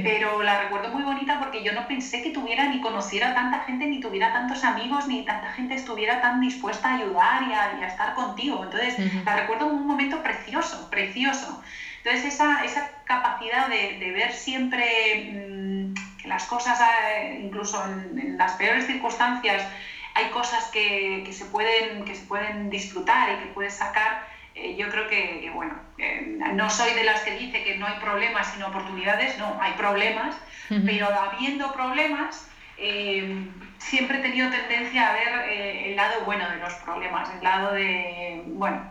pero 0.02 0.42
la 0.42 0.58
recuerdo 0.58 0.90
muy 0.90 1.02
bonita 1.02 1.38
porque 1.38 1.62
yo 1.62 1.72
no 1.72 1.86
pensé 1.86 2.20
que 2.20 2.30
tuviera 2.30 2.66
ni 2.66 2.80
conociera 2.80 3.32
tanta 3.34 3.60
gente, 3.60 3.86
ni 3.86 4.00
tuviera 4.00 4.32
tantos 4.32 4.64
amigos, 4.64 5.06
ni 5.08 5.24
tanta 5.24 5.48
gente 5.52 5.74
estuviera 5.74 6.20
tan 6.20 6.40
dispuesta 6.40 6.90
a 6.90 6.92
ayudar 6.92 7.42
y 7.42 7.53
a, 7.54 7.86
estar 7.86 8.14
contigo. 8.14 8.64
Entonces, 8.64 8.96
la 9.24 9.36
recuerdo 9.36 9.68
como 9.68 9.80
un 9.80 9.86
momento 9.86 10.22
precioso, 10.22 10.90
precioso. 10.90 11.62
Entonces, 11.98 12.34
esa, 12.34 12.64
esa 12.64 12.90
capacidad 13.04 13.68
de, 13.68 13.98
de 13.98 14.10
ver 14.12 14.32
siempre 14.32 15.32
mmm, 15.32 15.94
que 16.20 16.28
las 16.28 16.44
cosas, 16.44 16.78
eh, 16.80 17.40
incluso 17.42 17.82
en, 17.84 18.18
en, 18.18 18.36
las 18.36 18.52
peores 18.52 18.86
circunstancias, 18.86 19.62
hay 20.14 20.26
cosas 20.30 20.70
que, 20.70 21.22
que, 21.24 21.32
se 21.32 21.44
pueden, 21.46 22.04
que 22.04 22.14
se 22.14 22.24
pueden 22.26 22.70
disfrutar 22.70 23.30
y 23.32 23.44
que 23.44 23.52
puedes 23.52 23.74
sacar, 23.74 24.26
eh, 24.54 24.76
yo 24.76 24.88
creo 24.88 25.08
que, 25.08 25.40
que 25.40 25.50
bueno, 25.50 25.74
eh, 25.98 26.38
no 26.54 26.70
soy 26.70 26.94
de 26.94 27.04
las 27.04 27.22
que 27.22 27.36
dice 27.36 27.64
que 27.64 27.76
no 27.76 27.86
hay 27.86 27.98
problemas 28.00 28.52
sino 28.52 28.68
oportunidades, 28.68 29.36
no, 29.38 29.58
hay 29.60 29.72
problemas, 29.72 30.36
uh 30.70 30.74
-huh. 30.74 30.86
pero 30.86 31.06
habiendo 31.06 31.72
problemas, 31.72 32.48
eh, 32.78 33.48
siempre 33.88 34.18
he 34.18 34.22
tenido 34.22 34.50
tendencia 34.50 35.10
a 35.10 35.12
ver 35.12 35.48
eh, 35.48 35.90
el 35.90 35.96
lado 35.96 36.24
bueno 36.24 36.48
de 36.48 36.56
los 36.56 36.72
problemas, 36.74 37.28
el 37.36 37.44
lado 37.44 37.72
de, 37.72 38.42
bueno, 38.46 38.82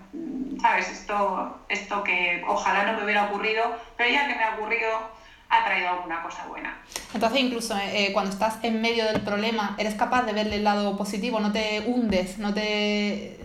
sabes, 0.61 0.89
esto, 0.89 1.59
esto 1.67 2.03
que 2.03 2.43
ojalá 2.47 2.91
no 2.91 2.97
me 2.97 3.03
hubiera 3.03 3.25
ocurrido, 3.25 3.63
pero 3.97 4.09
ya 4.09 4.27
que 4.27 4.35
me 4.35 4.43
ha 4.43 4.55
ocurrido, 4.55 4.89
ha 5.49 5.65
traído 5.65 5.89
alguna 5.89 6.21
cosa 6.21 6.45
buena. 6.47 6.77
Entonces, 7.13 7.39
incluso 7.39 7.75
eh, 7.77 8.11
cuando 8.13 8.31
estás 8.31 8.59
en 8.63 8.81
medio 8.81 9.05
del 9.05 9.21
problema, 9.21 9.75
eres 9.77 9.95
capaz 9.95 10.23
de 10.23 10.33
verle 10.33 10.57
el 10.57 10.63
lado 10.63 10.95
positivo, 10.95 11.39
no 11.39 11.51
te 11.51 11.83
hundes, 11.85 12.37
no 12.37 12.53
te 12.53 13.42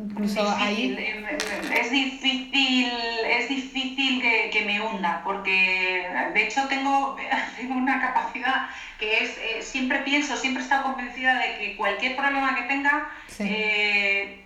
incluso 0.00 0.40
es 0.42 0.48
ahí 0.56 1.26
es 1.74 1.90
difícil 1.90 2.90
es 3.26 3.48
difícil 3.48 4.22
que, 4.22 4.50
que, 4.50 4.64
me 4.64 4.80
hunda 4.80 5.22
porque 5.24 6.06
de 6.34 6.44
hecho 6.44 6.66
tengo, 6.68 7.16
tengo 7.56 7.74
una 7.74 8.00
capacidad 8.00 8.68
que 8.98 9.24
es 9.24 9.38
eh, 9.38 9.62
siempre 9.62 10.00
pienso 10.00 10.36
siempre 10.36 10.62
he 10.62 10.64
estado 10.64 10.84
convencida 10.84 11.38
de 11.38 11.58
que 11.58 11.76
cualquier 11.76 12.16
problema 12.16 12.54
que 12.54 12.62
tenga 12.62 13.10
sí. 13.28 13.44
eh, 13.46 14.40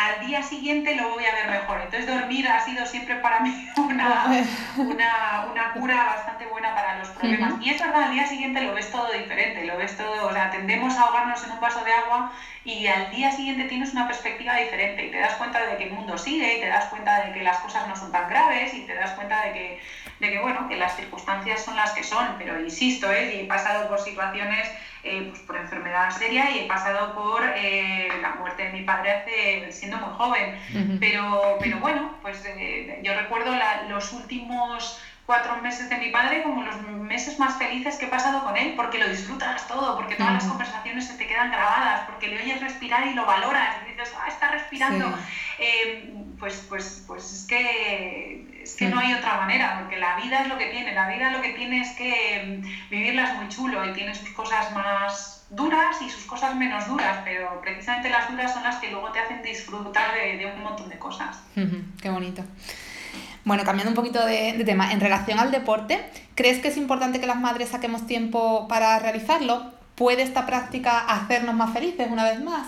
al 0.00 0.26
día 0.26 0.42
siguiente 0.42 0.94
lo 0.96 1.10
voy 1.10 1.24
a 1.24 1.34
ver 1.34 1.50
mejor. 1.50 1.80
Entonces 1.82 2.06
dormir 2.06 2.48
ha 2.48 2.64
sido 2.64 2.86
siempre 2.86 3.16
para 3.16 3.40
mí 3.40 3.68
una, 3.76 4.26
una, 4.76 5.46
una 5.50 5.72
cura 5.72 6.04
bastante 6.04 6.46
buena 6.46 6.74
para 6.74 6.98
los 6.98 7.08
problemas. 7.10 7.52
Uh 7.52 7.56
-huh. 7.56 7.62
Y 7.62 7.70
es 7.70 7.80
verdad, 7.80 8.04
al 8.04 8.12
día 8.12 8.26
siguiente 8.26 8.60
lo 8.62 8.74
ves 8.74 8.90
todo 8.90 9.12
diferente, 9.12 9.64
lo 9.64 9.76
ves 9.76 9.96
todo, 9.96 10.28
o 10.28 10.32
sea, 10.32 10.50
tendemos 10.50 10.96
a 10.96 11.02
ahogarnos 11.02 11.44
en 11.44 11.52
un 11.52 11.60
vaso 11.60 11.84
de 11.84 11.92
agua 11.92 12.32
y 12.64 12.86
al 12.86 13.10
día 13.10 13.32
siguiente 13.32 13.64
tienes 13.64 13.92
una 13.92 14.06
perspectiva 14.06 14.56
diferente 14.56 15.06
y 15.06 15.10
te 15.10 15.18
das 15.18 15.34
cuenta 15.34 15.66
de 15.66 15.78
que 15.78 15.84
el 15.84 15.92
mundo 15.92 16.18
sigue 16.18 16.58
y 16.58 16.60
te 16.60 16.66
das 16.68 16.86
cuenta 16.86 17.24
de 17.24 17.32
que 17.32 17.42
las 17.42 17.58
cosas 17.58 17.88
no 17.88 17.96
son 17.96 18.12
tan 18.12 18.28
graves 18.28 18.74
y 18.74 18.82
te 18.82 18.94
das 18.94 19.12
cuenta 19.12 19.46
de 19.46 19.52
que, 19.52 19.80
de 20.20 20.30
que 20.30 20.40
bueno, 20.40 20.68
que 20.68 20.76
las 20.76 20.94
circunstancias 20.96 21.64
son 21.64 21.76
las 21.76 21.92
que 21.92 22.04
son, 22.04 22.36
pero 22.38 22.60
insisto, 22.60 23.10
¿eh? 23.10 23.34
y 23.34 23.40
he 23.40 23.44
pasado 23.44 23.88
por 23.88 23.98
situaciones 23.98 24.70
eh, 25.02 25.28
pues 25.30 25.40
por 25.40 25.56
enfermedad 25.56 26.10
seria 26.10 26.50
y 26.50 26.58
he 26.60 26.66
pasado 26.66 27.14
por 27.14 27.42
eh, 27.56 28.08
la 28.20 28.34
muerte 28.34 28.64
de 28.64 28.72
mi 28.72 28.82
padre 28.82 29.12
hace, 29.12 29.72
siendo 29.72 29.96
muy 29.96 30.14
joven. 30.14 30.58
Uh 30.74 30.76
-huh. 30.76 30.98
pero, 31.00 31.56
pero 31.58 31.78
bueno, 31.78 32.14
pues 32.20 32.44
eh, 32.44 33.00
yo 33.02 33.14
recuerdo 33.14 33.56
la, 33.56 33.84
los 33.84 34.12
últimos 34.12 35.00
cuatro 35.30 35.62
meses 35.62 35.88
de 35.88 35.96
mi 35.96 36.10
padre 36.10 36.42
como 36.42 36.64
los 36.64 36.82
meses 36.88 37.38
más 37.38 37.56
felices 37.56 37.94
que 37.98 38.06
he 38.06 38.08
pasado 38.08 38.42
con 38.42 38.56
él, 38.56 38.74
porque 38.74 38.98
lo 38.98 39.08
disfrutas 39.08 39.68
todo, 39.68 39.94
porque 39.94 40.16
todas 40.16 40.32
las 40.32 40.44
conversaciones 40.44 41.06
se 41.06 41.14
te 41.14 41.28
quedan 41.28 41.52
grabadas, 41.52 42.00
porque 42.06 42.26
le 42.26 42.42
oyes 42.42 42.60
respirar 42.60 43.06
y 43.06 43.14
lo 43.14 43.24
valoras, 43.26 43.76
y 43.86 43.92
dices, 43.92 44.12
ah, 44.20 44.26
está 44.26 44.50
respirando. 44.50 45.16
Sí. 45.56 46.34
pues, 46.40 46.66
pues, 46.68 47.04
pues 47.06 47.32
es 47.32 47.46
que, 47.46 48.60
es 48.60 48.74
que 48.74 48.88
no 48.88 48.98
hay 48.98 49.14
otra 49.14 49.36
manera, 49.36 49.78
porque 49.78 49.98
la 49.98 50.16
vida 50.16 50.42
es 50.42 50.48
lo 50.48 50.58
que 50.58 50.66
tiene, 50.66 50.94
la 50.94 51.06
vida 51.08 51.30
lo 51.30 51.40
que 51.40 51.50
tiene 51.50 51.80
es 51.80 51.90
que 51.90 52.60
vivirla 52.90 53.30
es 53.30 53.34
muy 53.36 53.48
chulo 53.50 53.88
y 53.88 53.92
tiene 53.92 54.12
sus 54.16 54.30
cosas 54.30 54.72
más 54.72 55.46
duras 55.50 56.02
y 56.02 56.10
sus 56.10 56.24
cosas 56.24 56.56
menos 56.56 56.88
duras, 56.88 57.18
pero 57.24 57.60
precisamente 57.60 58.10
las 58.10 58.28
duras 58.28 58.52
son 58.52 58.64
las 58.64 58.78
que 58.78 58.90
luego 58.90 59.12
te 59.12 59.20
hacen 59.20 59.42
disfrutar 59.42 60.12
de, 60.12 60.38
de 60.38 60.46
un 60.46 60.60
montón 60.60 60.88
de 60.88 60.98
cosas. 60.98 61.40
Qué 62.02 62.10
bonito. 62.10 62.42
Bueno, 63.44 63.64
cambiando 63.64 63.90
un 63.90 63.96
poquito 63.96 64.24
de, 64.24 64.54
de, 64.56 64.64
tema, 64.64 64.92
en 64.92 65.00
relación 65.00 65.38
al 65.38 65.50
deporte, 65.50 65.98
¿crees 66.34 66.58
que 66.58 66.68
es 66.68 66.76
importante 66.76 67.20
que 67.20 67.26
las 67.26 67.40
madres 67.40 67.70
saquemos 67.70 68.06
tiempo 68.06 68.68
para 68.68 68.98
realizarlo? 68.98 69.72
¿Puede 69.94 70.22
esta 70.22 70.46
práctica 70.46 70.98
hacernos 70.98 71.54
más 71.54 71.72
felices 71.72 72.08
una 72.10 72.24
vez 72.24 72.40
más? 72.40 72.66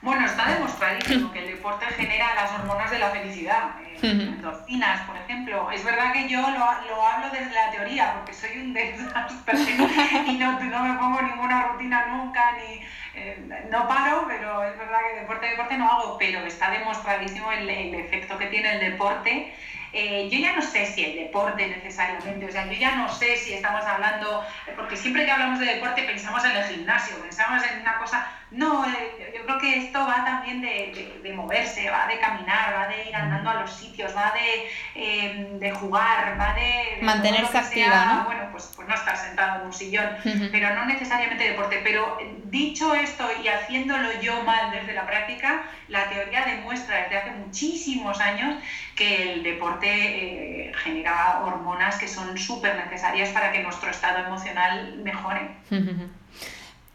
Bueno, 0.00 0.26
está 0.26 0.46
demostradísimo 0.54 1.32
que 1.32 1.40
el 1.40 1.56
deporte 1.56 1.84
genera 1.86 2.34
las 2.36 2.52
hormonas 2.52 2.88
de 2.90 3.00
la 3.00 3.10
felicidad, 3.10 3.70
eh, 3.80 3.98
endorfinas, 4.02 5.00
por 5.02 5.16
ejemplo. 5.16 5.70
Es 5.72 5.84
verdad 5.84 6.12
que 6.12 6.28
yo 6.28 6.40
lo, 6.40 6.58
lo, 6.88 7.04
hablo 7.04 7.30
desde 7.30 7.52
la 7.52 7.70
teoría, 7.72 8.14
porque 8.14 8.32
soy 8.32 8.58
un 8.58 8.72
desastre 8.72 9.58
y 10.26 10.38
no, 10.38 10.60
no 10.60 10.82
me 10.84 10.98
pongo 10.98 11.20
ninguna 11.22 11.68
rutina 11.68 12.06
nunca, 12.06 12.52
ni 12.52 12.80
eh, 13.14 13.66
no 13.70 13.88
paro, 13.88 14.24
pero 14.28 14.62
es 14.62 14.78
verdad 14.78 14.98
que 15.10 15.20
deporte, 15.20 15.48
deporte 15.48 15.76
no 15.76 15.90
hago, 15.90 16.16
pero 16.16 16.46
está 16.46 16.70
demostradísimo 16.70 17.50
el, 17.50 17.68
el 17.68 17.94
efecto 17.96 18.38
que 18.38 18.46
tiene 18.46 18.74
el 18.74 18.92
deporte 18.92 19.52
eh, 19.92 20.28
yo 20.30 20.38
ya 20.38 20.54
no 20.54 20.62
sé 20.62 20.84
si 20.86 21.04
el 21.04 21.16
deporte 21.16 21.66
necesariamente, 21.66 22.44
o 22.44 22.52
sea, 22.52 22.66
yo 22.66 22.74
ya 22.74 22.96
no 22.96 23.08
sé 23.08 23.36
si 23.36 23.54
estamos 23.54 23.84
hablando, 23.84 24.44
porque 24.76 24.96
siempre 24.96 25.24
que 25.24 25.30
hablamos 25.30 25.60
de 25.60 25.66
deporte 25.66 26.02
pensamos 26.02 26.44
en 26.44 26.56
el 26.56 26.64
gimnasio, 26.64 27.16
pensamos 27.22 27.62
en 27.64 27.80
una 27.80 27.98
cosa, 27.98 28.26
no, 28.50 28.84
eh, 28.86 29.34
yo 29.36 29.44
creo 29.44 29.58
que 29.58 29.78
esto 29.78 29.98
va 30.06 30.24
también 30.24 30.62
de, 30.62 30.68
de, 30.68 31.20
de, 31.22 31.32
moverse, 31.34 31.90
va 31.90 32.06
de 32.06 32.18
caminar, 32.18 32.74
va 32.74 32.88
de 32.88 33.08
ir 33.08 33.14
andando 33.14 33.50
a 33.50 33.54
los 33.60 33.70
sitios, 33.70 34.16
va 34.16 34.32
de, 34.32 34.70
eh, 34.94 35.48
de 35.60 35.70
jugar, 35.72 36.38
va 36.40 36.54
de... 36.54 36.98
Mantenerse 37.02 37.58
activa, 37.58 37.90
sea, 37.90 38.04
¿no? 38.14 38.24
Bueno, 38.24 38.48
pues, 38.50 38.72
pues 38.74 38.88
no 38.88 38.94
estar 38.94 39.16
sentado 39.16 39.60
en 39.60 39.66
un 39.66 39.72
sillón, 39.72 40.06
uh 40.24 40.28
-huh. 40.28 40.50
pero 40.50 40.74
no 40.74 40.86
necesariamente 40.86 41.44
deporte. 41.44 41.80
Pero 41.84 42.18
dicho 42.44 42.94
esto 42.94 43.28
y 43.42 43.48
haciéndolo 43.48 44.08
yo 44.22 44.42
mal 44.44 44.70
desde 44.70 44.94
la 44.94 45.06
práctica, 45.06 45.64
la 45.88 46.08
teoría 46.08 46.46
demuestra 46.46 47.02
desde 47.02 47.18
hace 47.18 47.30
muchísimos 47.32 48.18
años 48.20 48.56
que 48.96 49.34
el 49.34 49.42
deporte 49.42 49.88
eh, 49.88 50.72
genera 50.82 51.40
hormonas 51.44 51.98
que 51.98 52.08
son 52.08 52.36
súper 52.38 52.76
necesarias 52.76 53.28
para 53.30 53.52
que 53.52 53.62
nuestro 53.62 53.90
estado 53.90 54.26
emocional 54.26 54.96
mejore. 55.04 55.50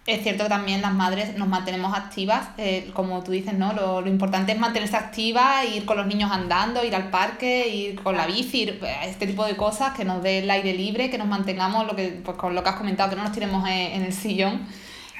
Es 0.05 0.21
cierto 0.21 0.43
que 0.43 0.49
también 0.49 0.81
las 0.81 0.93
madres 0.93 1.37
nos 1.37 1.47
mantenemos 1.47 1.97
activas, 1.97 2.49
eh, 2.57 2.91
como 2.93 3.23
tú 3.23 3.31
dices, 3.31 3.53
¿no? 3.53 3.71
Lo, 3.71 4.01
lo, 4.01 4.09
importante 4.09 4.51
es 4.51 4.59
mantenerse 4.59 4.97
activa, 4.97 5.63
ir 5.63 5.85
con 5.85 5.95
los 5.95 6.05
niños 6.07 6.29
andando, 6.29 6.83
ir 6.83 6.93
al 6.93 7.09
parque, 7.09 7.69
ir 7.69 8.01
con 8.03 8.17
la 8.17 8.27
bici, 8.27 8.63
ir, 8.63 8.81
este 9.05 9.27
tipo 9.27 9.45
de 9.45 9.55
cosas, 9.55 9.93
que 9.93 10.03
nos 10.03 10.21
dé 10.21 10.39
el 10.39 10.51
aire 10.51 10.73
libre, 10.73 11.09
que 11.09 11.17
nos 11.17 11.27
mantengamos, 11.27 11.87
lo 11.87 11.95
que, 11.95 12.19
pues 12.23 12.35
con 12.37 12.53
lo 12.53 12.63
que 12.63 12.69
has 12.69 12.75
comentado, 12.75 13.11
que 13.11 13.15
no 13.15 13.23
nos 13.23 13.31
tiremos 13.31 13.65
en, 13.65 13.93
en 13.93 14.03
el 14.03 14.11
sillón. 14.11 14.67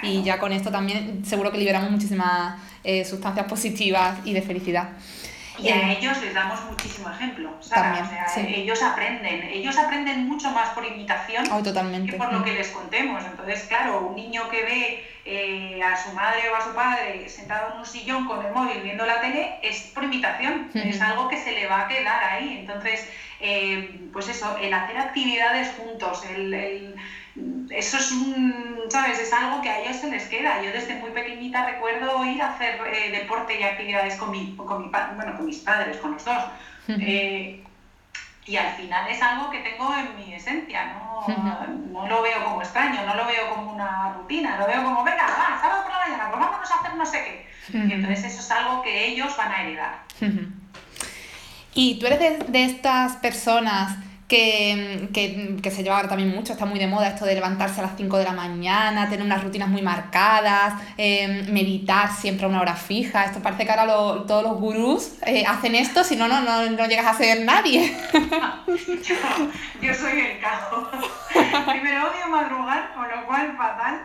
Y 0.04 0.22
ya 0.22 0.38
con 0.38 0.52
esto 0.52 0.70
también 0.70 1.24
seguro 1.26 1.50
que 1.50 1.58
liberamos 1.58 1.90
muchísimas 1.90 2.56
eh, 2.84 3.06
sustancias 3.06 3.46
positivas 3.48 4.20
y 4.26 4.34
de 4.34 4.42
felicidad. 4.42 4.90
Y 5.60 5.70
a 5.70 5.92
ellos 5.92 6.20
les 6.22 6.34
damos 6.34 6.64
muchísimo 6.66 7.10
ejemplo, 7.10 7.54
¿sabes? 7.60 8.02
o 8.02 8.10
sea, 8.10 8.28
sí. 8.28 8.42
ellos 8.48 8.82
aprenden, 8.82 9.44
ellos 9.44 9.78
aprenden 9.78 10.28
mucho 10.28 10.50
más 10.50 10.70
por 10.70 10.84
imitación 10.84 11.46
oh, 11.52 11.62
totalmente. 11.62 12.12
que 12.12 12.18
por 12.18 12.34
lo 12.34 12.44
que 12.44 12.54
les 12.54 12.70
contemos. 12.70 13.24
Entonces, 13.24 13.66
claro, 13.68 14.00
un 14.02 14.16
niño 14.16 14.50
que 14.50 14.64
ve 14.64 15.04
eh, 15.26 15.82
a 15.84 15.96
su 15.96 16.12
madre 16.14 16.50
o 16.50 16.56
a 16.56 16.62
su 16.62 16.74
padre 16.74 17.30
sentado 17.30 17.74
en 17.74 17.80
un 17.80 17.86
sillón 17.86 18.26
con 18.26 18.44
el 18.44 18.52
móvil 18.52 18.82
viendo 18.82 19.06
la 19.06 19.22
tele 19.22 19.56
es 19.62 19.92
por 19.94 20.04
imitación, 20.04 20.72
es 20.74 21.00
algo 21.02 21.28
que 21.30 21.38
se 21.38 21.52
le 21.52 21.68
va 21.68 21.82
a 21.82 21.88
quedar 21.88 22.24
ahí. 22.24 22.58
Entonces, 22.60 23.08
eh, 23.40 24.10
pues 24.12 24.30
eso, 24.30 24.58
el 24.58 24.74
hacer 24.74 24.98
actividades 24.98 25.72
juntos, 25.78 26.24
el, 26.36 26.54
el 26.54 26.96
eso 27.70 27.98
es 27.98 28.12
un, 28.12 28.76
¿sabes? 28.90 29.20
Es 29.20 29.34
algo 29.34 29.62
que 29.62 29.70
a 29.70 29.80
ellos 29.80 29.98
se 29.98 30.10
les 30.10 30.26
queda. 30.28 30.62
Yo 30.62 30.72
desde 30.72 30.96
muy 30.96 31.12
pequeñita 31.12 31.66
recuerdo 31.66 32.24
ir 32.26 32.42
a 32.42 32.54
hacer 32.54 32.80
eh, 32.88 33.12
deporte 33.12 33.60
y 33.60 33.64
actividades 33.64 34.16
con, 34.18 34.32
mi, 34.32 34.56
con, 34.56 34.84
mi, 34.84 34.92
bueno, 35.16 35.36
con 35.38 35.46
mis 35.46 35.60
padres, 35.60 35.98
con 35.98 36.12
los 36.14 36.24
dos. 36.24 36.44
Uh 36.88 36.92
-huh. 36.92 36.98
eh, 37.02 37.64
y 38.46 38.58
al 38.58 38.76
final 38.76 39.10
es 39.10 39.22
algo 39.22 39.50
que 39.50 39.60
tengo 39.60 39.96
en 39.96 40.18
mi 40.18 40.34
esencia, 40.34 40.94
no, 40.96 41.26
no 41.94 42.08
lo 42.08 42.22
veo 42.22 42.44
como 42.44 42.62
extraño, 42.62 43.06
no 43.06 43.16
lo 43.16 43.26
veo 43.26 43.50
como 43.52 43.72
una 43.72 44.14
rutina, 44.16 44.58
lo 44.58 44.68
veo 44.68 44.84
como, 44.84 45.02
venga, 45.04 45.24
va, 45.24 45.62
sábado 45.62 45.84
por 45.84 45.94
la 45.94 46.00
mañana, 46.00 46.30
pues 46.30 46.42
vámonos 46.42 46.70
a 46.70 46.76
hacer 46.76 46.96
no 46.96 47.06
sé 47.06 47.24
qué. 47.24 47.54
Y 47.74 47.94
entonces 47.94 48.26
eso 48.26 48.40
es 48.42 48.52
algo 48.52 48.82
que 48.82 49.08
ellos 49.08 49.36
van 49.38 49.52
a 49.52 49.62
heredar. 49.62 50.04
Y 51.74 52.00
tú 52.00 52.06
eres 52.06 52.20
de, 52.20 52.38
de 52.50 52.66
estas 52.66 53.16
personas 53.18 53.96
que, 54.34 55.70
se 55.72 55.84
lleva 55.84 55.98
ahora 55.98 56.10
también 56.10 56.30
mucho, 56.30 56.54
está 56.54 56.66
muy 56.66 56.80
de 56.80 56.88
moda 56.88 57.10
esto 57.10 57.26
de 57.26 57.36
levantarse 57.36 57.82
a 57.82 57.84
las 57.84 57.98
5 57.98 58.18
de 58.18 58.24
la 58.24 58.32
mañana, 58.32 59.08
tener 59.08 59.26
unas 59.26 59.44
rutinas 59.44 59.70
muy 59.70 59.82
marcadas, 59.82 60.74
em, 60.98 61.52
meditar 61.52 62.12
siempre 62.12 62.46
a 62.46 62.50
una 62.50 62.62
hora 62.62 62.76
fija. 62.76 63.26
Esto 63.26 63.40
parece 63.42 63.66
que 63.66 63.72
ahora 63.72 63.86
todos 64.26 64.44
los 64.44 64.60
gurús 64.60 65.14
eh, 65.26 65.46
hacen 65.46 65.76
esto, 65.76 66.04
si 66.04 66.16
no, 66.16 66.28
no, 66.28 66.42
no, 66.42 66.88
llegas 66.88 67.06
a 67.06 67.14
ser 67.14 67.46
nadie. 67.46 67.96
yo, 69.82 69.94
soy 69.94 70.20
el 70.20 70.40
caos. 70.40 70.88
Primero 71.70 72.10
odio 72.10 72.28
madrugar, 72.30 72.94
con 72.94 73.08
lo 73.08 73.26
cual 73.26 73.56
fatal. 73.56 74.02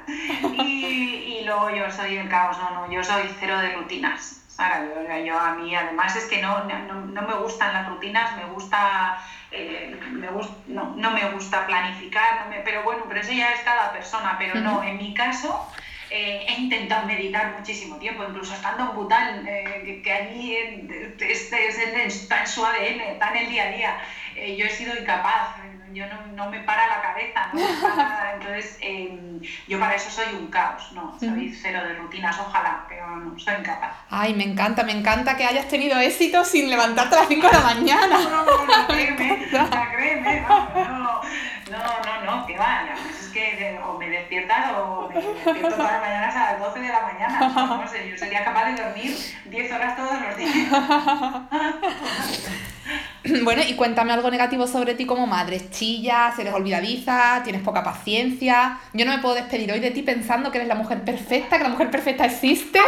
Y, 0.59 1.39
y 1.41 1.43
luego 1.45 1.71
yo 1.71 1.91
soy 1.91 2.17
el 2.17 2.29
caos, 2.29 2.59
no, 2.59 2.71
no, 2.71 2.93
yo 2.93 3.03
soy 3.03 3.23
cero 3.41 3.59
de 3.59 3.75
rutinas. 3.75 4.48
Yo, 4.59 5.25
yo, 5.25 5.39
a 5.39 5.55
mí 5.55 5.75
además 5.75 6.17
es 6.17 6.25
que 6.25 6.43
no, 6.43 6.65
no, 6.65 6.95
no 6.95 7.23
me 7.23 7.35
gustan 7.35 7.73
las 7.73 7.89
rutinas, 7.89 8.37
me 8.37 8.45
gusta 8.47 9.19
eh, 9.51 9.99
me 10.11 10.29
no, 10.67 10.95
no, 10.97 11.11
me 11.13 11.31
gusta 11.31 11.67
planificar, 11.67 12.51
pero 12.65 12.83
bueno, 12.83 13.05
pero 13.09 13.21
eso 13.21 13.33
ya 13.33 13.53
es 13.53 13.61
cada 13.61 13.93
persona, 13.93 14.37
pero 14.39 14.57
no, 14.57 14.83
en 14.83 14.99
mi 14.99 15.15
caso 15.15 15.67
eh, 16.11 16.45
he 16.47 16.53
intentado 16.61 17.07
meditar 17.07 17.55
muchísimo 17.57 17.97
tiempo, 17.97 18.25
incluso 18.25 18.53
estando 18.53 18.91
en 18.91 18.95
Bután, 18.95 19.47
eh, 19.47 20.03
que, 20.05 20.13
allí 20.13 20.55
es, 21.21 21.51
es, 21.53 22.29
tan 22.29 22.47
suave, 22.47 23.17
tan 23.19 23.37
el 23.37 23.49
día 23.49 23.65
a 23.65 23.71
día, 23.71 23.99
yo 24.57 24.67
he 24.67 24.71
sido 24.71 24.95
incapaz, 24.99 25.57
yo 25.93 26.07
no, 26.07 26.27
no, 26.35 26.51
me 26.51 26.61
para 26.61 26.87
la 26.87 27.03
cabeza, 27.03 27.49
no 27.53 27.61
me 27.61 27.95
para, 27.95 28.35
entonces 28.41 28.79
em, 28.81 29.41
yo 29.67 29.79
para 29.79 29.95
eso 29.95 30.11
soy 30.11 30.35
un 30.35 30.49
caos, 30.49 30.93
no, 30.93 31.17
soy 31.19 31.53
cero 31.53 31.81
de 31.87 31.95
rutinas, 31.95 32.39
ojalá, 32.39 32.85
pero 32.89 33.07
no, 33.17 33.39
soy 33.39 33.55
incapaz. 33.55 33.93
Ay, 34.11 34.35
me 34.35 34.45
encanta, 34.45 34.83
me 34.83 34.93
encanta 34.93 35.37
que 35.37 35.45
hayas 35.45 35.69
tenido 35.69 35.99
éxito 35.99 36.45
sin 36.45 36.71
levantarte 36.71 37.17
a 37.17 37.21
las 37.21 37.29
5 37.29 37.47
de 37.47 37.53
la 37.53 37.61
mañana. 37.61 38.19
No, 38.19 38.45
no, 38.45 38.67
no, 38.67 38.87
créeme, 38.87 39.49
créeme, 39.97 40.41
no, 40.43 40.91
no, 40.91 41.21
no, 41.71 42.25
no, 42.25 42.47
que 42.47 42.57
vaya, 42.57 42.95
es 43.11 43.29
que 43.29 43.79
o 43.85 43.99
me 43.99 44.09
despiertas 44.09 44.73
o 44.77 45.09
me 45.09 45.15
despierto 45.15 45.77
todas 45.77 45.93
las 45.93 46.01
mañanas 46.01 46.37
a 46.37 46.53
las 46.53 46.61
12 46.61 46.81
de 46.81 46.89
la 46.89 47.01
mañana, 47.01 47.49
no 47.55 47.89
sé, 47.89 48.09
yo 48.09 48.17
sería 48.17 48.45
capaz 48.45 48.67
de 48.67 48.83
dormir 48.83 49.17
10 49.47 49.73
horas 49.73 49.97
todos 49.97 50.21
los 50.21 50.37
días. 50.37 50.69
Bueno, 53.43 53.63
y 53.67 53.75
cuéntame 53.75 54.13
algo 54.13 54.31
negativo 54.31 54.67
sobre 54.67 54.95
ti 54.95 55.07
como 55.07 55.27
madre. 55.27 55.71
Chillas, 55.71 56.39
eres 56.39 56.55
olvidadiza, 56.55 57.41
tienes 57.45 57.63
poca 57.63 57.83
paciencia. 57.83 58.79
Yo 58.93 59.05
no 59.05 59.13
me 59.13 59.19
puedo 59.19 59.35
despedir 59.35 59.71
hoy 59.73 59.81
de 59.81 59.91
ti 59.91 60.03
pensando 60.03 60.51
que 60.51 60.59
eres 60.59 60.69
la 60.69 60.75
mujer 60.75 61.03
perfecta, 61.03 61.59
que 61.59 61.65
la 61.65 61.71
mujer 61.71 61.91
perfecta 61.91 62.25
existe. 62.27 62.79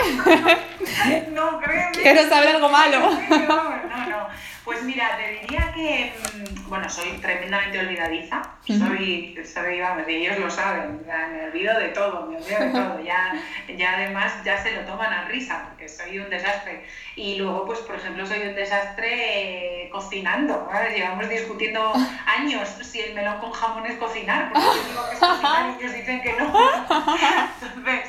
no, 1.33 1.59
créeme. 1.61 1.93
Quiero 2.03 2.29
saber 2.29 2.57
algo 2.57 2.69
malo. 2.69 3.11
No, 3.31 4.09
no. 4.09 4.50
Pues 4.71 4.85
mira, 4.85 5.17
te 5.17 5.41
diría 5.41 5.73
que, 5.75 6.13
mm, 6.13 6.69
bueno, 6.69 6.89
soy 6.89 7.11
tremendamente 7.19 7.81
olvidadiza. 7.81 8.41
Soy, 8.65 9.37
soy 9.45 9.81
vamos, 9.81 10.05
ellos 10.07 10.39
lo 10.39 10.49
saben, 10.49 11.05
me 11.05 11.45
olvido 11.47 11.77
de 11.77 11.89
todo, 11.89 12.29
me 12.29 12.37
olvido 12.37 12.61
de 12.61 12.71
todo. 12.71 13.01
Ya, 13.03 13.33
ya 13.77 13.97
además 13.97 14.33
ya 14.45 14.63
se 14.63 14.71
lo 14.77 14.83
toman 14.83 15.13
a 15.13 15.25
risa, 15.25 15.65
porque 15.67 15.89
soy 15.89 16.21
un 16.21 16.31
desastre. 16.31 16.85
Y 17.17 17.35
luego, 17.35 17.67
pues, 17.67 17.81
por 17.81 17.97
ejemplo, 17.97 18.25
soy 18.25 18.43
un 18.43 18.55
desastre 18.55 19.87
eh, 19.87 19.91
cocinando. 19.91 20.71
Llevamos 20.95 21.29
discutiendo 21.29 21.93
años 22.27 22.69
si 22.83 23.01
el 23.01 23.15
melón 23.15 23.41
con 23.41 23.51
jamón 23.51 23.87
es 23.87 23.99
cocinar, 23.99 24.53
porque 24.53 24.69
yo 24.69 24.89
digo 24.89 25.09
que 25.09 25.15
es 25.15 25.19
cocinar 25.19 25.71
y 25.71 25.83
ellos 25.83 25.95
dicen 25.95 26.23
que 26.23 26.33
no. 26.35 26.47
Entonces, 27.61 28.05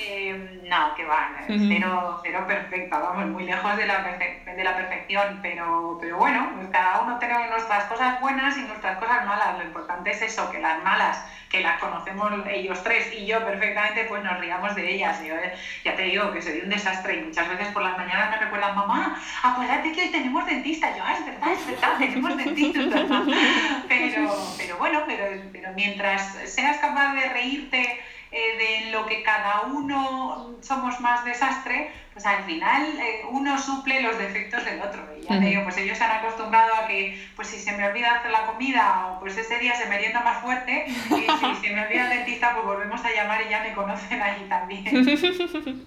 eh, 0.00 0.60
no, 0.68 0.94
que 0.94 1.04
va, 1.04 1.30
cero, 1.46 2.20
cero 2.22 2.44
perfecta, 2.46 2.98
vamos, 2.98 3.26
muy 3.26 3.44
lejos 3.44 3.76
de 3.76 3.86
la, 3.86 4.18
de 4.44 4.64
la 4.64 4.76
perfección, 4.76 5.40
pero 5.42 5.87
pero, 6.00 6.18
bueno, 6.18 6.50
cada 6.70 7.02
uno 7.02 7.18
tenemos 7.18 7.48
nuestras 7.48 7.84
cosas 7.84 8.20
buenas 8.20 8.56
y 8.58 8.62
nuestras 8.62 8.98
cosas 8.98 9.24
malas. 9.24 9.58
Lo 9.58 9.64
importante 9.64 10.10
es 10.10 10.20
eso, 10.22 10.50
que 10.50 10.58
las 10.58 10.82
malas, 10.82 11.24
que 11.48 11.60
las 11.60 11.80
conocemos 11.80 12.32
ellos 12.50 12.82
tres 12.82 13.12
y 13.14 13.26
yo 13.26 13.44
perfectamente, 13.44 14.04
pues 14.04 14.22
nos 14.22 14.38
riamos 14.38 14.74
de 14.74 14.94
ellas. 14.94 15.18
Yo 15.24 15.34
eh, 15.34 15.54
ya 15.84 15.94
te 15.94 16.02
digo 16.02 16.30
que 16.32 16.42
soy 16.42 16.60
un 16.60 16.68
desastre 16.68 17.16
y 17.16 17.22
muchas 17.22 17.48
veces 17.48 17.68
por 17.68 17.82
las 17.82 17.96
mañanas 17.96 18.30
me 18.30 18.38
recuerdan, 18.38 18.76
mamá, 18.76 19.18
acuérdate 19.42 19.92
que 19.92 20.02
hoy 20.02 20.10
tenemos 20.10 20.44
dentista. 20.44 20.96
Yo, 20.96 21.02
ah, 21.04 21.14
es 21.14 21.24
verdad, 21.24 21.52
es 21.52 21.66
verdad, 21.66 21.98
tenemos 21.98 22.36
dentista. 22.36 22.80
pero, 23.88 24.36
pero 24.56 24.76
bueno, 24.78 25.02
pero, 25.06 25.42
pero 25.52 25.72
mientras 25.72 26.36
seas 26.44 26.78
capaz 26.78 27.14
de 27.14 27.28
reírte 27.30 28.00
eh, 28.30 28.84
de 28.84 28.90
lo 28.90 29.06
que 29.06 29.22
cada 29.22 29.62
uno 29.62 30.54
somos 30.60 31.00
más 31.00 31.24
desastre, 31.24 31.90
pues 32.12 32.26
al 32.26 32.44
final 32.44 32.84
eh, 32.98 33.22
uno 33.30 33.58
suple 33.58 34.02
los 34.02 34.18
defectos 34.18 34.62
del 34.64 34.82
otro. 34.82 35.00
Y 35.18 35.22
ya 35.22 35.38
te 35.38 35.46
digo, 35.46 35.62
pues 35.62 35.78
ellos 35.78 35.96
se 35.96 36.04
han 36.04 36.18
acostumbrado 36.18 36.74
a 36.74 36.86
que, 36.86 37.26
pues 37.36 37.48
si 37.48 37.58
se 37.58 37.72
me 37.72 37.88
olvida 37.88 38.16
hacer 38.16 38.30
la 38.30 38.44
comida, 38.44 39.16
pues 39.20 39.38
ese 39.38 39.58
día 39.58 39.74
se 39.74 39.86
merienda 39.86 40.20
más 40.20 40.42
fuerte, 40.42 40.84
y 40.88 40.90
si 40.90 41.54
se 41.62 41.72
me 41.72 41.86
olvida 41.86 42.04
el 42.04 42.10
dentista, 42.18 42.52
pues 42.54 42.66
volvemos 42.66 43.02
a 43.04 43.10
llamar 43.10 43.40
y 43.46 43.50
ya 43.50 43.62
me 43.62 43.72
conocen 43.72 44.20
allí 44.20 44.44
también. 44.48 44.84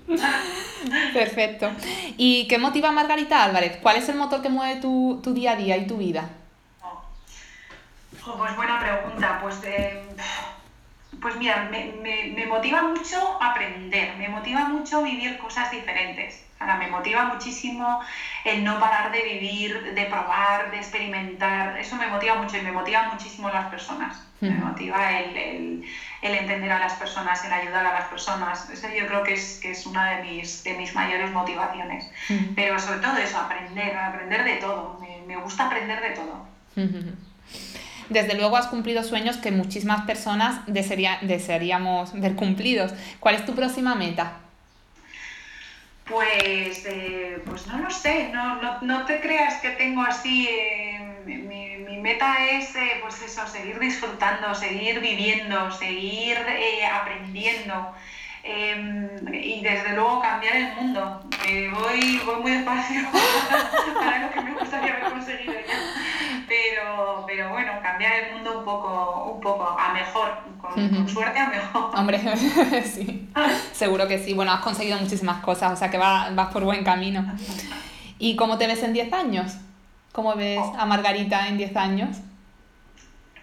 Perfecto. 1.13 1.69
¿Y 2.17 2.47
qué 2.47 2.57
motiva 2.57 2.89
a 2.89 2.93
Margarita 2.93 3.43
Álvarez? 3.43 3.77
¿Cuál 3.81 3.97
es 3.97 4.09
el 4.09 4.15
motor 4.15 4.41
que 4.41 4.49
mueve 4.49 4.79
tu, 4.79 5.19
tu 5.23 5.33
día 5.33 5.51
a 5.51 5.55
día 5.57 5.77
y 5.77 5.85
tu 5.85 5.97
vida? 5.97 6.29
Oh. 6.81 7.03
pues 8.37 8.55
buena 8.55 8.79
pregunta. 8.79 9.37
Pues 9.41 9.61
eh, 9.65 10.01
pues 11.21 11.37
mira, 11.37 11.69
me, 11.71 11.93
me, 12.33 12.45
motiva 12.47 12.81
mucho 12.81 13.41
aprender, 13.41 14.15
me 14.17 14.27
motiva 14.27 14.65
mucho 14.65 15.03
vivir 15.03 15.37
cosas 15.37 15.69
diferentes. 15.71 16.43
Ahora, 16.59 16.75
me 16.75 16.87
motiva 16.87 17.25
muchísimo 17.25 18.01
el 18.43 18.63
no 18.63 18.79
parar 18.79 19.11
de 19.11 19.21
vivir, 19.23 19.93
de 19.93 20.05
probar, 20.05 20.71
de 20.71 20.77
experimentar. 20.77 21.77
Eso 21.79 21.95
me 21.95 22.07
motiva 22.07 22.35
mucho 22.35 22.57
y 22.57 22.61
me 22.61 22.71
motiva 22.71 23.03
muchísimo 23.03 23.49
las 23.49 23.65
personas. 23.65 24.21
Me 24.41 24.49
motiva 24.49 25.19
el, 25.19 25.83
el, 26.21 26.35
entender 26.35 26.71
a 26.71 26.79
las 26.79 26.93
personas, 26.93 27.43
el 27.45 27.53
ayudar 27.53 27.85
a 27.85 27.93
las 27.93 28.05
personas. 28.05 28.67
Eso 28.69 28.87
yo 28.89 29.05
creo 29.05 29.23
que 29.23 29.33
es, 29.33 29.59
que 29.61 29.71
es 29.71 29.85
una 29.85 30.11
de 30.11 30.23
mis, 30.23 30.63
de 30.63 30.73
mis 30.73 30.93
mayores 30.95 31.31
motivaciones. 31.31 32.09
Pero 32.55 32.79
sobre 32.79 32.99
todo 32.99 33.17
eso, 33.17 33.37
aprender, 33.37 33.95
aprender 33.95 34.43
de 34.43 34.55
todo. 34.55 34.97
Me, 34.99 35.21
me 35.27 35.37
gusta 35.37 35.65
aprender 35.65 36.01
de 36.01 36.09
todo 36.11 36.45
desde 38.11 38.35
luego 38.35 38.57
has 38.57 38.67
cumplido 38.67 39.03
sueños 39.03 39.37
que 39.37 39.51
muchísimas 39.51 40.01
personas 40.05 40.61
desearíamos 40.67 42.19
ver 42.19 42.35
cumplidos. 42.35 42.93
¿Cuál 43.19 43.35
es 43.35 43.45
tu 43.45 43.55
próxima 43.55 43.95
meta? 43.95 44.33
Pues, 46.05 46.85
eh, 46.87 47.41
pues 47.45 47.67
no 47.67 47.79
lo 47.79 47.89
sé, 47.89 48.33
no, 48.33 49.05
te 49.05 49.21
creas 49.21 49.61
que 49.61 49.69
tengo 49.71 50.01
así, 50.01 50.45
eh, 50.45 51.21
mi, 51.25 51.97
meta 52.01 52.49
es 52.49 52.75
eh, 52.75 52.97
pues 53.01 53.21
eso, 53.21 53.47
seguir 53.47 53.79
disfrutando, 53.79 54.53
seguir 54.55 54.99
viviendo, 54.99 55.71
seguir 55.71 56.35
aprendiendo 56.91 57.93
y 59.31 59.61
desde 59.61 59.93
luego 59.93 60.19
cambiar 60.19 60.55
el 60.55 60.73
mundo. 60.73 61.23
voy, 61.47 62.21
voy 62.25 62.41
muy 62.41 62.51
despacio 62.51 63.01
para 63.93 64.25
lo 64.25 64.31
que 64.31 64.41
me 64.41 64.51
gustaría 64.53 64.95
haber 64.95 65.11
conseguido 65.11 65.53
pero, 66.51 67.23
pero 67.25 67.49
bueno, 67.49 67.71
cambiar 67.81 68.11
el 68.23 68.33
mundo 68.33 68.59
un 68.59 68.65
poco, 68.65 69.31
un 69.35 69.39
poco 69.39 69.63
a 69.79 69.93
mejor, 69.93 70.37
con, 70.59 71.07
suerte 71.07 71.39
a 71.39 71.47
mejor. 71.47 71.97
Hombre, 71.97 72.19
sí, 72.83 73.29
seguro 73.71 74.05
que 74.05 74.19
sí. 74.19 74.33
Bueno, 74.33 74.51
has 74.51 74.59
conseguido 74.59 74.99
muchísimas 74.99 75.41
cosas, 75.41 75.71
o 75.71 75.75
sea 75.77 75.89
que 75.89 75.97
vas, 75.97 76.35
vas 76.35 76.51
por 76.51 76.65
buen 76.65 76.83
camino. 76.83 77.25
¿Y 78.19 78.35
cómo 78.35 78.57
te 78.57 78.67
ves 78.67 78.83
en 78.83 78.91
10 78.91 79.13
años? 79.13 79.53
¿Cómo 80.11 80.35
ves 80.35 80.59
oh. 80.61 80.75
a 80.77 80.85
Margarita 80.85 81.47
en 81.47 81.57
10 81.57 81.75
años? 81.77 82.17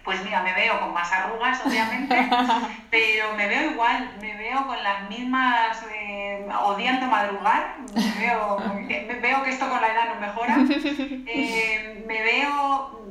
Pues 0.09 0.23
mira, 0.23 0.41
me 0.41 0.55
veo 0.55 0.79
con 0.79 0.91
más 0.91 1.11
arrugas, 1.11 1.61
obviamente, 1.67 2.27
pero 2.89 3.35
me 3.37 3.47
veo 3.47 3.73
igual, 3.73 4.09
me 4.19 4.35
veo 4.37 4.65
con 4.65 4.81
las 4.81 5.07
mismas, 5.07 5.85
eh, 5.93 6.47
odiando 6.63 7.05
madrugar, 7.05 7.75
me 7.93 8.25
veo, 8.25 8.57
veo 9.21 9.43
que 9.43 9.49
esto 9.51 9.69
con 9.69 9.79
la 9.79 9.93
edad 9.93 10.15
no 10.15 10.19
mejora, 10.19 10.57
eh, 11.27 12.03
me 12.07 12.23
veo, 12.23 13.07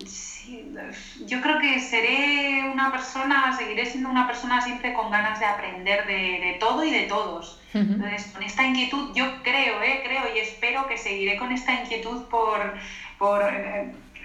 yo 1.24 1.40
creo 1.40 1.60
que 1.60 1.78
seré 1.78 2.68
una 2.68 2.90
persona, 2.90 3.56
seguiré 3.56 3.86
siendo 3.86 4.10
una 4.10 4.26
persona 4.26 4.60
siempre 4.60 4.92
con 4.92 5.12
ganas 5.12 5.38
de 5.38 5.46
aprender 5.46 6.04
de, 6.04 6.56
todo 6.58 6.82
y 6.82 6.90
de 6.90 7.02
todos. 7.02 7.60
Entonces, 7.74 8.32
con 8.32 8.42
esta 8.42 8.66
inquietud, 8.66 9.14
yo 9.14 9.40
creo, 9.44 9.80
eh, 9.84 10.02
creo 10.04 10.24
y 10.34 10.40
espero 10.40 10.88
que 10.88 10.98
seguiré 10.98 11.36
con 11.36 11.52
esta 11.52 11.74
inquietud 11.74 12.24
por... 12.24 12.74
por 13.18 13.44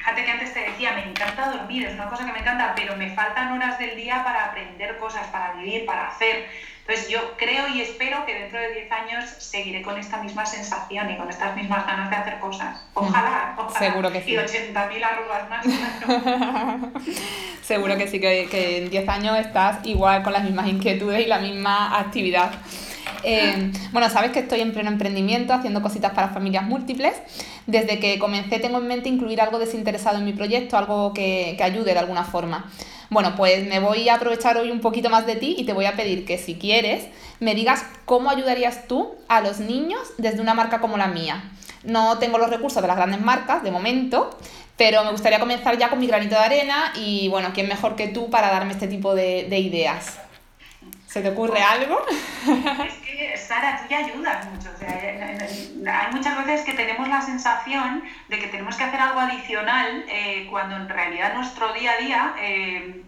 fíjate 0.04 0.26
que 0.26 0.32
antes 0.32 0.54
te 0.54 0.60
decía, 0.60 0.91
me 0.91 1.06
encanta 1.06 1.49
dormir, 1.49 1.86
es 1.86 1.93
una 1.93 2.10
cosa 2.10 2.26
que 2.26 2.34
me 2.34 2.39
encanta, 2.39 2.74
pero 2.76 2.97
me 2.97 3.16
faltan 3.16 3.54
horas 3.54 3.80
del 3.80 3.95
día 3.95 4.22
para 4.26 4.47
aprender 4.47 4.97
cosas, 4.97 5.28
para 5.28 5.54
vivir, 5.54 5.86
para 5.86 6.10
hacer. 6.10 6.49
Entonces 6.86 7.08
yo 7.08 7.38
creo 7.38 7.70
y 7.70 7.80
espero 7.80 8.26
que 8.26 8.34
dentro 8.34 8.60
de 8.60 8.74
10 8.74 8.91
años 8.91 9.30
seguiré 9.30 9.82
con 9.82 9.97
esta 9.97 10.22
misma 10.22 10.45
sensación 10.45 11.10
y 11.10 11.16
con 11.16 11.30
estas 11.30 11.56
mismas 11.56 11.88
ganas 11.88 12.10
de 12.10 12.18
hacer 12.18 12.39
cosas. 12.39 12.86
Ojalá, 12.93 13.56
ojalá. 13.58 13.80
Seguro 13.80 14.12
que 14.12 14.22
sí. 14.22 14.32
Y 14.32 14.36
80.000 14.36 15.04
arrugas 15.06 15.49
más. 15.49 15.66
Seguro 17.64 17.95
que 17.97 18.08
sí, 18.10 18.20
que, 18.20 18.49
que 18.51 18.80
en 18.80 18.89
10 18.89 19.08
años 19.08 19.39
estás 19.39 19.78
igual 19.86 20.22
con 20.22 20.34
las 20.34 20.43
mismas 20.43 20.68
inquietudes 20.68 21.22
y 21.22 21.28
la 21.28 21.38
misma 21.38 21.97
actividad. 21.97 22.51
Eh, 23.24 23.72
bueno, 23.92 24.10
sabes 24.10 24.32
que 24.32 24.40
estoy 24.40 24.62
en 24.62 24.74
pleno 24.74 24.90
emprendimiento 24.90 25.54
haciendo 25.54 25.82
cositas 25.82 26.12
para 26.12 26.30
familias 26.30 26.64
múltiples. 26.64 27.14
Desde 27.68 28.00
que 28.00 28.20
comencé 28.20 28.60
tengo 28.60 28.80
en 28.80 28.88
mente 28.88 29.10
incluir 29.10 29.42
algo 29.42 29.60
desinteresado 29.60 30.18
en 30.18 30.26
mi 30.26 30.34
proyecto, 30.34 30.78
algo 30.78 31.14
que, 31.14 31.56
que 31.58 31.64
ayude 31.64 31.94
de 31.94 32.00
alguna 32.00 32.24
forma. 32.26 32.70
Bueno, 33.10 33.36
pues 33.36 33.68
me 33.68 33.80
voy 33.80 34.10
a 34.10 34.16
aprovechar 34.16 34.58
hoy 34.58 34.72
un 34.72 34.80
poquito 34.80 35.10
más 35.10 35.26
de 35.26 35.36
ti 35.36 35.56
y 35.58 35.66
te 35.66 35.74
voy 35.74 35.86
a 35.86 35.94
pedir 35.94 36.26
que 36.26 36.38
si 36.38 36.56
quieres 36.56 37.06
me 37.40 37.54
digas 37.54 37.86
cómo 38.06 38.30
ayudarías 38.30 38.88
tú 38.88 39.12
a 39.28 39.42
los 39.42 39.60
niños 39.60 40.02
desde 40.18 40.42
una 40.42 40.54
marca 40.54 40.80
como 40.80 40.98
la 40.98 41.08
mía. 41.08 41.52
No 41.84 42.18
tengo 42.18 42.38
los 42.38 42.50
recursos 42.50 42.82
de 42.82 42.88
las 42.88 42.98
grandes 42.98 43.22
marcas 43.22 43.62
de 43.62 43.70
momento, 43.70 44.36
pero 44.78 45.04
me 45.04 45.12
gustaría 45.12 45.40
comenzar 45.40 45.78
ya 45.78 45.90
con 45.90 46.00
mi 46.00 46.08
granito 46.08 46.36
de 46.36 46.42
arena 46.42 46.94
y 46.96 47.28
bueno, 47.28 47.50
¿quién 47.54 47.68
mejor 47.68 47.96
que 47.96 48.08
tú 48.08 48.30
para 48.30 48.50
darme 48.50 48.72
este 48.72 48.88
tipo 48.88 49.14
de, 49.14 49.48
de 49.50 49.60
ideas? 49.60 50.18
¿Se 51.14 51.22
te 51.22 51.30
ocurre 51.30 51.61
algo? 51.61 52.03
Es 52.88 52.93
que, 53.05 53.38
Sara, 53.38 53.80
tú 53.80 53.84
ya 53.88 53.99
ayudas 53.99 54.47
mucho. 54.49 54.72
O 54.74 54.78
sea, 54.80 54.89
hay 54.97 56.11
muchas 56.11 56.43
veces 56.43 56.66
que 56.66 56.74
tenemos 56.74 57.07
la 57.07 57.22
sensación 57.22 58.03
de 58.30 58.39
que 58.39 58.47
tenemos 58.47 58.76
que 58.76 58.84
hacer 58.84 58.99
algo 58.99 59.20
adicional 59.20 60.05
eh, 60.09 60.47
cuando 60.49 60.76
en 60.76 60.89
realidad 60.89 61.36
nuestro 61.36 61.72
día 61.74 61.91
a 61.91 61.97
día 61.97 62.36
eh, 62.39 63.03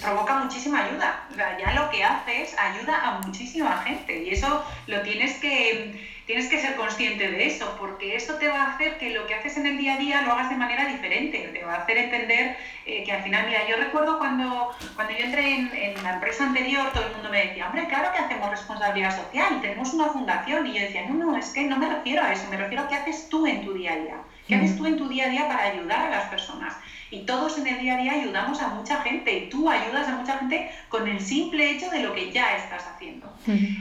provoca 0.00 0.38
muchísima 0.38 0.82
ayuda. 0.82 1.24
O 1.30 1.34
sea, 1.34 1.58
ya 1.58 1.74
lo 1.74 1.90
que 1.90 2.02
haces 2.02 2.58
ayuda 2.58 2.98
a 3.06 3.18
muchísima 3.18 3.82
gente 3.82 4.22
y 4.22 4.30
eso 4.30 4.64
lo 4.86 5.02
tienes 5.02 5.38
que 5.38 6.10
tienes 6.26 6.48
que 6.48 6.58
ser 6.58 6.76
consciente 6.76 7.30
de 7.30 7.46
eso, 7.46 7.76
porque 7.78 8.16
eso 8.16 8.34
te 8.34 8.48
va 8.48 8.62
a 8.62 8.74
hacer 8.74 8.98
que 8.98 9.10
lo 9.10 9.26
que 9.26 9.34
haces 9.34 9.56
en 9.56 9.66
el 9.66 9.78
día 9.78 9.94
a 9.94 9.98
día 9.98 10.22
lo 10.22 10.32
hagas 10.32 10.50
de 10.50 10.56
manera 10.56 10.86
diferente, 10.86 11.38
te 11.52 11.64
va 11.64 11.74
a 11.74 11.82
hacer 11.82 11.98
entender 11.98 12.56
eh, 12.86 13.02
que 13.04 13.12
al 13.12 13.22
final, 13.22 13.46
mira, 13.46 13.68
yo 13.68 13.76
recuerdo 13.76 14.18
cuando, 14.18 14.70
cuando 14.94 15.12
yo 15.12 15.24
entré 15.24 15.54
en, 15.54 16.02
la 16.02 16.14
empresa 16.14 16.44
anterior, 16.44 16.90
todo 16.92 17.06
el 17.06 17.12
mundo 17.12 17.28
me 17.30 17.46
decía, 17.46 17.66
hombre, 17.66 17.86
claro 17.86 18.10
que 18.12 18.18
hacemos 18.18 18.50
responsabilidad 18.50 19.16
social, 19.16 19.60
tenemos 19.60 19.92
una 19.94 20.06
fundación, 20.06 20.66
y 20.66 20.74
yo 20.74 20.80
decía, 20.80 21.06
no, 21.08 21.14
no, 21.14 21.36
es 21.36 21.50
que 21.50 21.64
no 21.64 21.76
me 21.76 21.88
refiero 21.88 22.22
a 22.22 22.32
eso, 22.32 22.46
me 22.50 22.56
refiero 22.56 22.84
a 22.84 22.88
qué 22.88 22.96
haces 22.96 23.28
tú 23.28 23.46
en 23.46 23.64
tu 23.64 23.72
día 23.72 23.92
a 23.92 23.96
día, 23.96 24.16
qué 24.46 24.56
haces 24.56 24.76
tú 24.76 24.86
en 24.86 24.96
tu 24.96 25.08
día 25.08 25.26
a 25.26 25.28
día 25.28 25.48
para 25.48 25.64
ayudar 25.64 26.06
a 26.06 26.10
las 26.10 26.28
personas. 26.28 26.74
Y 27.12 27.26
todos 27.26 27.58
en 27.58 27.66
el 27.66 27.78
día 27.78 27.94
a 27.94 27.98
día 27.98 28.12
ayudamos 28.12 28.60
a 28.62 28.68
mucha 28.68 29.02
gente 29.02 29.30
y 29.30 29.48
tú 29.50 29.68
ayudas 29.68 30.08
a 30.08 30.16
mucha 30.16 30.38
gente 30.38 30.70
con 30.88 31.06
el 31.06 31.20
simple 31.20 31.72
hecho 31.72 31.90
de 31.90 32.02
lo 32.02 32.14
que 32.14 32.32
ya 32.32 32.56
estás 32.56 32.86
haciendo. 32.86 33.30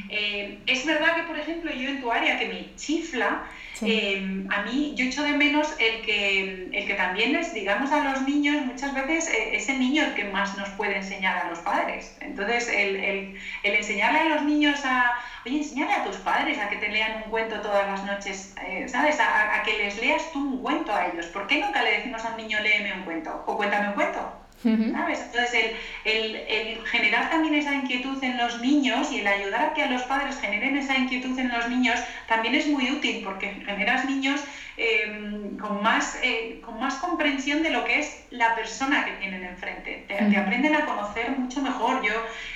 Eh, 0.10 0.60
es 0.68 0.86
verdad 0.86 1.16
que, 1.16 1.24
por 1.24 1.40
ejemplo, 1.40 1.72
yo 1.72 1.90
en 1.90 2.02
tu 2.02 2.12
área 2.12 2.38
que 2.38 2.48
me 2.48 2.76
chifla, 2.76 3.44
eh, 3.84 4.46
a 4.50 4.62
mí 4.64 4.94
yo 4.96 5.06
echo 5.06 5.24
de 5.24 5.32
menos 5.32 5.74
el 5.80 6.02
que, 6.02 6.70
el 6.74 6.86
que 6.86 6.94
también 6.94 7.32
les 7.32 7.54
digamos 7.54 7.92
a 7.92 8.04
los 8.04 8.22
niños, 8.24 8.66
muchas 8.66 8.94
veces 8.94 9.30
eh, 9.34 9.56
ese 9.56 9.78
niño 9.78 10.04
el 10.04 10.14
que 10.14 10.26
más 10.26 10.56
nos 10.58 10.70
puede 10.72 10.98
enseñar 10.98 11.38
a 11.38 11.50
los 11.50 11.60
padres. 11.60 12.16
Entonces, 12.20 12.68
el, 12.68 12.98
el, 12.98 13.36
el 13.64 13.76
enseñarle 13.76 14.20
a 14.20 14.26
los 14.36 14.44
niños 14.44 14.82
a, 14.84 15.14
oye, 15.46 15.58
enseñale 15.58 15.94
a 15.94 16.04
tus 16.04 16.18
padres 16.18 16.60
a 16.60 16.68
que 16.70 16.76
te 16.76 16.90
lean 16.90 17.24
un 17.24 17.30
cuento 17.32 17.62
todas 17.62 17.88
las 17.88 18.04
noches, 18.04 18.54
eh, 18.62 18.88
¿sabes? 18.88 19.20
A, 19.20 19.64
que 19.64 19.78
les 19.78 20.00
leas 20.02 20.32
tú 20.32 20.40
un 20.40 20.62
cuento 20.62 20.94
a 20.94 21.08
ellos. 21.08 21.28
¿Por 21.28 21.48
qué 21.48 21.60
nunca 21.60 21.82
le 21.84 21.98
decimos 21.98 22.26
a 22.26 22.32
un 22.32 22.38
niño, 22.38 22.60
léeme 22.62 22.94
un 22.94 23.04
cuento 23.04 23.20
o 23.45 23.57
cuéntame 23.57 23.89
un 23.89 23.93
cuento? 23.93 24.41
¿Sabes? 24.63 25.19
Entonces, 25.22 25.72
el, 26.05 26.36
el, 26.36 26.86
generar 26.86 27.32
también 27.32 27.55
esa 27.55 27.74
inquietud 27.74 28.24
en 28.24 28.38
los 28.38 28.61
niños 28.61 29.11
y 29.11 29.22
el 29.22 29.28
ayudar 29.28 29.61
a 29.65 29.74
que 29.74 29.82
a 29.82 29.88
los 29.88 30.03
padres 30.03 30.39
generen 30.39 30.78
esa 30.78 30.95
inquietud 30.95 31.38
en 31.39 31.49
los 31.49 31.67
niños 31.67 31.99
también 32.28 32.53
es 32.53 32.67
muy 32.67 32.91
útil 32.91 33.24
porque 33.24 33.49
generas 33.65 34.05
niños 34.05 34.39
em, 34.78 35.57
con, 35.57 35.82
más, 35.82 36.19
eh, 36.22 36.61
con 36.63 36.80
más 36.80 36.95
comprensión 36.95 37.63
de 37.63 37.72
lo 37.72 37.84
que 37.86 38.01
es 38.01 38.24
la 38.30 38.53
persona 38.53 39.03
que 39.03 39.13
tienen 39.13 39.43
enfrente. 39.43 40.05
Te, 40.07 40.13
te, 40.13 40.38
aprenden 40.38 40.76
a 40.76 40.86
conocer 40.86 41.32
mucho 41.32 41.59
mejor. 41.63 42.03
Yo, 42.03 42.13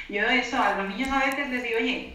yo 0.08 0.28
eso, 0.28 0.62
a 0.62 0.76
los 0.76 0.88
niños 0.88 1.10
a 1.12 1.26
veces 1.26 1.50
les 1.50 1.64
digo, 1.64 1.78
oye, 1.80 2.14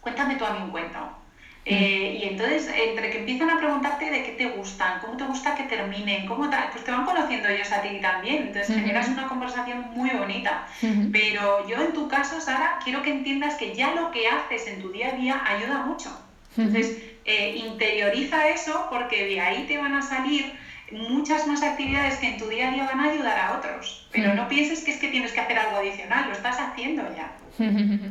cuéntame 0.00 0.34
tú 0.34 0.44
a 0.44 0.54
mí 0.54 0.58
un 0.64 0.70
cuento. 0.70 1.23
Eh, 1.66 2.20
y 2.22 2.28
entonces, 2.28 2.68
entre 2.76 3.10
que 3.10 3.20
empiezan 3.20 3.48
a 3.48 3.58
preguntarte 3.58 4.10
de 4.10 4.22
qué 4.22 4.32
te 4.32 4.50
gustan, 4.50 5.00
cómo 5.00 5.16
te 5.16 5.24
gusta 5.24 5.54
que 5.54 5.62
terminen, 5.62 6.26
cómo 6.26 6.50
pues 6.50 6.84
te 6.84 6.90
van 6.90 7.06
conociendo 7.06 7.48
ellos 7.48 7.72
a 7.72 7.80
ti 7.80 8.00
también. 8.02 8.48
Entonces, 8.48 8.76
generas 8.76 9.08
una 9.08 9.26
conversación 9.28 9.90
muy 9.94 10.10
bonita. 10.10 10.66
Pero 11.12 11.66
yo, 11.68 11.80
en 11.80 11.92
tu 11.92 12.08
caso, 12.08 12.40
Sara, 12.40 12.78
quiero 12.84 13.02
que 13.02 13.10
entiendas 13.10 13.54
que 13.54 13.74
ya 13.74 13.94
lo 13.94 14.10
que 14.10 14.28
haces 14.28 14.66
en 14.66 14.82
tu 14.82 14.92
día 14.92 15.08
a 15.08 15.12
día 15.12 15.42
ayuda 15.46 15.78
mucho. 15.86 16.10
Entonces, 16.56 17.02
eh, 17.24 17.56
interioriza 17.56 18.48
eso 18.48 18.86
porque 18.90 19.24
de 19.24 19.40
ahí 19.40 19.64
te 19.66 19.78
van 19.78 19.94
a 19.94 20.02
salir 20.02 20.52
muchas 20.92 21.46
más 21.46 21.62
actividades 21.62 22.16
que 22.18 22.28
en 22.28 22.38
tu 22.38 22.46
día 22.46 22.68
a 22.68 22.72
día 22.72 22.84
van 22.84 23.00
a 23.00 23.10
ayudar 23.10 23.38
a 23.38 23.58
otros. 23.58 24.06
Pero 24.12 24.34
no 24.34 24.48
pienses 24.48 24.84
que 24.84 24.90
es 24.92 24.98
que 24.98 25.08
tienes 25.08 25.32
que 25.32 25.40
hacer 25.40 25.58
algo 25.58 25.78
adicional, 25.78 26.28
lo 26.28 26.32
estás 26.32 26.58
haciendo 26.60 27.02
ya. 27.16 27.32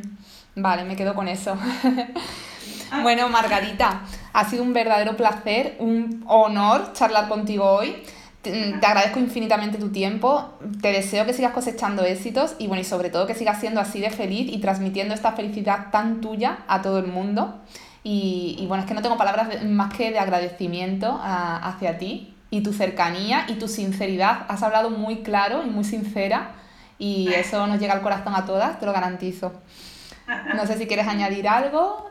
Vale, 0.56 0.84
me 0.84 0.96
quedo 0.96 1.14
con 1.14 1.28
eso. 1.28 1.56
bueno, 3.02 3.28
Margarita, 3.28 4.02
ha 4.32 4.44
sido 4.48 4.62
un 4.62 4.72
verdadero 4.72 5.16
placer, 5.16 5.76
un 5.78 6.24
honor 6.26 6.92
charlar 6.92 7.28
contigo 7.28 7.64
hoy. 7.64 7.96
Te, 8.42 8.74
agradezco 8.74 9.18
infinitamente 9.20 9.78
tu 9.78 9.90
tiempo, 9.90 10.58
te 10.82 10.92
deseo 10.92 11.24
que 11.24 11.32
sigas 11.32 11.52
cosechando 11.52 12.04
éxitos 12.04 12.56
y 12.58 12.66
bueno, 12.66 12.82
y 12.82 12.84
sobre 12.84 13.08
todo 13.08 13.26
que 13.26 13.34
sigas 13.34 13.58
siendo 13.58 13.80
así 13.80 14.00
de 14.00 14.10
feliz 14.10 14.52
y 14.52 14.58
transmitiendo 14.58 15.14
esta 15.14 15.32
felicidad 15.32 15.90
tan 15.90 16.20
tuya 16.20 16.58
a 16.68 16.82
todo 16.82 16.98
el 16.98 17.06
mundo. 17.06 17.62
Y, 18.06 18.62
bueno, 18.68 18.82
es 18.82 18.88
que 18.88 18.92
no 18.92 19.00
tengo 19.00 19.16
palabras 19.16 19.64
más 19.64 19.94
que 19.94 20.10
de 20.10 20.18
agradecimiento 20.18 21.18
hacia 21.22 21.96
ti 21.96 22.34
y 22.50 22.62
tu 22.62 22.74
cercanía 22.74 23.46
y 23.48 23.54
tu 23.54 23.66
sinceridad. 23.66 24.44
Has 24.48 24.62
hablado 24.62 24.90
muy 24.90 25.22
claro 25.22 25.62
y 25.64 25.70
muy 25.70 25.84
sincera 25.84 26.50
y 26.98 27.28
eso 27.32 27.66
nos 27.66 27.80
llega 27.80 27.94
al 27.94 28.02
corazón 28.02 28.34
a 28.34 28.44
todas, 28.44 28.78
te 28.78 28.84
lo 28.84 28.92
garantizo. 28.92 29.54
No 30.54 30.66
sé 30.66 30.76
si 30.76 30.86
quieres 30.86 31.08
añadir 31.08 31.48
algo. 31.48 32.10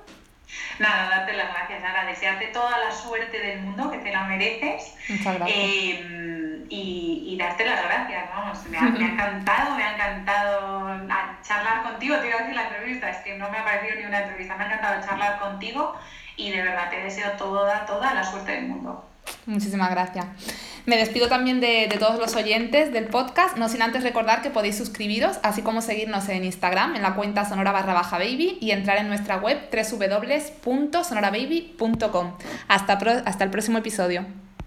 Nada, 0.79 1.09
darte 1.09 1.33
las 1.33 1.53
gracias, 1.53 1.83
Ana, 1.83 2.05
desearte 2.05 2.47
toda 2.47 2.77
la 2.77 2.91
suerte 2.91 3.39
del 3.39 3.59
mundo, 3.61 3.91
que 3.91 3.97
te 3.97 4.11
la 4.11 4.23
mereces. 4.25 4.95
Muchas 5.09 5.35
gracias. 5.35 5.57
Eh, 5.57 6.65
y, 6.69 7.35
darte 7.37 7.65
las 7.65 7.83
gracias, 7.83 8.29
vamos, 8.29 8.65
me 8.67 8.77
ha, 8.77 8.87
encantado, 8.87 9.75
me 9.75 9.83
ha 9.83 9.93
encantado 9.95 11.07
charlar 11.41 11.83
contigo, 11.83 12.17
te 12.17 12.27
iba 12.27 12.37
a 12.37 12.39
decir 12.39 12.55
la 12.55 12.67
entrevista, 12.67 13.09
es 13.09 13.17
que 13.17 13.37
no 13.37 13.49
me 13.49 13.57
ha 13.57 13.63
parecido 13.63 13.95
ni 13.99 14.05
una 14.05 14.21
entrevista, 14.21 14.55
me 14.55 14.63
ha 14.63 14.67
encantado 14.67 15.05
charlar 15.05 15.39
contigo 15.39 15.95
y 16.35 16.51
de 16.51 16.63
verdad 16.63 16.89
te 16.89 17.01
deseo 17.01 17.31
toda, 17.31 17.85
toda 17.85 18.13
la 18.13 18.23
suerte 18.23 18.53
del 18.53 18.67
mundo. 18.67 19.05
Muchísimas 19.45 19.91
gracias. 19.91 20.25
Me 20.85 20.97
despido 20.97 21.27
también 21.27 21.61
de, 21.61 21.87
de, 21.89 21.97
todos 21.97 22.19
los 22.19 22.35
oyentes 22.35 22.91
del 22.91 23.05
podcast, 23.05 23.55
no 23.57 23.69
sin 23.69 23.81
antes 23.81 24.03
recordar 24.03 24.41
que 24.41 24.49
podéis 24.49 24.77
suscribiros, 24.77 25.39
así 25.43 25.61
como 25.61 25.81
seguirnos 25.81 26.27
en 26.29 26.43
Instagram, 26.43 26.95
en 26.95 27.01
la 27.01 27.15
cuenta 27.15 27.47
sonora 27.47 27.71
barra 27.71 27.93
baja 27.93 28.17
baby 28.17 28.57
y 28.59 28.71
entrar 28.71 28.97
en 28.97 29.07
nuestra 29.07 29.37
web 29.37 29.57
www.sonorababy.com. 29.71 32.33
Hasta, 32.67 32.93
hasta 32.93 33.43
el 33.43 33.49
próximo 33.49 33.77
episodio. 33.77 34.42